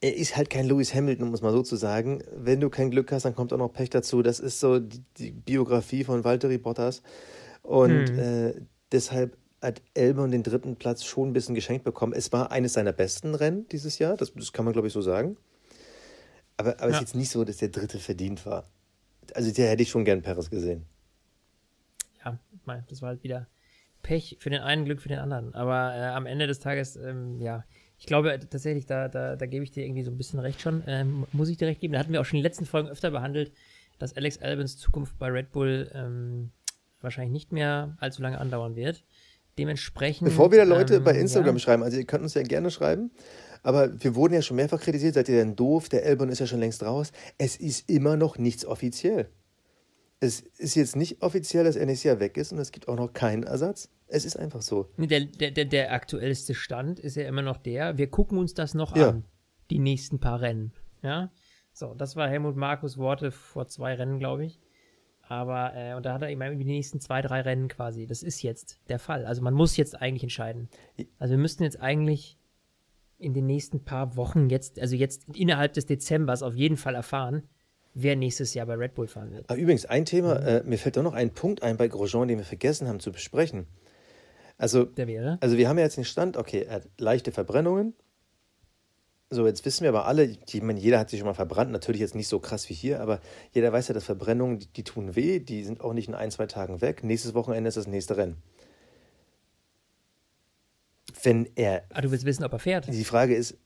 er 0.00 0.14
ist 0.16 0.36
halt 0.36 0.48
kein 0.50 0.66
Lewis 0.66 0.94
Hamilton, 0.94 1.28
um 1.28 1.34
es 1.34 1.42
mal 1.42 1.52
so 1.52 1.62
zu 1.62 1.76
sagen. 1.76 2.22
Wenn 2.34 2.60
du 2.60 2.70
kein 2.70 2.90
Glück 2.90 3.10
hast, 3.10 3.24
dann 3.24 3.34
kommt 3.34 3.52
auch 3.52 3.58
noch 3.58 3.72
Pech 3.72 3.90
dazu. 3.90 4.22
Das 4.22 4.38
ist 4.40 4.60
so 4.60 4.78
die, 4.78 5.02
die 5.16 5.30
Biografie 5.32 6.04
von 6.04 6.22
Valtteri 6.24 6.58
Bottas. 6.58 7.02
Und 7.62 8.08
Hm. 8.10 8.18
äh, 8.18 8.54
deshalb 8.92 9.36
hat 9.60 9.82
Albon 9.96 10.30
den 10.30 10.44
dritten 10.44 10.76
Platz 10.76 11.02
schon 11.04 11.30
ein 11.30 11.32
bisschen 11.32 11.56
geschenkt 11.56 11.82
bekommen. 11.84 12.12
Es 12.12 12.32
war 12.32 12.52
eines 12.52 12.74
seiner 12.74 12.92
besten 12.92 13.34
Rennen 13.34 13.66
dieses 13.68 13.98
Jahr, 13.98 14.16
das, 14.16 14.32
das 14.32 14.52
kann 14.52 14.64
man 14.64 14.72
glaube 14.72 14.86
ich 14.86 14.92
so 14.94 15.02
sagen. 15.02 15.36
Aber, 16.56 16.74
aber 16.80 16.86
es 16.86 16.92
Ja. 16.92 16.98
ist 16.98 17.00
jetzt 17.00 17.14
nicht 17.16 17.30
so, 17.30 17.44
dass 17.44 17.56
der 17.56 17.68
dritte 17.68 17.98
verdient 17.98 18.46
war. 18.46 18.68
Also 19.34 19.52
der 19.52 19.68
hätte 19.70 19.82
ich 19.82 19.90
schon 19.90 20.04
gern 20.04 20.22
Perez 20.22 20.48
gesehen. 20.48 20.84
ja, 22.24 22.38
das 22.88 23.02
war 23.02 23.08
halt 23.10 23.22
wieder 23.22 23.46
Pech 24.02 24.36
für 24.40 24.50
den 24.50 24.60
einen, 24.60 24.84
Glück 24.84 25.00
für 25.02 25.08
den 25.08 25.18
anderen. 25.18 25.54
Aber 25.54 25.94
äh, 25.96 26.06
am 26.14 26.26
Ende 26.26 26.46
des 26.46 26.60
Tages, 26.60 26.94
ähm, 26.96 27.40
ja, 27.40 27.64
ich 27.98 28.06
glaube 28.06 28.32
äh, 28.32 28.38
tatsächlich, 28.38 28.86
da, 28.86 29.08
da, 29.08 29.36
da 29.36 29.46
gebe 29.46 29.64
ich 29.64 29.72
dir 29.72 29.84
irgendwie 29.84 30.04
so 30.04 30.10
ein 30.10 30.16
bisschen 30.16 30.38
recht 30.38 30.60
schon. 30.60 30.82
Ähm, 30.86 31.26
muss 31.32 31.48
ich 31.48 31.56
dir 31.56 31.66
recht 31.66 31.80
geben. 31.80 31.94
Da 31.94 31.98
hatten 31.98 32.12
wir 32.12 32.20
auch 32.20 32.24
schon 32.24 32.36
in 32.36 32.42
den 32.42 32.48
letzten 32.48 32.66
Folgen 32.66 32.88
öfter 32.88 33.10
behandelt, 33.10 33.52
dass 33.98 34.16
Alex 34.16 34.38
Albans 34.38 34.76
Zukunft 34.76 35.18
bei 35.18 35.28
Red 35.28 35.50
Bull 35.50 35.90
ähm, 35.94 36.50
wahrscheinlich 37.00 37.32
nicht 37.32 37.52
mehr 37.52 37.96
allzu 37.98 38.22
lange 38.22 38.38
andauern 38.38 38.76
wird. 38.76 39.04
Dementsprechend. 39.58 40.28
Bevor 40.28 40.52
wieder 40.52 40.64
Leute 40.64 40.96
ähm, 40.96 41.04
bei 41.04 41.18
Instagram 41.18 41.56
ja, 41.56 41.60
schreiben, 41.60 41.82
also 41.82 41.98
ihr 41.98 42.04
könnt 42.04 42.22
uns 42.22 42.34
ja 42.34 42.42
gerne 42.42 42.70
schreiben, 42.70 43.10
aber 43.64 44.00
wir 44.00 44.14
wurden 44.14 44.34
ja 44.34 44.42
schon 44.42 44.56
mehrfach 44.56 44.80
kritisiert, 44.80 45.14
seid 45.14 45.28
ihr 45.28 45.36
denn 45.36 45.56
doof, 45.56 45.88
der 45.88 46.04
Albon 46.06 46.28
ist 46.28 46.38
ja 46.38 46.46
schon 46.46 46.60
längst 46.60 46.84
raus. 46.84 47.10
Es 47.38 47.56
ist 47.56 47.90
immer 47.90 48.16
noch 48.16 48.38
nichts 48.38 48.64
offiziell. 48.64 49.28
Es 50.20 50.40
ist 50.40 50.74
jetzt 50.74 50.96
nicht 50.96 51.22
offiziell, 51.22 51.64
dass 51.64 51.76
er 51.76 51.86
nächstes 51.86 52.04
Jahr 52.04 52.20
weg 52.20 52.36
ist 52.36 52.52
und 52.52 52.58
es 52.58 52.72
gibt 52.72 52.88
auch 52.88 52.96
noch 52.96 53.12
keinen 53.12 53.44
Ersatz. 53.44 53.88
Es 54.08 54.24
ist 54.24 54.36
einfach 54.36 54.62
so. 54.62 54.88
Der, 54.96 55.20
der, 55.20 55.50
der, 55.52 55.64
der 55.64 55.92
aktuellste 55.92 56.54
Stand 56.54 56.98
ist 56.98 57.14
ja 57.16 57.28
immer 57.28 57.42
noch 57.42 57.56
der, 57.58 57.98
wir 57.98 58.08
gucken 58.08 58.38
uns 58.38 58.54
das 58.54 58.74
noch 58.74 58.96
Ja. 58.96 59.10
an, 59.10 59.24
die 59.70 59.78
nächsten 59.78 60.18
paar 60.18 60.40
Rennen. 60.40 60.72
Ja, 61.02 61.30
so, 61.72 61.94
das 61.94 62.16
war 62.16 62.28
Helmut 62.28 62.56
Markus 62.56 62.98
Worte 62.98 63.30
vor 63.30 63.68
zwei 63.68 63.94
Rennen, 63.94 64.18
glaube 64.18 64.44
ich. 64.46 64.58
Aber, 65.28 65.72
äh, 65.76 65.94
und 65.94 66.06
da 66.06 66.14
hat 66.14 66.22
er 66.22 66.30
immer 66.30 66.52
die 66.54 66.64
nächsten 66.64 67.00
zwei, 67.00 67.20
drei 67.20 67.42
Rennen 67.42 67.68
quasi. 67.68 68.06
Das 68.06 68.22
ist 68.22 68.42
jetzt 68.42 68.80
der 68.88 68.98
Fall. 68.98 69.26
Also 69.26 69.42
man 69.42 69.52
muss 69.54 69.76
jetzt 69.76 70.00
eigentlich 70.00 70.22
entscheiden. 70.22 70.68
Also 71.18 71.32
wir 71.32 71.38
müssten 71.38 71.62
jetzt 71.62 71.80
eigentlich 71.80 72.38
in 73.18 73.34
den 73.34 73.46
nächsten 73.46 73.84
paar 73.84 74.16
Wochen 74.16 74.48
jetzt, 74.48 74.80
also 74.80 74.96
jetzt 74.96 75.26
innerhalb 75.34 75.74
des 75.74 75.86
Dezembers 75.86 76.42
auf 76.42 76.54
jeden 76.54 76.76
Fall 76.78 76.94
erfahren, 76.94 77.42
wer 78.00 78.16
nächstes 78.16 78.54
Jahr 78.54 78.66
bei 78.66 78.74
Red 78.74 78.94
Bull 78.94 79.08
fahren 79.08 79.32
wird. 79.32 79.44
Aber 79.50 79.58
Ah, 79.58 79.60
übrigens, 79.60 79.84
ein 79.86 80.04
Thema, 80.04 80.36
äh, 80.36 80.62
mir 80.64 80.78
fällt 80.78 80.96
doch 80.96 81.02
noch 81.02 81.14
ein 81.14 81.30
Punkt 81.34 81.62
ein 81.62 81.76
bei 81.76 81.88
Grosjean, 81.88 82.28
den 82.28 82.38
wir 82.38 82.44
vergessen 82.44 82.86
haben 82.88 83.00
zu 83.00 83.10
besprechen. 83.12 83.66
Also, 84.56 84.84
Der 84.84 85.06
wäre. 85.06 85.38
also 85.40 85.56
wir 85.56 85.68
haben 85.68 85.78
ja 85.78 85.84
jetzt 85.84 85.96
den 85.96 86.04
Stand, 86.04 86.36
okay, 86.36 86.62
er 86.68 86.74
hat 86.76 86.88
leichte 86.98 87.32
Verbrennungen. 87.32 87.94
So, 89.30 89.46
jetzt 89.46 89.64
wissen 89.66 89.82
wir 89.82 89.90
aber 89.90 90.06
alle, 90.06 90.24
ich 90.24 90.62
meine, 90.62 90.80
jeder 90.80 90.98
hat 90.98 91.10
sich 91.10 91.18
schon 91.20 91.26
mal 91.26 91.34
verbrannt, 91.34 91.70
natürlich 91.70 92.00
jetzt 92.00 92.14
nicht 92.14 92.28
so 92.28 92.38
krass 92.40 92.68
wie 92.70 92.74
hier, 92.74 93.00
aber 93.00 93.20
jeder 93.52 93.72
weiß 93.72 93.88
ja, 93.88 93.94
dass 93.94 94.04
Verbrennungen, 94.04 94.58
die, 94.60 94.68
die 94.68 94.84
tun 94.84 95.16
weh, 95.16 95.38
die 95.38 95.64
sind 95.64 95.80
auch 95.82 95.92
nicht 95.92 96.08
in 96.08 96.14
ein, 96.14 96.30
zwei 96.30 96.46
Tagen 96.46 96.80
weg. 96.80 97.04
Nächstes 97.04 97.34
Wochenende 97.34 97.68
ist 97.68 97.76
das 97.76 97.86
nächste 97.86 98.16
Rennen. 98.16 98.42
Wenn 101.22 101.48
er, 101.56 101.84
Ah, 101.92 102.00
du 102.00 102.10
willst 102.10 102.24
wissen, 102.24 102.44
ob 102.44 102.52
er 102.52 102.58
fährt? 102.58 102.86
die 102.88 103.04
Frage 103.04 103.34
ist, 103.34 103.56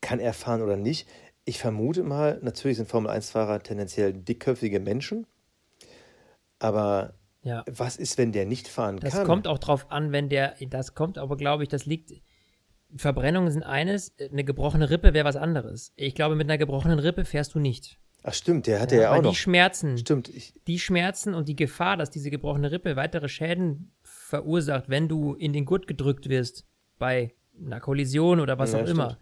kann 0.00 0.20
er 0.20 0.32
fahren 0.32 0.62
oder 0.62 0.76
nicht? 0.76 1.08
Ich 1.48 1.58
vermute 1.58 2.02
mal, 2.02 2.38
natürlich 2.42 2.76
sind 2.76 2.90
Formel-1-Fahrer 2.90 3.62
tendenziell 3.62 4.12
dickköpfige 4.12 4.80
Menschen, 4.80 5.26
aber 6.58 7.14
Ja. 7.42 7.64
was 7.66 7.96
ist, 7.96 8.18
wenn 8.18 8.32
der 8.32 8.44
nicht 8.44 8.68
fahren 8.68 8.98
Das 8.98 9.14
kann? 9.14 9.26
kommt 9.26 9.46
auch 9.48 9.58
drauf 9.58 9.90
an, 9.90 10.12
wenn 10.12 10.28
der, 10.28 10.56
das 10.68 10.94
kommt 10.94 11.16
aber, 11.16 11.38
glaube 11.38 11.62
ich, 11.62 11.70
das 11.70 11.86
liegt, 11.86 12.12
Verbrennungen 12.96 13.50
sind 13.50 13.62
eines, 13.62 14.12
eine 14.18 14.44
gebrochene 14.44 14.90
Rippe 14.90 15.14
wäre 15.14 15.24
was 15.26 15.36
anderes. 15.36 15.92
Ich 15.96 16.14
glaube, 16.14 16.36
mit 16.36 16.46
einer 16.48 16.58
gebrochenen 16.58 16.98
Rippe 16.98 17.24
fährst 17.24 17.54
du 17.54 17.60
nicht. 17.60 17.98
Ach 18.24 18.34
stimmt, 18.34 18.66
der 18.66 18.80
hatte 18.80 18.96
ja, 18.96 19.10
weil 19.10 19.18
auch 19.18 19.22
die 19.22 19.28
noch. 19.28 19.34
Schmerzen, 19.34 19.96
Stimmt, 19.96 20.28
ich, 20.28 20.52
die 20.66 20.78
Schmerzen 20.78 21.32
und 21.32 21.48
die 21.48 21.56
Gefahr, 21.56 21.96
dass 21.96 22.10
diese 22.10 22.30
gebrochene 22.30 22.70
Rippe 22.72 22.94
weitere 22.96 23.28
Schäden 23.28 23.92
verursacht, 24.02 24.88
wenn 24.90 25.08
du 25.08 25.34
in 25.34 25.54
den 25.54 25.64
Gurt 25.64 25.86
gedrückt 25.86 26.28
wirst, 26.28 26.66
bei 26.98 27.32
einer 27.64 27.80
Kollision 27.80 28.40
oder 28.40 28.58
was 28.58 28.72
Ja, 28.72 28.80
auch 28.80 28.82
stimmt. 28.82 28.98
immer. 28.98 29.18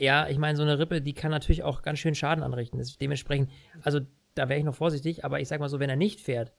Ja, 0.00 0.28
ich 0.28 0.38
meine, 0.38 0.56
so 0.56 0.62
eine 0.62 0.78
Rippe, 0.78 1.02
die 1.02 1.12
kann 1.12 1.30
natürlich 1.30 1.62
auch 1.62 1.82
ganz 1.82 1.98
schön 1.98 2.14
Schaden 2.14 2.42
anrichten. 2.42 2.78
Das 2.78 2.88
ist 2.88 3.00
dementsprechend, 3.02 3.50
also 3.82 4.00
da 4.34 4.48
wäre 4.48 4.58
ich 4.58 4.64
noch 4.64 4.74
vorsichtig, 4.74 5.26
aber 5.26 5.40
ich 5.40 5.48
sag 5.48 5.60
mal 5.60 5.68
so, 5.68 5.78
wenn 5.78 5.90
er 5.90 5.96
nicht 5.96 6.20
fährt, 6.20 6.54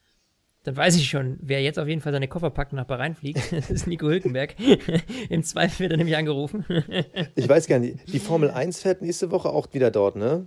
dann 0.62 0.78
weiß 0.78 0.96
ich 0.96 1.10
schon, 1.10 1.40
wer 1.42 1.60
jetzt 1.60 1.80
auf 1.80 1.88
jeden 1.88 2.02
Fall 2.02 2.12
seine 2.12 2.28
Koffer 2.28 2.52
packt 2.52 2.72
und 2.72 2.76
nach 2.78 2.86
Bahrain 2.86 3.16
fliegt, 3.16 3.52
das 3.52 3.72
ist 3.72 3.88
Nico 3.88 4.08
Hülkenberg. 4.08 4.54
Im 5.30 5.42
Zweifel 5.42 5.80
wird 5.80 5.94
er 5.94 5.98
nämlich 5.98 6.16
angerufen. 6.16 6.66
ich 7.36 7.50
weiß 7.50 7.66
gar 7.66 7.80
nicht, 7.80 8.14
die 8.14 8.20
Formel 8.20 8.52
1 8.52 8.80
fährt 8.80 9.02
nächste 9.02 9.32
Woche 9.32 9.50
auch 9.50 9.74
wieder 9.74 9.90
dort, 9.90 10.18
ne? 10.18 10.46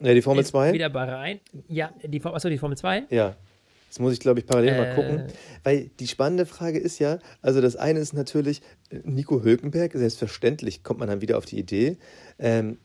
Ja, 0.00 0.12
die 0.12 0.20
Formel 0.20 0.42
Ist 0.42 0.48
2? 0.48 0.74
Wieder 0.74 0.90
Bahrain. 0.90 1.40
Ja, 1.66 1.94
die, 2.02 2.22
achso, 2.22 2.50
die 2.50 2.58
Formel 2.58 2.76
2. 2.76 3.04
Ja. 3.08 3.36
Das 3.94 4.00
muss 4.00 4.12
ich, 4.12 4.18
glaube 4.18 4.40
ich, 4.40 4.46
parallel 4.46 4.76
mal 4.76 4.86
Äh. 4.90 4.94
gucken. 4.96 5.26
Weil 5.62 5.88
die 6.00 6.08
spannende 6.08 6.46
Frage 6.46 6.80
ist 6.80 6.98
ja, 6.98 7.20
also 7.42 7.60
das 7.60 7.76
eine 7.76 8.00
ist 8.00 8.12
natürlich 8.12 8.60
äh, 8.90 8.98
Nico 9.04 9.44
Hülkenberg, 9.44 9.92
selbstverständlich 9.92 10.82
kommt 10.82 10.98
man 10.98 11.08
dann 11.08 11.20
wieder 11.20 11.38
auf 11.38 11.44
die 11.44 11.60
Idee. 11.60 11.96
Ähm, 12.40 12.78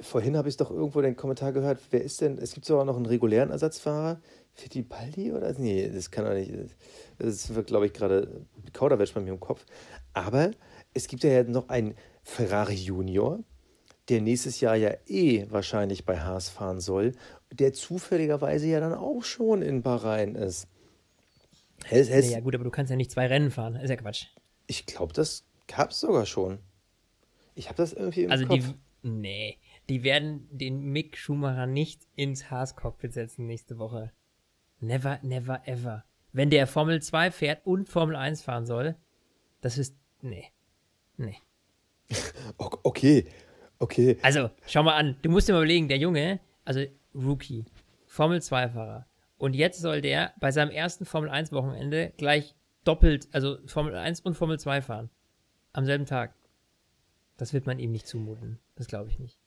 vorhin 0.00 0.34
habe 0.38 0.48
ich 0.48 0.56
doch 0.56 0.70
irgendwo 0.70 1.02
den 1.02 1.14
Kommentar 1.14 1.52
gehört, 1.52 1.78
wer 1.90 2.02
ist 2.02 2.22
denn, 2.22 2.38
es 2.38 2.54
gibt 2.54 2.64
sogar 2.64 2.86
noch 2.86 2.96
einen 2.96 3.04
regulären 3.04 3.50
Ersatzfahrer, 3.50 4.22
Fittipaldi 4.54 5.32
oder? 5.32 5.52
Nee, 5.58 5.90
das 5.94 6.10
kann 6.10 6.24
doch 6.24 6.32
nicht, 6.32 6.50
das 7.18 7.54
wird, 7.54 7.66
glaube 7.66 7.84
ich, 7.84 7.92
gerade 7.92 8.46
Kauderwelsch 8.72 9.12
bei 9.12 9.20
mir 9.20 9.32
im 9.32 9.40
Kopf. 9.40 9.66
Aber 10.14 10.52
es 10.94 11.06
gibt 11.06 11.22
ja 11.22 11.42
noch 11.42 11.68
einen 11.68 11.96
Ferrari 12.22 12.76
Junior, 12.76 13.40
der 14.08 14.20
nächstes 14.20 14.60
Jahr 14.60 14.76
ja 14.76 14.94
eh 15.06 15.46
wahrscheinlich 15.50 16.04
bei 16.04 16.20
Haas 16.20 16.48
fahren 16.48 16.80
soll, 16.80 17.12
der 17.52 17.72
zufälligerweise 17.72 18.66
ja 18.68 18.80
dann 18.80 18.94
auch 18.94 19.22
schon 19.22 19.62
in 19.62 19.82
Bahrain 19.82 20.34
ist. 20.34 20.68
Es, 21.90 22.08
es, 22.08 22.30
Ja, 22.30 22.40
gut, 22.40 22.54
aber 22.54 22.64
du 22.64 22.70
kannst 22.70 22.90
ja 22.90 22.96
nicht 22.96 23.10
zwei 23.10 23.26
Rennen 23.26 23.50
fahren. 23.50 23.76
Ist 23.76 23.90
ja 23.90 23.96
Quatsch. 23.96 24.26
Ich 24.66 24.86
glaube, 24.86 25.12
das 25.12 25.44
gab 25.68 25.90
es 25.90 26.00
sogar 26.00 26.26
schon. 26.26 26.58
Ich 27.54 27.66
habe 27.68 27.76
das 27.76 27.92
irgendwie 27.92 28.24
im 28.24 28.30
Also 28.30 28.46
Kopf. 28.46 28.58
die, 29.02 29.08
nee, 29.08 29.58
die 29.88 30.02
werden 30.02 30.48
den 30.50 30.80
Mick 30.80 31.16
Schumacher 31.16 31.66
nicht 31.66 32.02
ins 32.16 32.50
Haas-Cockpit 32.50 33.12
setzen 33.12 33.46
nächste 33.46 33.78
Woche. 33.78 34.12
Never, 34.80 35.18
never, 35.22 35.66
ever. 35.66 36.04
Wenn 36.32 36.50
der 36.50 36.66
Formel 36.66 37.00
2 37.00 37.30
fährt 37.30 37.64
und 37.64 37.88
Formel 37.88 38.16
1 38.16 38.42
fahren 38.42 38.66
soll, 38.66 38.96
das 39.60 39.78
ist, 39.78 39.96
nee, 40.20 40.46
nee. 41.16 41.36
Okay, 42.58 43.26
okay. 43.78 44.18
Also, 44.22 44.50
schau 44.66 44.82
mal 44.82 44.94
an, 44.94 45.16
du 45.22 45.30
musst 45.30 45.48
dir 45.48 45.52
mal 45.52 45.60
überlegen, 45.60 45.88
der 45.88 45.98
Junge, 45.98 46.40
also 46.64 46.80
Rookie, 47.14 47.64
Formel 48.06 48.38
2-Fahrer, 48.38 49.06
und 49.38 49.54
jetzt 49.54 49.80
soll 49.80 50.00
der 50.00 50.32
bei 50.40 50.50
seinem 50.50 50.70
ersten 50.70 51.04
Formel 51.04 51.30
1-Wochenende 51.30 52.12
gleich 52.16 52.54
doppelt, 52.84 53.28
also 53.32 53.58
Formel 53.66 53.94
1 53.94 54.20
und 54.20 54.34
Formel 54.34 54.58
2 54.58 54.80
fahren. 54.82 55.10
Am 55.72 55.84
selben 55.84 56.06
Tag. 56.06 56.34
Das 57.36 57.52
wird 57.52 57.66
man 57.66 57.78
ihm 57.78 57.92
nicht 57.92 58.06
zumuten. 58.06 58.58
Das 58.76 58.86
glaube 58.86 59.10
ich 59.10 59.18
nicht. 59.18 59.38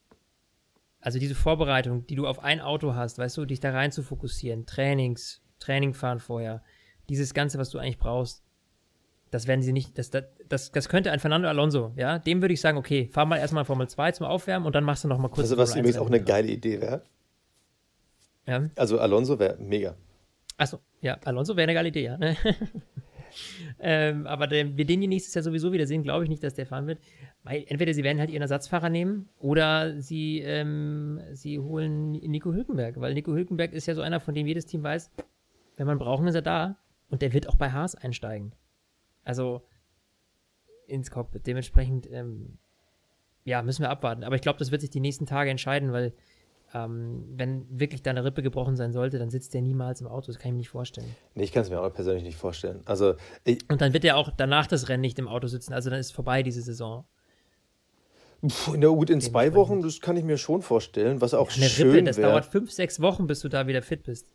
Also 1.01 1.17
diese 1.17 1.33
Vorbereitung, 1.33 2.05
die 2.05 2.15
du 2.15 2.27
auf 2.27 2.43
ein 2.43 2.59
Auto 2.59 2.93
hast, 2.93 3.17
weißt 3.17 3.37
du, 3.37 3.45
dich 3.45 3.59
da 3.59 3.71
rein 3.71 3.91
zu 3.91 4.03
fokussieren, 4.03 4.65
Trainings, 4.65 5.41
Training 5.59 5.93
fahren 5.93 6.19
vorher, 6.19 6.61
dieses 7.07 7.33
Ganze, 7.33 7.57
was 7.57 7.69
du 7.69 7.79
eigentlich 7.79 7.97
brauchst, 7.97 8.43
das 9.31 9.47
werden 9.47 9.61
sie 9.61 9.73
nicht, 9.73 9.97
das, 9.97 10.09
das, 10.09 10.71
das, 10.71 10.89
könnte 10.89 11.11
ein 11.11 11.19
Fernando 11.19 11.47
Alonso, 11.47 11.93
ja, 11.95 12.19
dem 12.19 12.41
würde 12.41 12.53
ich 12.53 12.61
sagen, 12.61 12.77
okay, 12.77 13.09
fahr 13.11 13.25
mal 13.25 13.37
erstmal 13.37 13.65
Formel 13.65 13.87
2 13.87 14.13
zum 14.13 14.25
Aufwärmen 14.25 14.65
und 14.65 14.75
dann 14.75 14.83
machst 14.83 15.03
du 15.03 15.07
noch 15.07 15.17
mal 15.17 15.27
kurz 15.27 15.39
Also 15.41 15.57
was 15.57 15.75
übrigens 15.75 15.97
1 15.97 16.03
auch 16.03 16.07
eine 16.07 16.21
geile 16.21 16.47
Idee 16.47 16.81
wäre. 16.81 17.03
Ja. 18.47 18.69
Also 18.75 18.99
Alonso 18.99 19.37
wäre 19.37 19.57
mega. 19.59 19.95
Achso, 20.57 20.79
ja, 21.01 21.17
Alonso 21.23 21.55
wäre 21.55 21.63
eine 21.63 21.73
geile 21.73 21.89
Idee, 21.89 22.05
ja. 22.05 22.17
Ne? 22.17 22.35
ähm, 23.79 24.25
aber 24.25 24.47
den, 24.47 24.75
wir 24.75 24.85
den 24.85 24.99
hier 24.99 25.09
nächstes 25.09 25.35
Jahr 25.35 25.43
sowieso 25.43 25.71
wieder 25.71 25.85
sehen, 25.85 26.03
glaube 26.03 26.23
ich 26.23 26.29
nicht, 26.29 26.43
dass 26.43 26.55
der 26.55 26.65
fahren 26.65 26.87
wird. 26.87 26.99
Weil 27.43 27.63
entweder 27.67 27.93
sie 27.93 28.03
werden 28.03 28.19
halt 28.19 28.29
ihren 28.29 28.41
Ersatzfahrer 28.41 28.89
nehmen 28.89 29.29
oder 29.39 30.01
sie, 30.01 30.39
ähm, 30.39 31.21
sie 31.33 31.59
holen 31.59 32.11
Nico 32.11 32.51
Hülkenberg, 32.51 32.99
weil 32.99 33.13
Nico 33.13 33.33
Hülkenberg 33.33 33.71
ist 33.73 33.85
ja 33.85 33.93
so 33.93 34.01
einer, 34.01 34.19
von 34.19 34.33
dem 34.33 34.47
jedes 34.47 34.65
Team 34.65 34.83
weiß, 34.83 35.11
wenn 35.77 35.87
man 35.87 35.99
brauchen, 35.99 36.27
ist 36.27 36.35
er 36.35 36.41
da. 36.41 36.77
Und 37.09 37.21
der 37.21 37.33
wird 37.33 37.47
auch 37.47 37.55
bei 37.55 37.71
Haas 37.71 37.95
einsteigen. 37.95 38.51
Also 39.23 39.63
ins 40.87 41.11
Cockpit. 41.11 41.45
Dementsprechend, 41.47 42.09
ähm, 42.11 42.57
ja, 43.45 43.61
müssen 43.61 43.81
wir 43.83 43.89
abwarten. 43.89 44.23
Aber 44.23 44.35
ich 44.35 44.41
glaube, 44.41 44.59
das 44.59 44.71
wird 44.71 44.81
sich 44.81 44.89
die 44.89 44.99
nächsten 44.99 45.25
Tage 45.25 45.49
entscheiden, 45.49 45.91
weil 45.91 46.13
ähm, 46.73 47.25
wenn 47.35 47.65
wirklich 47.79 48.03
da 48.03 48.11
eine 48.11 48.23
Rippe 48.23 48.43
gebrochen 48.43 48.75
sein 48.75 48.91
sollte, 48.91 49.17
dann 49.17 49.29
sitzt 49.29 49.53
der 49.53 49.61
niemals 49.61 50.01
im 50.01 50.07
Auto. 50.07 50.27
Das 50.27 50.37
kann 50.37 50.49
ich 50.49 50.53
mir 50.53 50.57
nicht 50.59 50.69
vorstellen. 50.69 51.07
Nee, 51.33 51.43
ich 51.43 51.51
kann 51.51 51.63
es 51.63 51.69
mir 51.69 51.81
auch 51.81 51.93
persönlich 51.93 52.23
nicht 52.23 52.37
vorstellen. 52.37 52.81
Also 52.85 53.15
Und 53.69 53.81
dann 53.81 53.93
wird 53.93 54.05
er 54.05 54.17
auch 54.17 54.31
danach 54.35 54.67
das 54.67 54.89
Rennen 54.89 55.01
nicht 55.01 55.17
im 55.19 55.27
Auto 55.27 55.47
sitzen. 55.47 55.73
Also 55.73 55.89
dann 55.89 55.99
ist 55.99 56.11
vorbei 56.11 56.43
diese 56.43 56.61
Saison. 56.61 57.05
pf, 58.47 58.73
na 58.77 58.87
gut, 58.87 59.09
in 59.09 59.21
zwei 59.21 59.53
Wochen, 59.55 59.81
das 59.81 59.99
kann 59.99 60.15
ich 60.17 60.23
mir 60.23 60.37
schon 60.37 60.61
vorstellen, 60.61 61.21
was 61.21 61.33
auch 61.33 61.51
Eine 61.55 61.65
schön 61.65 61.91
Rippe, 61.91 62.03
das 62.03 62.17
wäre. 62.17 62.29
dauert 62.29 62.45
fünf, 62.45 62.71
sechs 62.71 63.01
Wochen, 63.01 63.25
bis 63.25 63.39
du 63.39 63.49
da 63.49 63.65
wieder 63.67 63.81
fit 63.81 64.03
bist. 64.03 64.31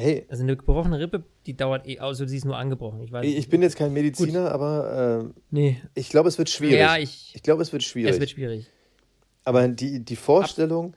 Hey, 0.00 0.26
Also 0.28 0.42
eine 0.42 0.56
gebrochene 0.56 0.98
Rippe, 0.98 1.24
die 1.46 1.56
dauert 1.56 1.86
eh, 1.86 2.00
außer 2.00 2.26
sie 2.28 2.36
ist 2.36 2.44
nur 2.44 2.56
angebrochen. 2.56 3.00
Ich 3.00 3.12
weiß 3.12 3.26
ich 3.26 3.48
bin 3.48 3.62
jetzt 3.62 3.76
kein 3.76 3.92
Mediziner, 3.92 4.50
aber 4.52 5.24
äh, 5.26 5.40
Nee. 5.50 5.80
ich 5.94 6.08
glaube, 6.08 6.28
es 6.28 6.38
wird 6.38 6.48
schwierig. 6.50 6.78
Ja, 6.78 6.96
ich. 6.96 7.32
ich 7.34 7.42
glaube, 7.42 7.62
es 7.62 7.72
wird 7.72 7.82
schwierig. 7.82 8.12
Es 8.12 8.20
wird 8.20 8.30
schwierig. 8.30 8.66
Aber 9.44 9.66
die, 9.68 10.04
die 10.04 10.16
Vorstellung, 10.16 10.94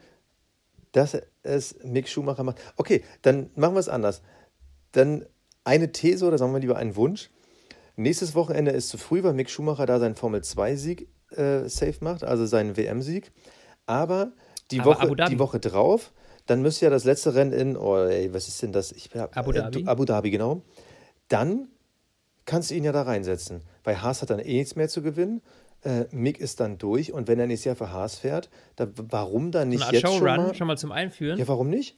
dass 0.91 1.17
es 1.43 1.75
Mick 1.83 2.07
Schumacher 2.07 2.43
macht. 2.43 2.59
Okay, 2.77 3.03
dann 3.21 3.49
machen 3.55 3.75
wir 3.75 3.79
es 3.79 3.89
anders. 3.89 4.21
Dann 4.91 5.25
eine 5.63 5.91
These 5.91 6.25
oder 6.25 6.37
sagen 6.37 6.53
wir 6.53 6.59
lieber 6.59 6.77
einen 6.77 6.95
Wunsch. 6.95 7.29
Nächstes 7.95 8.35
Wochenende 8.35 8.71
ist 8.71 8.89
zu 8.89 8.97
früh, 8.97 9.23
weil 9.23 9.33
Mick 9.33 9.49
Schumacher 9.49 9.85
da 9.85 9.99
seinen 9.99 10.15
Formel-2-Sieg 10.15 11.07
äh, 11.31 11.67
safe 11.67 11.95
macht, 12.01 12.23
also 12.23 12.45
seinen 12.45 12.75
WM-Sieg. 12.77 13.31
Aber 13.85 14.31
die 14.71 14.79
Aber 14.79 14.95
Woche, 14.95 15.15
die 15.29 15.39
Woche 15.39 15.59
drauf, 15.59 16.13
dann 16.45 16.61
müsste 16.61 16.85
ja 16.85 16.89
das 16.91 17.03
letzte 17.03 17.35
Rennen 17.35 17.53
in, 17.53 17.77
oh 17.77 17.97
ey, 17.97 18.33
was 18.33 18.47
ist 18.47 18.61
denn 18.61 18.73
das? 18.73 18.91
Ich 18.91 19.09
hab, 19.15 19.35
Abu 19.37 19.51
Dhabi. 19.51 19.81
Äh, 19.81 19.87
Abu 19.87 20.05
Dhabi, 20.05 20.31
genau. 20.31 20.61
Dann 21.29 21.69
kannst 22.45 22.71
du 22.71 22.75
ihn 22.75 22.83
ja 22.83 22.91
da 22.91 23.03
reinsetzen. 23.03 23.61
Weil 23.83 24.01
Haas 24.01 24.21
hat 24.21 24.29
dann 24.29 24.39
eh 24.39 24.57
nichts 24.57 24.75
mehr 24.75 24.89
zu 24.89 25.01
gewinnen. 25.01 25.41
Äh, 25.83 26.05
Mick 26.11 26.39
ist 26.39 26.59
dann 26.59 26.77
durch 26.77 27.11
und 27.11 27.27
wenn 27.27 27.39
er 27.39 27.47
nächstes 27.47 27.65
Jahr 27.65 27.75
für 27.75 27.91
Haas 27.91 28.17
fährt, 28.19 28.49
da, 28.75 28.87
warum 28.95 29.51
dann 29.51 29.69
nicht 29.69 29.89
jetzt 29.91 30.01
schon 30.01 30.19
Showrun, 30.19 30.37
mal? 30.37 30.55
schon 30.55 30.67
mal 30.67 30.77
zum 30.77 30.91
Einführen. 30.91 31.37
Ja, 31.37 31.47
warum 31.47 31.69
nicht? 31.69 31.97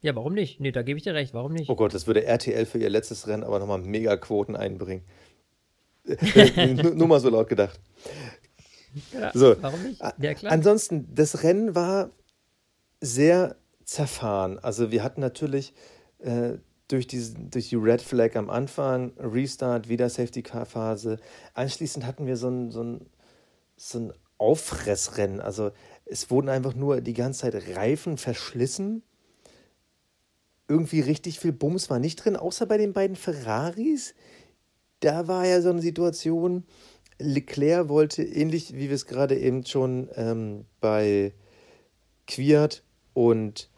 Ja, 0.00 0.14
warum 0.14 0.32
nicht? 0.32 0.60
Nee, 0.60 0.70
da 0.70 0.82
gebe 0.82 0.96
ich 0.96 1.02
dir 1.02 1.14
recht. 1.14 1.34
Warum 1.34 1.52
nicht? 1.52 1.68
Oh 1.68 1.74
Gott, 1.74 1.92
das 1.92 2.06
würde 2.06 2.24
RTL 2.24 2.66
für 2.66 2.78
ihr 2.78 2.88
letztes 2.88 3.26
Rennen 3.26 3.42
aber 3.42 3.58
nochmal 3.58 3.78
Megaquoten 3.78 4.56
einbringen. 4.56 5.04
Äh, 6.08 6.72
nur, 6.72 7.06
mal 7.06 7.20
so 7.20 7.28
laut 7.28 7.50
gedacht. 7.50 7.78
Ja, 9.12 9.30
So. 9.34 9.60
Warum 9.60 9.82
nicht? 9.82 10.00
Ja, 10.18 10.32
klar. 10.32 10.52
Ansonsten, 10.52 11.14
das 11.14 11.42
Rennen 11.42 11.74
war 11.74 12.12
sehr 13.00 13.56
zerfahren. 13.84 14.58
Also 14.58 14.90
wir 14.90 15.02
hatten 15.02 15.20
natürlich 15.20 15.72
äh, 16.18 16.58
durch, 16.88 17.06
diesen, 17.06 17.50
durch 17.50 17.68
die 17.68 17.76
Red 17.76 18.02
Flag 18.02 18.36
am 18.36 18.50
Anfang, 18.50 19.12
Restart, 19.18 19.88
wieder 19.88 20.08
Safety 20.08 20.42
Car 20.42 20.66
Phase. 20.66 21.18
Anschließend 21.54 22.06
hatten 22.06 22.26
wir 22.26 22.36
so 22.36 22.48
ein, 22.48 22.70
so 22.70 22.82
ein, 22.82 23.06
so 23.76 23.98
ein 23.98 24.12
Auffressrennen. 24.38 25.40
Also 25.40 25.70
es 26.06 26.30
wurden 26.30 26.48
einfach 26.48 26.74
nur 26.74 27.00
die 27.00 27.14
ganze 27.14 27.40
Zeit 27.40 27.76
Reifen 27.76 28.16
verschlissen. 28.16 29.02
Irgendwie 30.66 31.00
richtig 31.00 31.38
viel 31.38 31.52
Bums 31.52 31.90
war 31.90 31.98
nicht 31.98 32.16
drin, 32.16 32.36
außer 32.36 32.66
bei 32.66 32.78
den 32.78 32.92
beiden 32.92 33.16
Ferraris. 33.16 34.14
Da 35.00 35.28
war 35.28 35.46
ja 35.46 35.60
so 35.60 35.70
eine 35.70 35.80
Situation, 35.80 36.64
Leclerc 37.18 37.88
wollte, 37.88 38.22
ähnlich 38.22 38.74
wie 38.74 38.88
wir 38.88 38.94
es 38.94 39.06
gerade 39.06 39.36
eben 39.38 39.64
schon 39.64 40.08
ähm, 40.14 40.66
bei 40.80 41.32
Kwiat 42.26 42.82
und 43.18 43.68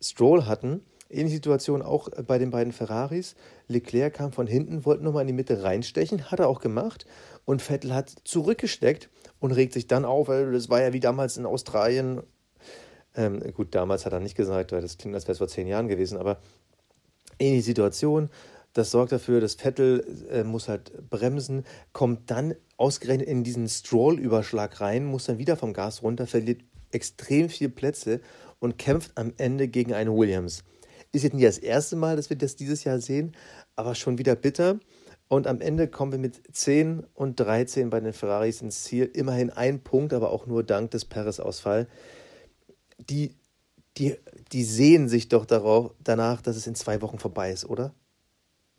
Stroll 0.00 0.46
hatten, 0.46 0.80
ähnliche 1.10 1.36
Situation 1.36 1.82
auch 1.82 2.08
bei 2.26 2.38
den 2.38 2.50
beiden 2.50 2.72
Ferraris. 2.72 3.34
Leclerc 3.66 4.14
kam 4.14 4.32
von 4.32 4.46
hinten, 4.46 4.86
wollte 4.86 5.04
nochmal 5.04 5.20
in 5.22 5.26
die 5.26 5.34
Mitte 5.34 5.62
reinstechen, 5.62 6.30
hat 6.30 6.40
er 6.40 6.48
auch 6.48 6.60
gemacht. 6.60 7.04
Und 7.44 7.60
Vettel 7.60 7.92
hat 7.92 8.14
zurückgesteckt 8.24 9.10
und 9.40 9.52
regt 9.52 9.74
sich 9.74 9.88
dann 9.88 10.06
auf, 10.06 10.28
weil 10.28 10.52
das 10.52 10.70
war 10.70 10.80
ja 10.80 10.94
wie 10.94 11.00
damals 11.00 11.36
in 11.36 11.44
Australien. 11.44 12.22
Ähm, 13.14 13.42
gut, 13.52 13.74
damals 13.74 14.06
hat 14.06 14.14
er 14.14 14.20
nicht 14.20 14.36
gesagt, 14.36 14.72
weil 14.72 14.80
das 14.80 14.96
klingt, 14.96 15.14
als 15.14 15.24
wäre 15.24 15.32
es 15.32 15.38
vor 15.38 15.48
zehn 15.48 15.66
Jahren 15.66 15.88
gewesen, 15.88 16.16
aber 16.16 16.38
ähnliche 17.38 17.64
Situation. 17.64 18.30
Das 18.72 18.90
sorgt 18.90 19.12
dafür, 19.12 19.42
dass 19.42 19.56
Vettel 19.56 20.02
äh, 20.30 20.44
muss 20.44 20.66
halt 20.66 21.10
bremsen, 21.10 21.66
kommt 21.92 22.30
dann 22.30 22.54
ausgerechnet 22.78 23.28
in 23.28 23.44
diesen 23.44 23.68
Stroll-Überschlag 23.68 24.80
rein, 24.80 25.04
muss 25.04 25.26
dann 25.26 25.36
wieder 25.36 25.58
vom 25.58 25.74
Gas 25.74 26.02
runter, 26.02 26.26
verliert 26.26 26.62
extrem 26.92 27.48
viele 27.48 27.70
Plätze 27.70 28.20
und 28.60 28.78
kämpft 28.78 29.12
am 29.16 29.32
Ende 29.36 29.68
gegen 29.68 29.94
einen 29.94 30.16
Williams. 30.16 30.64
Ist 31.12 31.24
jetzt 31.24 31.34
nicht 31.34 31.46
das 31.46 31.58
erste 31.58 31.96
Mal, 31.96 32.16
dass 32.16 32.28
wir 32.30 32.36
das 32.36 32.56
dieses 32.56 32.84
Jahr 32.84 33.00
sehen, 33.00 33.32
aber 33.76 33.94
schon 33.94 34.18
wieder 34.18 34.36
bitter. 34.36 34.78
Und 35.28 35.46
am 35.46 35.60
Ende 35.60 35.88
kommen 35.88 36.12
wir 36.12 36.18
mit 36.18 36.40
10 36.54 37.04
und 37.14 37.38
13 37.38 37.90
bei 37.90 38.00
den 38.00 38.12
Ferraris 38.12 38.62
ins 38.62 38.84
Ziel. 38.84 39.10
Immerhin 39.14 39.50
ein 39.50 39.82
Punkt, 39.82 40.12
aber 40.12 40.30
auch 40.30 40.46
nur 40.46 40.62
dank 40.62 40.90
des 40.90 41.04
Perez-Ausfall. 41.04 41.86
Die, 42.98 43.34
die, 43.98 44.16
die 44.52 44.64
sehen 44.64 45.08
sich 45.08 45.28
doch 45.28 45.44
darauf, 45.44 45.94
danach, 46.02 46.40
dass 46.40 46.56
es 46.56 46.66
in 46.66 46.74
zwei 46.74 47.02
Wochen 47.02 47.18
vorbei 47.18 47.50
ist, 47.50 47.66
oder? 47.66 47.94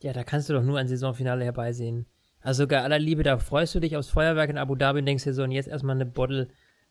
Ja, 0.02 0.14
da 0.14 0.24
kannst 0.24 0.50
du 0.50 0.54
doch 0.54 0.64
nur 0.64 0.80
ein 0.80 0.88
Saisonfinale 0.88 1.44
herbeisehen. 1.44 2.06
Also 2.42 2.68
bei 2.68 2.82
aller 2.82 3.00
Liebe, 3.00 3.24
da 3.24 3.38
freust 3.38 3.76
du 3.76 3.80
dich 3.80 3.98
aufs 3.98 4.10
Feuerwerk 4.10 4.50
in 4.50 4.58
Abu 4.58 4.76
Dhabi 4.76 5.00
und 5.00 5.06
denkst 5.06 5.26
dir 5.26 5.34
so, 5.34 5.44
und 5.44 5.52
jetzt 5.52 5.68
erstmal 5.68 5.96
eine 5.96 6.06
Bottle, 6.06 6.48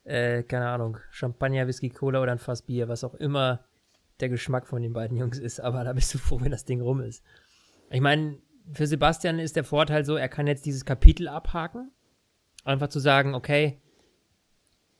äh, 0.09 0.41
keine 0.43 0.67
Ahnung, 0.69 0.97
Champagner, 1.11 1.67
Whisky, 1.67 1.89
Cola 1.89 2.21
oder 2.21 2.31
ein 2.31 2.39
Fass 2.39 2.63
Bier, 2.63 2.87
was 2.87 3.03
auch 3.03 3.13
immer 3.13 3.63
der 4.19 4.29
Geschmack 4.29 4.67
von 4.67 4.81
den 4.81 4.91
beiden 4.91 5.15
Jungs 5.15 5.37
ist, 5.37 5.59
aber 5.59 5.83
da 5.83 5.93
bist 5.93 6.13
du 6.13 6.17
froh, 6.17 6.41
wenn 6.41 6.51
das 6.51 6.65
Ding 6.65 6.81
rum 6.81 6.99
ist. 6.99 7.23
Ich 7.91 8.01
meine, 8.01 8.39
für 8.73 8.87
Sebastian 8.87 9.39
ist 9.39 9.55
der 9.55 9.63
Vorteil 9.63 10.03
so, 10.03 10.15
er 10.15 10.27
kann 10.27 10.47
jetzt 10.47 10.65
dieses 10.65 10.83
Kapitel 10.83 11.27
abhaken. 11.27 11.91
Einfach 12.63 12.89
zu 12.89 12.99
sagen, 12.99 13.35
okay, 13.35 13.79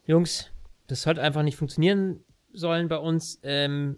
Jungs, 0.06 0.52
das 0.88 1.02
sollte 1.02 1.22
einfach 1.22 1.44
nicht 1.44 1.58
funktionieren 1.58 2.24
sollen 2.54 2.88
bei 2.88 2.98
uns. 2.98 3.40
Ähm, 3.44 3.98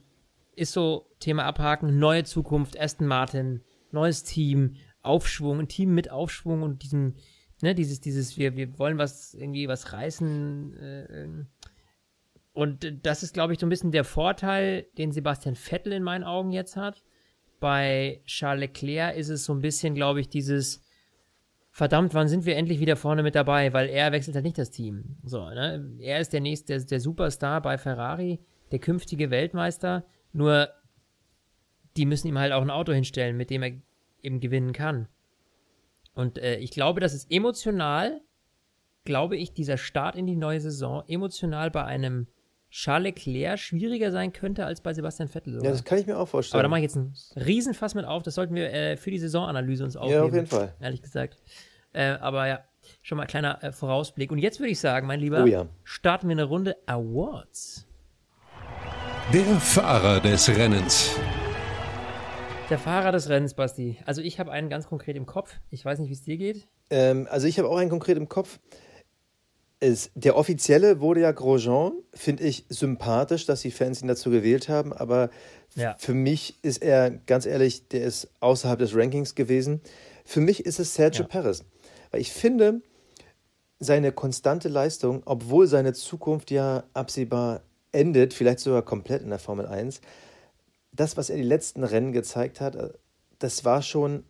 ist 0.55 0.73
so 0.73 1.09
Thema 1.19 1.43
abhaken, 1.43 1.99
neue 1.99 2.23
Zukunft, 2.23 2.79
Aston 2.79 3.07
Martin, 3.07 3.61
neues 3.91 4.23
Team, 4.23 4.75
Aufschwung, 5.01 5.59
ein 5.59 5.67
Team 5.67 5.93
mit 5.93 6.09
Aufschwung 6.09 6.63
und 6.63 6.83
diesem, 6.83 7.15
ne, 7.63 7.75
dieses, 7.75 8.01
dieses, 8.01 8.37
wir, 8.37 8.55
wir 8.55 8.77
wollen 8.77 8.97
was, 8.97 9.33
irgendwie 9.33 9.67
was 9.67 9.93
reißen. 9.93 10.77
Äh, 10.77 11.23
ähm. 11.23 11.47
und 12.53 12.99
das 13.03 13.23
ist, 13.23 13.33
glaube 13.33 13.53
ich, 13.53 13.59
so 13.59 13.65
ein 13.65 13.69
bisschen 13.69 13.91
der 13.91 14.03
Vorteil, 14.03 14.87
den 14.97 15.11
Sebastian 15.11 15.55
Vettel 15.55 15.93
in 15.93 16.03
meinen 16.03 16.23
Augen 16.23 16.51
jetzt 16.51 16.75
hat. 16.75 17.03
Bei 17.59 18.21
Charles 18.25 18.61
Leclerc 18.61 19.15
ist 19.15 19.29
es 19.29 19.45
so 19.45 19.53
ein 19.53 19.61
bisschen, 19.61 19.93
glaube 19.93 20.19
ich, 20.19 20.29
dieses, 20.29 20.83
verdammt, 21.71 22.13
wann 22.13 22.27
sind 22.27 22.45
wir 22.45 22.57
endlich 22.57 22.79
wieder 22.79 22.95
vorne 22.95 23.23
mit 23.23 23.35
dabei? 23.35 23.73
Weil 23.73 23.89
er 23.89 24.11
wechselt 24.11 24.35
halt 24.35 24.45
nicht 24.45 24.57
das 24.57 24.71
Team. 24.71 25.17
So, 25.23 25.49
ne? 25.49 25.95
Er 25.99 26.19
ist 26.19 26.33
der 26.33 26.41
nächste, 26.41 26.77
der, 26.77 26.85
der 26.85 26.99
Superstar 26.99 27.61
bei 27.61 27.77
Ferrari, 27.77 28.39
der 28.71 28.79
künftige 28.79 29.31
Weltmeister. 29.31 30.05
Nur, 30.33 30.69
die 31.97 32.05
müssen 32.05 32.27
ihm 32.27 32.37
halt 32.37 32.51
auch 32.53 32.61
ein 32.61 32.69
Auto 32.69 32.93
hinstellen, 32.93 33.37
mit 33.37 33.49
dem 33.49 33.63
er 33.63 33.71
eben 34.21 34.39
gewinnen 34.39 34.73
kann. 34.73 35.07
Und 36.13 36.37
äh, 36.37 36.57
ich 36.57 36.71
glaube, 36.71 36.99
dass 36.99 37.13
es 37.13 37.25
emotional, 37.29 38.21
glaube 39.05 39.37
ich, 39.37 39.53
dieser 39.53 39.77
Start 39.77 40.15
in 40.15 40.25
die 40.27 40.35
neue 40.35 40.59
Saison 40.61 41.03
emotional 41.07 41.71
bei 41.71 41.83
einem 41.85 42.27
Charles 42.69 43.03
Leclerc 43.25 43.59
schwieriger 43.59 44.11
sein 44.11 44.31
könnte 44.31 44.65
als 44.65 44.79
bei 44.81 44.93
Sebastian 44.93 45.27
Vettel. 45.27 45.53
sogar. 45.53 45.65
Ja, 45.65 45.71
das 45.71 45.83
kann 45.83 45.97
ich 45.99 46.07
mir 46.07 46.17
auch 46.17 46.27
vorstellen. 46.27 46.57
Aber 46.59 46.63
da 46.63 46.69
mache 46.69 46.79
ich 46.79 46.83
jetzt 46.83 46.95
einen 46.97 47.13
Riesenfass 47.35 47.95
mit 47.95 48.05
auf. 48.05 48.23
Das 48.23 48.35
sollten 48.35 48.55
wir 48.55 48.71
äh, 48.71 48.95
für 48.97 49.11
die 49.11 49.19
Saisonanalyse 49.19 49.83
uns 49.83 49.97
aufheben. 49.97 50.15
ja, 50.15 50.23
auf 50.23 50.33
jeden 50.33 50.47
Fall. 50.47 50.73
Ehrlich 50.79 51.01
gesagt. 51.01 51.37
Äh, 51.93 52.11
aber 52.21 52.47
ja, 52.47 52.63
schon 53.01 53.17
mal 53.17 53.23
ein 53.23 53.27
kleiner 53.27 53.61
äh, 53.61 53.71
Vorausblick. 53.73 54.31
Und 54.31 54.37
jetzt 54.37 54.59
würde 54.61 54.71
ich 54.71 54.79
sagen, 54.79 55.05
mein 55.07 55.19
Lieber, 55.19 55.43
Oh 55.43 55.47
ja. 55.47 55.65
starten 55.83 56.27
wir 56.29 56.33
eine 56.33 56.45
Runde 56.45 56.77
Awards. 56.85 57.85
Der 59.33 59.43
Fahrer 59.59 60.19
des 60.21 60.47
Rennens. 60.49 61.15
Der 62.71 62.79
Fahrer 62.79 63.11
des 63.11 63.27
Rennens, 63.27 63.53
Basti. 63.53 63.97
Also 64.05 64.21
ich 64.21 64.39
habe 64.39 64.49
einen 64.49 64.69
ganz 64.69 64.87
konkret 64.87 65.17
im 65.17 65.25
Kopf. 65.25 65.53
Ich 65.71 65.83
weiß 65.83 65.99
nicht, 65.99 66.07
wie 66.07 66.13
es 66.13 66.21
dir 66.23 66.37
geht. 66.37 66.69
Ähm, 66.89 67.27
also 67.29 67.45
ich 67.45 67.59
habe 67.59 67.67
auch 67.69 67.75
einen 67.75 67.89
konkret 67.89 68.15
im 68.15 68.29
Kopf. 68.29 68.59
Es, 69.81 70.09
der 70.15 70.37
offizielle 70.37 71.01
wurde 71.01 71.19
ja 71.19 71.33
Grosjean. 71.33 71.91
Finde 72.13 72.43
ich 72.45 72.65
sympathisch, 72.69 73.45
dass 73.45 73.59
die 73.59 73.71
Fans 73.71 74.01
ihn 74.01 74.07
dazu 74.07 74.29
gewählt 74.29 74.69
haben. 74.69 74.93
Aber 74.93 75.31
Ja. 75.75 75.97
für 75.99 76.13
mich 76.13 76.59
ist 76.63 76.81
er, 76.81 77.11
ganz 77.11 77.45
ehrlich, 77.45 77.89
der 77.89 78.03
ist 78.03 78.29
außerhalb 78.39 78.79
des 78.79 78.95
Rankings 78.95 79.35
gewesen. 79.35 79.81
Für 80.23 80.39
mich 80.39 80.65
ist 80.65 80.79
es 80.79 80.93
Sergio 80.95 81.23
Ja. 81.23 81.27
Perez. 81.27 81.65
Weil 82.11 82.21
ich 82.21 82.31
finde, 82.31 82.81
seine 83.79 84.13
konstante 84.13 84.69
Leistung, 84.69 85.23
obwohl 85.25 85.67
seine 85.67 85.91
Zukunft 85.91 86.51
ja 86.51 86.85
absehbar 86.93 87.63
endet, 87.91 88.33
vielleicht 88.33 88.59
sogar 88.61 88.83
komplett 88.83 89.23
in 89.23 89.29
der 89.29 89.39
Formel 89.39 89.65
1, 89.65 89.99
das, 90.91 91.17
was 91.17 91.29
er 91.29 91.37
die 91.37 91.43
letzten 91.43 91.83
Rennen 91.83 92.11
gezeigt 92.11 92.61
hat, 92.61 92.75
äh, 92.75 92.89
das 93.39 93.65
war 93.65 93.81
schon 93.81 94.25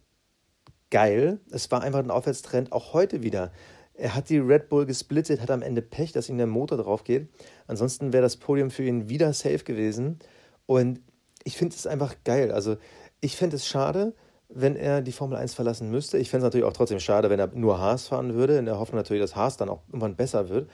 geil. 0.89 1.39
Es 1.51 1.72
war 1.72 1.82
einfach 1.82 1.99
ein 1.99 2.12
Aufwärtstrend, 2.12 2.72
auch 2.72 2.93
heute 2.93 3.24
wieder. 3.24 3.51
Er 3.93 4.16
hat 4.16 4.30
die 4.30 4.38
Red 4.38 4.70
Bull 4.70 4.86
gesplittet, 4.86 5.41
hat 5.41 5.51
am 5.51 5.62
Ende 5.62 5.82
Pech, 5.82 6.12
dass 6.12 6.30
ihm 6.30 6.38
der 6.38 6.47
Motor 6.47 6.78
drauf 6.78 7.03
geht. 7.03 7.30
Ansonsten 7.68 8.14
wäre 8.14 8.24
das 8.24 8.38
Podium 8.38 8.72
für 8.72 8.84
ihn 8.84 9.09
wieder 9.09 9.34
safe 9.34 9.59
gewesen. 9.59 10.20
Und 10.66 11.01
ich 11.43 11.57
finde 11.57 11.76
es 11.76 11.88
einfach 11.88 12.16
geil. 12.24 12.51
Also 12.51 12.78
ich 13.20 13.36
fände 13.36 13.57
es 13.57 13.68
schade, 13.68 14.14
wenn 14.49 14.76
er 14.76 15.01
die 15.01 15.12
Formel 15.12 15.38
1 15.38 15.53
verlassen 15.53 15.89
müsste. 15.89 16.18
Ich 16.18 16.30
fände 16.30 16.45
es 16.45 16.47
natürlich 16.47 16.66
auch 16.66 16.74
trotzdem 16.74 16.99
schade, 16.99 17.30
wenn 17.30 17.39
er 17.39 17.47
nur 17.47 17.80
Haas 17.80 18.07
fahren 18.07 18.34
würde, 18.34 18.57
in 18.57 18.66
der 18.66 18.80
Hoffnung 18.80 18.97
natürlich, 18.97 19.22
dass 19.22 19.36
Haas 19.36 19.57
dann 19.57 19.70
auch 19.70 19.84
irgendwann 19.88 20.16
besser 20.16 20.49
wird. 20.49 20.70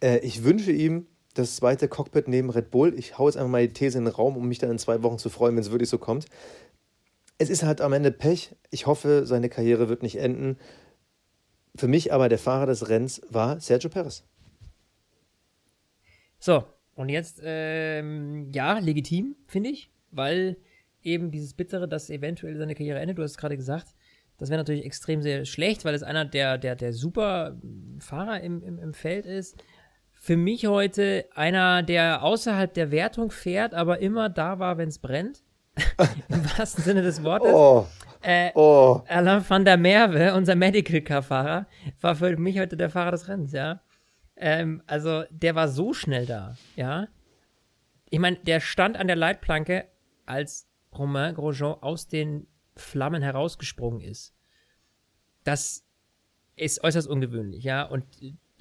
Äh, 0.00 0.18
ich 0.18 0.44
wünsche 0.44 0.72
ihm 0.72 1.06
das 1.38 1.56
zweite 1.56 1.88
Cockpit 1.88 2.28
neben 2.28 2.50
Red 2.50 2.70
Bull. 2.70 2.94
Ich 2.98 3.18
hau 3.18 3.26
jetzt 3.28 3.36
einfach 3.36 3.50
mal 3.50 3.66
die 3.66 3.72
These 3.72 3.98
in 3.98 4.04
den 4.04 4.14
Raum, 4.14 4.36
um 4.36 4.48
mich 4.48 4.58
dann 4.58 4.70
in 4.70 4.78
zwei 4.78 5.02
Wochen 5.02 5.18
zu 5.18 5.30
freuen, 5.30 5.54
wenn 5.54 5.62
es 5.62 5.70
wirklich 5.70 5.88
so 5.88 5.98
kommt. 5.98 6.26
Es 7.38 7.50
ist 7.50 7.62
halt 7.62 7.80
am 7.80 7.92
Ende 7.92 8.10
Pech. 8.10 8.56
Ich 8.70 8.86
hoffe, 8.86 9.24
seine 9.24 9.48
Karriere 9.48 9.88
wird 9.88 10.02
nicht 10.02 10.16
enden. 10.16 10.58
Für 11.76 11.88
mich 11.88 12.12
aber 12.12 12.28
der 12.28 12.38
Fahrer 12.38 12.66
des 12.66 12.88
Rennens 12.88 13.22
war 13.30 13.60
Sergio 13.60 13.88
Perez. 13.88 14.24
So, 16.40 16.64
und 16.94 17.08
jetzt, 17.08 17.40
ähm, 17.44 18.50
ja, 18.52 18.78
legitim, 18.78 19.36
finde 19.46 19.70
ich, 19.70 19.90
weil 20.10 20.56
eben 21.02 21.30
dieses 21.30 21.54
Bittere, 21.54 21.88
dass 21.88 22.10
eventuell 22.10 22.56
seine 22.56 22.74
Karriere 22.74 22.98
endet. 22.98 23.18
Du 23.18 23.22
hast 23.22 23.32
es 23.32 23.36
gerade 23.38 23.56
gesagt. 23.56 23.94
Das 24.38 24.50
wäre 24.50 24.58
natürlich 24.58 24.84
extrem 24.84 25.20
sehr 25.20 25.44
schlecht, 25.44 25.84
weil 25.84 25.94
es 25.94 26.02
einer 26.02 26.24
der, 26.24 26.58
der, 26.58 26.76
der 26.76 26.92
super 26.92 27.56
Fahrer 27.98 28.40
im, 28.40 28.62
im, 28.62 28.78
im 28.78 28.94
Feld 28.94 29.26
ist. 29.26 29.56
Für 30.28 30.36
mich 30.36 30.66
heute 30.66 31.24
einer, 31.34 31.82
der 31.82 32.22
außerhalb 32.22 32.74
der 32.74 32.90
Wertung 32.90 33.30
fährt, 33.30 33.72
aber 33.72 34.00
immer 34.00 34.28
da 34.28 34.58
war, 34.58 34.76
wenn 34.76 34.90
es 34.90 34.98
brennt. 34.98 35.42
Im 36.28 36.44
wahrsten 36.44 36.84
Sinne 36.84 37.00
des 37.00 37.24
Wortes. 37.24 37.50
Oh. 37.50 37.86
Äh, 38.20 38.50
Oh. 38.54 39.00
Alain 39.08 39.42
van 39.48 39.64
der 39.64 39.78
Merwe, 39.78 40.34
unser 40.34 40.54
Medical 40.54 41.00
Car 41.00 41.22
Fahrer, 41.22 41.66
war 42.02 42.14
für 42.14 42.36
mich 42.36 42.58
heute 42.58 42.76
der 42.76 42.90
Fahrer 42.90 43.12
des 43.12 43.26
Rennens, 43.26 43.52
ja. 43.52 43.80
Ähm, 44.36 44.82
also 44.86 45.24
der 45.30 45.54
war 45.54 45.66
so 45.66 45.94
schnell 45.94 46.26
da, 46.26 46.58
ja. 46.76 47.08
Ich 48.10 48.18
meine, 48.18 48.36
der 48.36 48.60
stand 48.60 48.98
an 48.98 49.06
der 49.06 49.16
Leitplanke, 49.16 49.86
als 50.26 50.68
Romain 50.92 51.36
Grosjean 51.36 51.78
aus 51.80 52.06
den 52.06 52.46
Flammen 52.76 53.22
herausgesprungen 53.22 54.02
ist. 54.02 54.34
Das 55.44 55.86
ist 56.54 56.84
äußerst 56.84 57.08
ungewöhnlich, 57.08 57.64
ja. 57.64 57.84
Und 57.84 58.04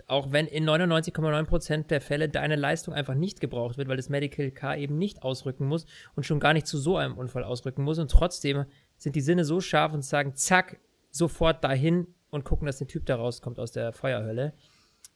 auch 0.08 0.32
wenn 0.32 0.48
in 0.48 0.68
99,9% 0.68 1.88
der 1.88 2.00
Fälle 2.00 2.30
deine 2.30 2.56
Leistung 2.56 2.94
einfach 2.94 3.14
nicht 3.14 3.42
gebraucht 3.42 3.78
wird, 3.78 3.90
weil 3.90 3.98
das 3.98 4.10
Medical 4.10 4.52
Car 4.52 4.78
eben 4.78 4.98
nicht 4.98 5.22
ausrücken 5.22 5.68
muss 5.68 5.86
und 6.16 6.26
schon 6.26 6.40
gar 6.40 6.54
nicht 6.54 6.66
zu 6.66 6.78
so 6.78 6.96
einem 6.96 7.18
Unfall 7.18 7.44
ausrücken 7.44 7.84
muss 7.84 8.00
und 8.00 8.10
trotzdem 8.10 8.66
sind 8.98 9.16
die 9.16 9.22
Sinne 9.22 9.44
so 9.44 9.60
scharf 9.60 9.94
und 9.94 10.04
sagen, 10.04 10.34
zack, 10.34 10.80
sofort 11.12 11.64
dahin 11.64 12.08
und 12.30 12.46
gucken, 12.46 12.66
dass 12.66 12.78
der 12.78 12.88
Typ 12.88 13.06
da 13.06 13.18
rauskommt 13.18 13.60
aus 13.60 13.74
der 13.74 13.92
Feuerhölle. 13.92 14.54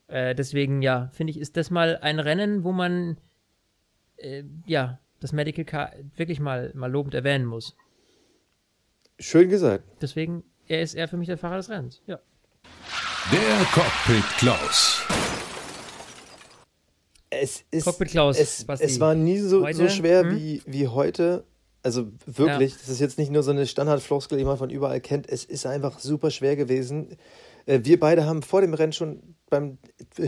Äh, 0.08 0.34
deswegen, 0.34 0.82
ja, 0.82 1.08
finde 1.12 1.30
ich, 1.30 1.38
ist 1.38 1.56
das 1.56 1.70
mal 1.70 1.98
ein 2.02 2.20
Rennen, 2.20 2.62
wo 2.62 2.72
man, 2.72 3.18
äh, 4.16 4.44
ja, 4.66 4.98
das 5.20 5.32
Medical 5.32 5.64
Car 5.64 5.92
wirklich 6.16 6.38
mal, 6.38 6.70
mal 6.74 6.90
lobend 6.90 7.14
erwähnen 7.14 7.46
muss. 7.46 7.76
Schön 9.18 9.48
gesagt. 9.48 9.84
Deswegen, 10.02 10.44
er 10.66 10.82
ist 10.82 10.94
er 10.94 11.08
für 11.08 11.16
mich 11.16 11.28
der 11.28 11.38
Fahrer 11.38 11.56
des 11.56 11.70
Rennens. 11.70 12.02
Ja. 12.06 12.20
Der 13.30 13.64
Cockpit 13.72 14.24
Klaus. 14.38 15.02
Es 17.30 17.62
ist, 17.70 17.84
Cockpit 17.84 18.08
Klaus, 18.08 18.36
es, 18.36 18.66
es 18.80 18.98
war 18.98 19.14
nie 19.14 19.38
so, 19.38 19.60
so 19.60 19.64
Heute, 19.64 19.90
schwer 19.90 20.22
hm? 20.24 20.36
wie, 20.36 20.62
wie 20.66 20.88
heute. 20.88 21.44
Also 21.84 22.08
wirklich, 22.26 22.74
das 22.76 22.88
ist 22.88 23.00
jetzt 23.00 23.18
nicht 23.18 23.30
nur 23.30 23.44
so 23.44 23.52
eine 23.52 23.66
Standardfloskel, 23.66 24.38
die 24.38 24.44
man 24.44 24.58
von 24.58 24.70
überall 24.70 25.00
kennt. 25.00 25.28
Es 25.28 25.44
ist 25.44 25.66
einfach 25.66 26.00
super 26.00 26.32
schwer 26.32 26.56
gewesen. 26.56 27.16
Äh, 27.66 27.80
Wir 27.84 28.00
beide 28.00 28.26
haben 28.26 28.42
vor 28.42 28.60
dem 28.60 28.74
Rennen 28.74 28.92
schon 28.92 29.36
beim 29.48 29.78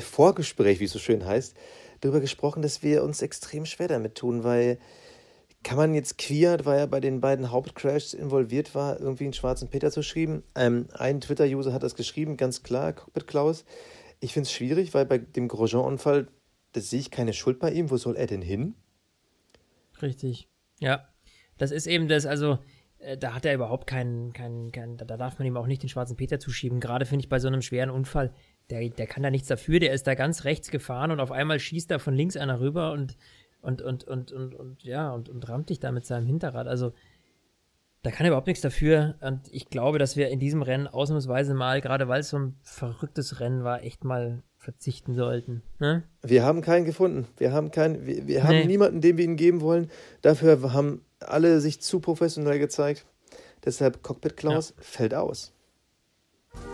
Vorgespräch, 0.01 0.79
wie 0.79 0.85
es 0.85 0.93
so 0.93 1.01
schön 1.01 1.27
heißt, 1.27 1.55
darüber 2.01 2.21
gesprochen, 2.21 2.63
dass 2.63 2.85
wir 2.85 3.03
uns 3.03 3.23
extrem 3.23 3.67
schwer 3.67 3.89
damit 3.89 4.15
tun, 4.15 4.45
weil 4.45 4.79
kann 5.65 5.79
man 5.79 5.95
jetzt 5.95 6.19
Kwiat, 6.19 6.67
weil 6.67 6.79
er 6.79 6.87
bei 6.87 7.01
den 7.01 7.21
beiden 7.21 7.51
Hauptcrashs 7.51 8.15
involviert 8.15 8.75
war, 8.75 9.01
irgendwie 9.01 9.25
einen 9.25 9.33
schwarzen 9.33 9.69
Peter 9.69 9.91
zu 9.91 10.03
schreiben? 10.03 10.45
Ähm, 10.55 10.87
ein 10.93 11.21
Twitter-User 11.21 11.73
hat 11.73 11.83
das 11.83 11.97
geschrieben, 11.97 12.37
ganz 12.37 12.63
klar, 12.63 12.93
Cockpit 12.93 13.27
Klaus. 13.27 13.65
Ich 14.21 14.33
finde 14.33 14.47
es 14.47 14.53
schwierig, 14.53 14.95
weil 14.95 15.07
bei 15.07 15.19
dem 15.19 15.49
Grosjean-Unfall, 15.49 16.29
da 16.73 16.81
sehe 16.81 17.01
ich 17.01 17.11
keine 17.11 17.33
Schuld 17.33 17.59
bei 17.59 17.73
ihm. 17.73 17.91
Wo 17.91 17.97
soll 17.97 18.17
er 18.17 18.27
denn 18.27 18.43
hin? 18.43 18.75
Richtig. 20.01 20.49
Ja. 20.81 21.09
Das 21.57 21.71
ist 21.71 21.87
eben 21.87 22.09
das, 22.09 22.27
also, 22.27 22.59
äh, 22.99 23.17
da 23.17 23.35
hat 23.35 23.45
er 23.47 23.55
überhaupt 23.55 23.87
keinen, 23.87 24.33
keinen, 24.33 24.71
keinen 24.71 24.97
da, 24.97 25.05
da 25.05 25.17
darf 25.17 25.39
man 25.39 25.47
ihm 25.47 25.57
auch 25.57 25.67
nicht 25.67 25.83
den 25.83 25.89
schwarzen 25.89 26.17
Peter 26.17 26.39
zuschieben. 26.39 26.81
Gerade 26.81 27.07
finde 27.07 27.25
ich 27.25 27.29
bei 27.29 27.39
so 27.39 27.49
einem 27.49 27.63
schweren 27.63 27.91
Unfall, 27.91 28.35
der, 28.71 28.89
der 28.89 29.07
kann 29.07 29.23
da 29.23 29.31
nichts 29.31 29.49
dafür, 29.49 29.79
der 29.79 29.93
ist 29.93 30.07
da 30.07 30.15
ganz 30.15 30.45
rechts 30.45 30.71
gefahren 30.71 31.11
und 31.11 31.21
auf 31.21 31.31
einmal 31.31 31.61
schießt 31.61 31.91
da 31.91 31.99
von 31.99 32.15
links 32.15 32.37
einer 32.37 32.61
rüber 32.61 32.93
und, 32.93 33.17
und, 33.65 33.83
und, 33.83 34.05
und, 34.05 34.31
und, 34.33 34.55
und 34.55 34.83
ja, 34.85 35.11
und, 35.13 35.29
und 35.29 35.49
rammt 35.49 35.71
dich 35.71 35.81
da 35.81 35.91
mit 35.93 36.07
seinem 36.07 36.27
Hinterrad. 36.27 36.67
Also, 36.69 36.93
da 38.03 38.11
kann 38.11 38.27
er 38.27 38.29
überhaupt 38.31 38.47
nichts 38.47 38.61
dafür. 38.63 39.15
Und 39.21 39.41
ich 39.51 39.71
glaube, 39.71 39.99
dass 39.99 40.17
wir 40.17 40.29
in 40.29 40.39
diesem 40.39 40.63
Rennen 40.63 40.87
ausnahmsweise 40.87 41.55
mal, 41.55 41.81
gerade 41.81 42.07
weil 42.07 42.21
es 42.21 42.29
so 42.29 42.39
ein 42.39 42.57
verrücktes 42.63 43.41
Rennen 43.41 43.65
war, 43.65 43.83
echt 43.83 44.05
mal 44.05 44.43
verzichten 44.59 45.15
sollten. 45.15 45.63
Ne? 45.79 46.05
Wir 46.23 46.45
haben 46.45 46.61
keinen 46.61 46.85
gefunden. 46.85 47.27
Wir 47.39 47.53
haben 47.53 47.71
keinen, 47.71 48.07
wir, 48.07 48.27
wir 48.27 48.45
haben 48.45 48.51
Nee. 48.57 48.67
niemanden, 48.67 49.01
den 49.01 49.17
wir 49.17 49.25
ihn 49.25 49.37
geben 49.37 49.61
wollen. 49.63 49.91
Dafür 50.23 50.73
haben 50.73 51.03
alle 51.21 51.61
sich 51.61 51.81
zu 51.81 52.01
professionell 52.01 52.59
gezeigt. 52.59 53.07
Deshalb 53.65 54.03
Cockpit 54.03 54.37
Klaus 54.37 54.75
fällt 54.79 55.15
aus. 55.15 55.53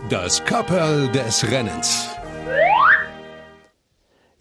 Das 0.09 0.43
Kapperl 0.43 1.09
des 1.11 1.49
Rennens. 1.49 2.09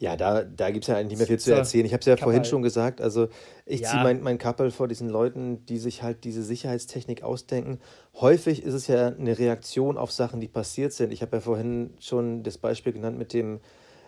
Ja, 0.01 0.17
da, 0.17 0.45
da 0.45 0.71
gibt 0.71 0.85
es 0.85 0.89
ja 0.89 0.97
eigentlich 0.97 1.11
nicht 1.11 1.19
mehr 1.19 1.27
viel 1.27 1.39
zu 1.39 1.55
erzählen. 1.55 1.85
Ich 1.85 1.93
habe 1.93 2.01
es 2.01 2.07
ja 2.07 2.17
vorhin 2.17 2.47
schon 2.47 2.63
gesagt. 2.63 3.03
Also 3.03 3.29
ich 3.67 3.83
Ja. 3.83 3.91
ziehe 3.91 4.03
mein, 4.03 4.23
mein 4.23 4.39
Kappel 4.39 4.71
vor 4.71 4.89
diesen 4.89 5.11
Leuten, 5.11 5.67
die 5.67 5.77
sich 5.77 6.03
halt 6.03 6.25
diese 6.25 6.43
Sicherheitstechnik 6.43 7.23
ausdenken. 7.23 7.81
Häufig 8.15 8.63
ist 8.63 8.73
es 8.73 8.87
ja 8.87 9.09
eine 9.09 9.39
Reaktion 9.39 9.99
auf 9.99 10.11
Sachen, 10.11 10.41
die 10.41 10.49
passiert 10.49 10.95
sind. 10.95 11.13
Ich 11.13 11.21
habe 11.21 11.37
ja 11.37 11.41
vorhin 11.43 11.91
schon 12.01 12.43
das 12.43 12.57
Beispiel 12.57 12.95
genannt 12.95 13.19
mit 13.19 13.35
dem 13.35 13.61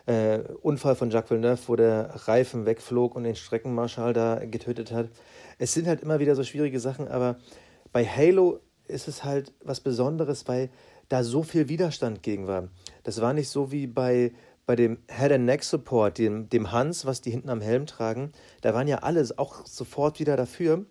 äh, 0.07 0.39
Unfall 0.63 0.97
von 0.97 1.11
Jacques 1.11 1.31
Villeneuve, 1.31 1.61
wo 1.67 1.77
der 1.77 2.09
Reifen 2.27 2.65
wegflog 2.65 3.15
und 3.15 3.25
den 3.25 3.37
Streckenmarschall 3.37 4.15
da 4.15 4.43
getötet 4.47 4.93
hat. 4.93 5.11
Es 5.59 5.75
sind 5.75 5.87
halt 5.87 6.01
immer 6.01 6.19
wieder 6.21 6.35
so 6.35 6.43
schwierige 6.43 6.81
Sachen, 6.81 7.07
aber 7.07 7.37
bei 7.93 8.07
Halo 8.07 8.61
ist 8.89 9.09
es 9.09 9.25
halt 9.25 9.53
was 9.63 9.81
Besonderes, 9.81 10.49
weil 10.49 10.71
da 11.11 11.23
so 11.23 11.43
viel 11.43 11.69
Widerstand 11.69 12.23
gegen 12.23 12.47
war. 12.47 12.69
Das 13.03 13.21
war 13.21 13.35
nicht 13.35 13.51
so 13.51 13.71
wie 13.71 13.87
bei, 13.87 14.33
bei 14.67 14.77
dem 14.77 14.99
Head-and-Neck-Support, 15.09 16.19
dem, 16.19 16.49
dem 16.49 16.71
Hans, 16.73 17.05
was 17.05 17.21
die 17.21 17.31
hinten 17.31 17.51
am 17.51 17.61
Helm 17.61 17.87
tragen. 17.87 18.33
Da 18.61 18.75
waren 18.75 18.89
ja 18.89 18.99
alle 18.99 19.27
auch 19.37 19.67
sofort 19.67 20.21
wieder 20.21 20.37
dafür. 20.37 20.87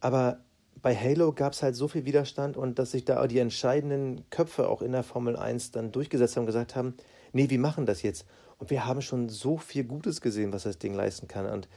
Aber 0.00 0.44
bei 0.82 0.94
Halo 0.94 1.32
gab 1.32 1.52
es 1.54 1.62
halt 1.62 1.74
so 1.74 1.88
viel 1.88 2.04
Widerstand 2.04 2.56
und 2.56 2.78
dass 2.78 2.90
sich 2.92 3.04
da 3.04 3.26
die 3.26 3.38
entscheidenden 3.38 4.28
Köpfe 4.30 4.68
auch 4.68 4.82
in 4.82 4.92
der 4.92 5.02
Formel 5.02 5.36
1 5.36 5.70
dann 5.70 5.92
durchgesetzt 5.92 6.36
haben 6.36 6.42
und 6.42 6.46
gesagt 6.46 6.76
haben, 6.76 6.94
nee, 7.32 7.48
wir 7.48 7.58
machen 7.58 7.86
das 7.86 8.02
jetzt. 8.02 8.26
Und 8.58 8.70
wir 8.70 8.86
haben 8.86 9.02
schon 9.02 9.28
so 9.28 9.56
viel 9.56 9.84
Gutes 9.84 10.20
gesehen, 10.20 10.52
was 10.52 10.62
das 10.64 10.78
Ding 10.78 10.94
leisten 10.94 11.28
kann. 11.28 11.46
Und 11.46 11.68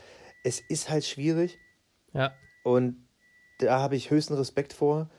es 0.44 0.60
ist 0.60 0.90
halt 0.90 1.06
schwierig 1.06 1.58
Ja. 2.14 2.34
und 2.64 3.08
da 3.60 3.80
habe 3.80 3.96
ich 3.96 4.10
höchsten 4.12 4.36
Respekt 4.36 4.72
vor. 4.74 5.10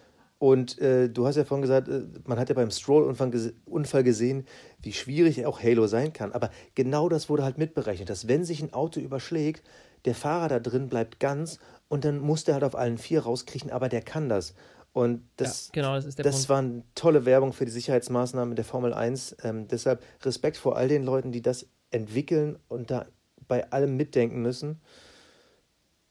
Und 0.41 0.78
äh, 0.78 1.11
du 1.11 1.26
hast 1.26 1.36
ja 1.36 1.45
vorhin 1.45 1.61
gesagt, 1.61 1.88
äh, 1.88 2.01
man 2.24 2.38
hat 2.38 2.49
ja 2.49 2.55
beim 2.55 2.70
Stroll-Unfall 2.70 3.30
gese 3.30 3.53
Unfall 3.66 4.03
gesehen, 4.03 4.47
wie 4.80 4.95
schwierig 4.95 5.45
auch 5.45 5.62
Halo 5.62 5.86
sein 5.86 6.14
kann. 6.14 6.32
Aber 6.32 6.49
genau 6.74 7.11
das 7.11 7.28
wurde 7.28 7.45
halt 7.45 7.59
mitberechnet, 7.59 8.09
dass 8.09 8.26
wenn 8.26 8.43
sich 8.43 8.62
ein 8.62 8.72
Auto 8.72 9.01
überschlägt, 9.01 9.62
der 10.07 10.14
Fahrer 10.14 10.49
da 10.49 10.59
drin 10.59 10.88
bleibt 10.88 11.20
ganz 11.20 11.59
und 11.88 12.07
dann 12.07 12.20
muss 12.20 12.45
der 12.45 12.55
halt 12.55 12.64
auf 12.64 12.74
allen 12.74 12.97
vier 12.97 13.20
rauskriechen, 13.20 13.70
aber 13.70 13.91
der 13.91 14.01
kann 14.01 14.30
das. 14.30 14.55
Und 14.95 15.28
das, 15.36 15.66
ja, 15.66 15.82
genau, 15.82 16.01
das 16.01 16.16
das 16.16 16.49
war 16.49 16.61
eine 16.61 16.84
tolle 16.95 17.26
Werbung 17.26 17.53
für 17.53 17.66
die 17.66 17.70
Sicherheitsmaßnahmen 17.70 18.57
der 18.57 18.64
Formel 18.64 18.95
1. 18.95 19.36
Ähm, 19.43 19.68
deshalb 19.68 20.03
Respekt 20.22 20.57
vor 20.57 20.74
all 20.74 20.88
den 20.88 21.05
Leuten, 21.05 21.32
die 21.32 21.43
das 21.43 21.66
entwickeln 21.91 22.59
und 22.68 22.91
da 22.91 23.05
bei 23.47 23.70
allem 23.72 23.99
mitdenken 23.99 24.41
müssen. 24.41 24.80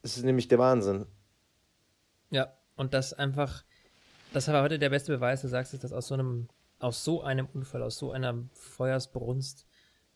Es 0.04 0.18
ist 0.18 0.24
nämlich 0.24 0.48
der 0.50 0.60
Wahnsinn. 0.60 1.08
Ja, 2.30 2.54
und 2.76 2.94
das 2.94 3.14
einfach, 3.14 3.64
das 4.34 4.48
war 4.48 4.64
heute 4.64 4.80
der 4.80 4.90
beste 4.90 5.14
Beweis, 5.14 5.42
du 5.42 5.48
sagst 5.48 5.74
es, 5.74 5.80
dass 5.80 5.94
aus 5.94 6.08
so 6.08 6.14
einem, 6.14 6.48
aus 6.80 7.04
so 7.04 7.24
einem 7.24 7.48
Unfall, 7.48 7.84
aus 7.84 7.98
so 7.98 8.12
einer 8.12 8.44
Feuersbrunst 8.54 9.66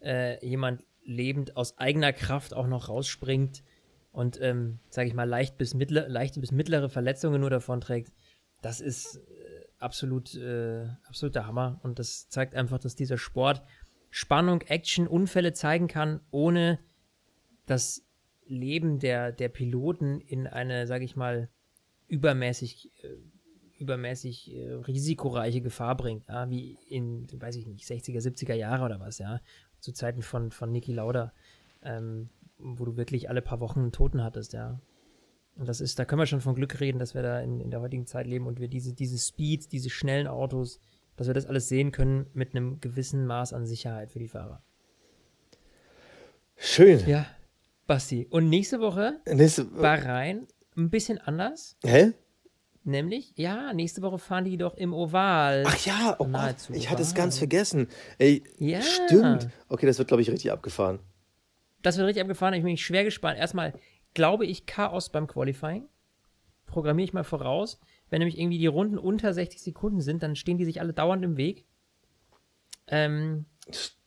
äh, 0.02 0.46
jemand 0.46 0.84
lebend 1.04 1.58
aus 1.58 1.78
eigener 1.78 2.14
Kraft 2.14 2.54
auch 2.54 2.68
noch 2.68 2.90
rausspringt 2.90 3.64
und, 4.12 4.40
ähm, 4.42 4.80
sage 4.90 5.08
ich 5.08 5.14
mal, 5.14 5.28
leicht 5.28 5.58
bis 5.58 5.74
mittler, 5.74 6.08
leichte 6.08 6.40
bis 6.40 6.52
mittlere 6.52 6.90
Verletzungen 6.90 7.42
nur 7.42 7.50
davon 7.50 7.82
trägt. 7.82 8.14
Das 8.62 8.80
ist 8.80 9.18
äh, 9.18 9.66
absolut, 9.80 10.36
äh, 10.36 10.88
absolut 11.08 11.36
der 11.36 11.48
Hammer 11.48 11.80
und 11.84 12.00
das 12.00 12.30
zeigt 12.30 12.56
einfach, 12.56 12.80
dass 12.80 12.96
dieser 12.96 13.18
Sport 13.18 13.64
Spannung, 14.10 14.62
Action, 14.62 15.08
Unfälle 15.08 15.54
zeigen 15.54 15.88
kann, 15.88 16.22
ohne 16.30 16.80
das 17.66 18.06
Leben 18.46 19.00
der, 19.00 19.32
der 19.32 19.50
Piloten 19.50 20.22
in 20.22 20.46
eine, 20.46 20.86
sage 20.86 21.04
ich 21.04 21.16
mal, 21.16 21.50
übermäßig, 22.08 22.92
äh, 23.04 23.08
übermäßig 23.80 24.56
äh, 24.56 24.74
risikoreiche 24.74 25.62
Gefahr 25.62 25.96
bringt, 25.96 26.28
ja, 26.28 26.50
wie 26.50 26.78
in, 26.90 27.28
weiß 27.34 27.56
ich 27.56 27.66
nicht, 27.66 27.86
60er, 27.86 28.20
70er 28.20 28.54
Jahre 28.54 28.86
oder 28.86 29.00
was, 29.00 29.18
ja, 29.18 29.42
zu 29.80 29.92
Zeiten 29.92 30.22
von, 30.22 30.52
von 30.52 30.72
Niki 30.72 30.94
Lauda, 30.94 31.34
ähm, 31.84 32.30
wo 32.58 32.86
du 32.86 32.96
wirklich 32.96 33.30
alle 33.30 33.42
paar 33.42 33.60
Wochen 33.60 33.80
einen 33.80 33.92
Toten 33.92 34.24
hattest, 34.24 34.54
ja. 34.54 34.80
Und 35.56 35.68
das 35.68 35.82
ist, 35.82 36.00
da 36.00 36.06
können 36.06 36.20
wir 36.20 36.26
schon 36.26 36.42
von 36.42 36.56
Glück 36.56 36.80
reden, 36.80 36.98
dass 36.98 37.14
wir 37.14 37.22
da 37.22 37.40
in, 37.40 37.60
in 37.60 37.70
der 37.70 37.82
heutigen 37.82 38.08
Zeit 38.08 38.26
leben 38.26 38.48
und 38.48 38.60
wir 38.60 38.68
diese, 38.68 38.94
diese 38.94 39.20
Speed, 39.20 39.72
diese 39.72 39.90
schnellen 39.90 40.28
Autos, 40.28 40.80
dass 41.16 41.28
wir 41.28 41.36
das 41.36 41.46
alles 41.46 41.70
sehen 41.70 41.92
können 41.92 42.26
mit 42.34 42.56
einem 42.56 42.80
gewissen 42.80 43.28
Maß 43.28 43.54
an 43.54 43.68
Sicherheit 43.68 44.10
für 44.10 44.20
die 44.20 44.28
Fahrer. 44.28 44.64
Schön. 46.56 47.08
Ja, 47.08 47.28
Basti. 47.86 48.28
Und 48.30 48.50
nächste 48.50 48.80
Woche 48.80 49.20
Nächste, 49.26 49.66
Bahrain 49.66 50.48
ein 50.76 50.90
bisschen 50.90 51.20
anders. 51.20 51.78
hä? 51.84 52.14
Nämlich, 52.86 53.34
ja, 53.38 53.72
nächste 53.74 54.02
Woche 54.02 54.20
fahren 54.20 54.44
die 54.44 54.58
doch 54.58 54.76
im 54.76 54.94
Oval. 54.94 55.64
Ach 55.66 55.86
ja, 55.86 56.16
oh 56.20 56.26
Gott, 56.26 56.56
ich 56.74 56.90
hatte 56.90 57.02
es 57.02 57.14
ganz 57.16 57.38
vergessen. 57.38 57.88
Ey, 58.18 58.44
Ja. 58.58 58.82
stimmt. 58.82 59.48
Okay, 59.70 59.86
das 59.86 59.98
wird, 60.00 60.10
glaube 60.10 60.22
ich, 60.22 60.30
richtig 60.30 60.52
abgefahren. 60.52 61.00
Das 61.82 61.98
wird 61.98 62.08
richtig 62.08 62.22
abgefahren. 62.22 62.54
Ich 62.56 62.64
bin 62.64 62.76
schwer 62.78 63.04
gespannt. 63.06 63.38
Erstmal 63.40 63.74
glaube 64.14 64.46
ich 64.46 64.66
Chaos 64.66 65.10
beim 65.10 65.28
Qualifying. 65.28 65.88
programmiere 66.66 67.06
ich 67.06 67.14
mal 67.14 67.24
voraus. 67.24 67.80
Wenn 68.10 68.20
nämlich 68.20 68.38
irgendwie 68.40 68.58
die 68.58 68.68
Runden 68.68 68.98
unter 68.98 69.34
60 69.34 69.62
Sekunden 69.62 70.02
sind, 70.02 70.22
dann 70.24 70.36
stehen 70.36 70.58
die 70.58 70.66
sich 70.66 70.82
alle 70.82 70.92
dauernd 70.94 71.24
im 71.24 71.38
Weg. 71.38 71.66
Ähm, 72.88 73.46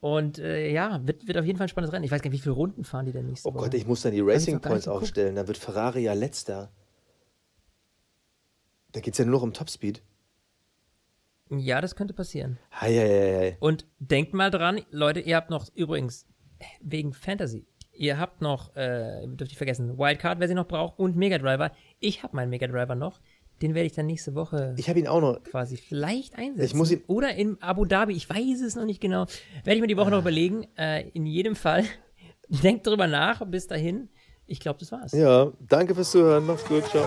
und 0.00 0.38
äh, 0.38 0.70
ja, 0.70 1.00
wird, 1.06 1.26
wird 1.26 1.38
auf 1.38 1.44
jeden 1.46 1.56
Fall 1.56 1.66
ein 1.66 1.68
spannendes 1.68 1.92
Rennen. 1.94 2.04
Ich 2.04 2.10
weiß 2.10 2.20
gar 2.22 2.28
nicht, 2.30 2.38
wie 2.40 2.42
viele 2.42 2.54
Runden 2.54 2.84
fahren 2.84 3.06
die 3.06 3.12
denn 3.12 3.26
nächste 3.26 3.48
Oh 3.48 3.54
Woche? 3.54 3.64
Gott, 3.64 3.74
ich 3.74 3.86
muss 3.86 4.02
dann 4.02 4.12
die 4.12 4.20
Racing 4.20 4.60
Points 4.60 4.86
aufstellen. 4.86 5.34
Dann 5.34 5.46
wird 5.48 5.56
Ferrari 5.58 6.02
ja 6.02 6.12
letzter. 6.12 6.70
Da 8.96 9.00
geht 9.02 9.12
es 9.12 9.18
ja 9.18 9.26
nur 9.26 9.34
noch 9.34 9.42
um 9.42 9.52
Topspeed. 9.52 10.00
Ja, 11.50 11.82
das 11.82 11.96
könnte 11.96 12.14
passieren. 12.14 12.58
Hei, 12.72 12.94
hei, 12.94 13.38
hei. 13.50 13.56
Und 13.60 13.84
denkt 13.98 14.32
mal 14.32 14.50
dran, 14.50 14.80
Leute, 14.90 15.20
ihr 15.20 15.36
habt 15.36 15.50
noch 15.50 15.66
übrigens 15.74 16.26
wegen 16.80 17.12
Fantasy, 17.12 17.66
ihr 17.92 18.18
habt 18.18 18.40
noch, 18.40 18.74
äh, 18.74 19.26
dürft 19.26 19.52
ihr 19.52 19.58
vergessen, 19.58 19.98
Wildcard, 19.98 20.40
wer 20.40 20.48
sie 20.48 20.54
noch 20.54 20.66
braucht, 20.66 20.98
und 20.98 21.14
Mega 21.14 21.36
Driver. 21.36 21.72
Ich 22.00 22.22
habe 22.22 22.34
meinen 22.36 22.48
Mega 22.48 22.66
Driver 22.68 22.94
noch. 22.94 23.20
Den 23.60 23.74
werde 23.74 23.86
ich 23.86 23.92
dann 23.92 24.06
nächste 24.06 24.34
Woche 24.34 24.74
Ich 24.78 24.88
habe 24.88 24.98
ihn 24.98 25.06
auch 25.08 25.20
noch. 25.20 25.42
quasi 25.42 25.76
vielleicht 25.76 26.36
einsetzen. 26.38 26.64
Ich 26.64 26.74
muss 26.74 26.90
ihn- 26.90 27.04
Oder 27.06 27.34
in 27.34 27.60
Abu 27.62 27.84
Dhabi, 27.84 28.14
ich 28.14 28.30
weiß 28.30 28.62
es 28.62 28.76
noch 28.76 28.86
nicht 28.86 29.02
genau. 29.02 29.26
Werde 29.62 29.74
ich 29.74 29.80
mir 29.82 29.88
die 29.88 29.96
Woche 29.98 30.10
noch 30.10 30.20
überlegen. 30.20 30.66
Äh, 30.78 31.06
in 31.10 31.26
jedem 31.26 31.54
Fall, 31.54 31.84
denkt 32.48 32.86
drüber 32.86 33.06
nach. 33.08 33.44
Bis 33.46 33.66
dahin, 33.66 34.08
ich 34.46 34.58
glaube, 34.58 34.78
das 34.80 34.90
war's. 34.90 35.12
Ja, 35.12 35.52
danke 35.60 35.94
fürs 35.94 36.12
Zuhören. 36.12 36.46
Macht's 36.46 36.64
gut. 36.64 36.84
Ciao. 36.86 37.06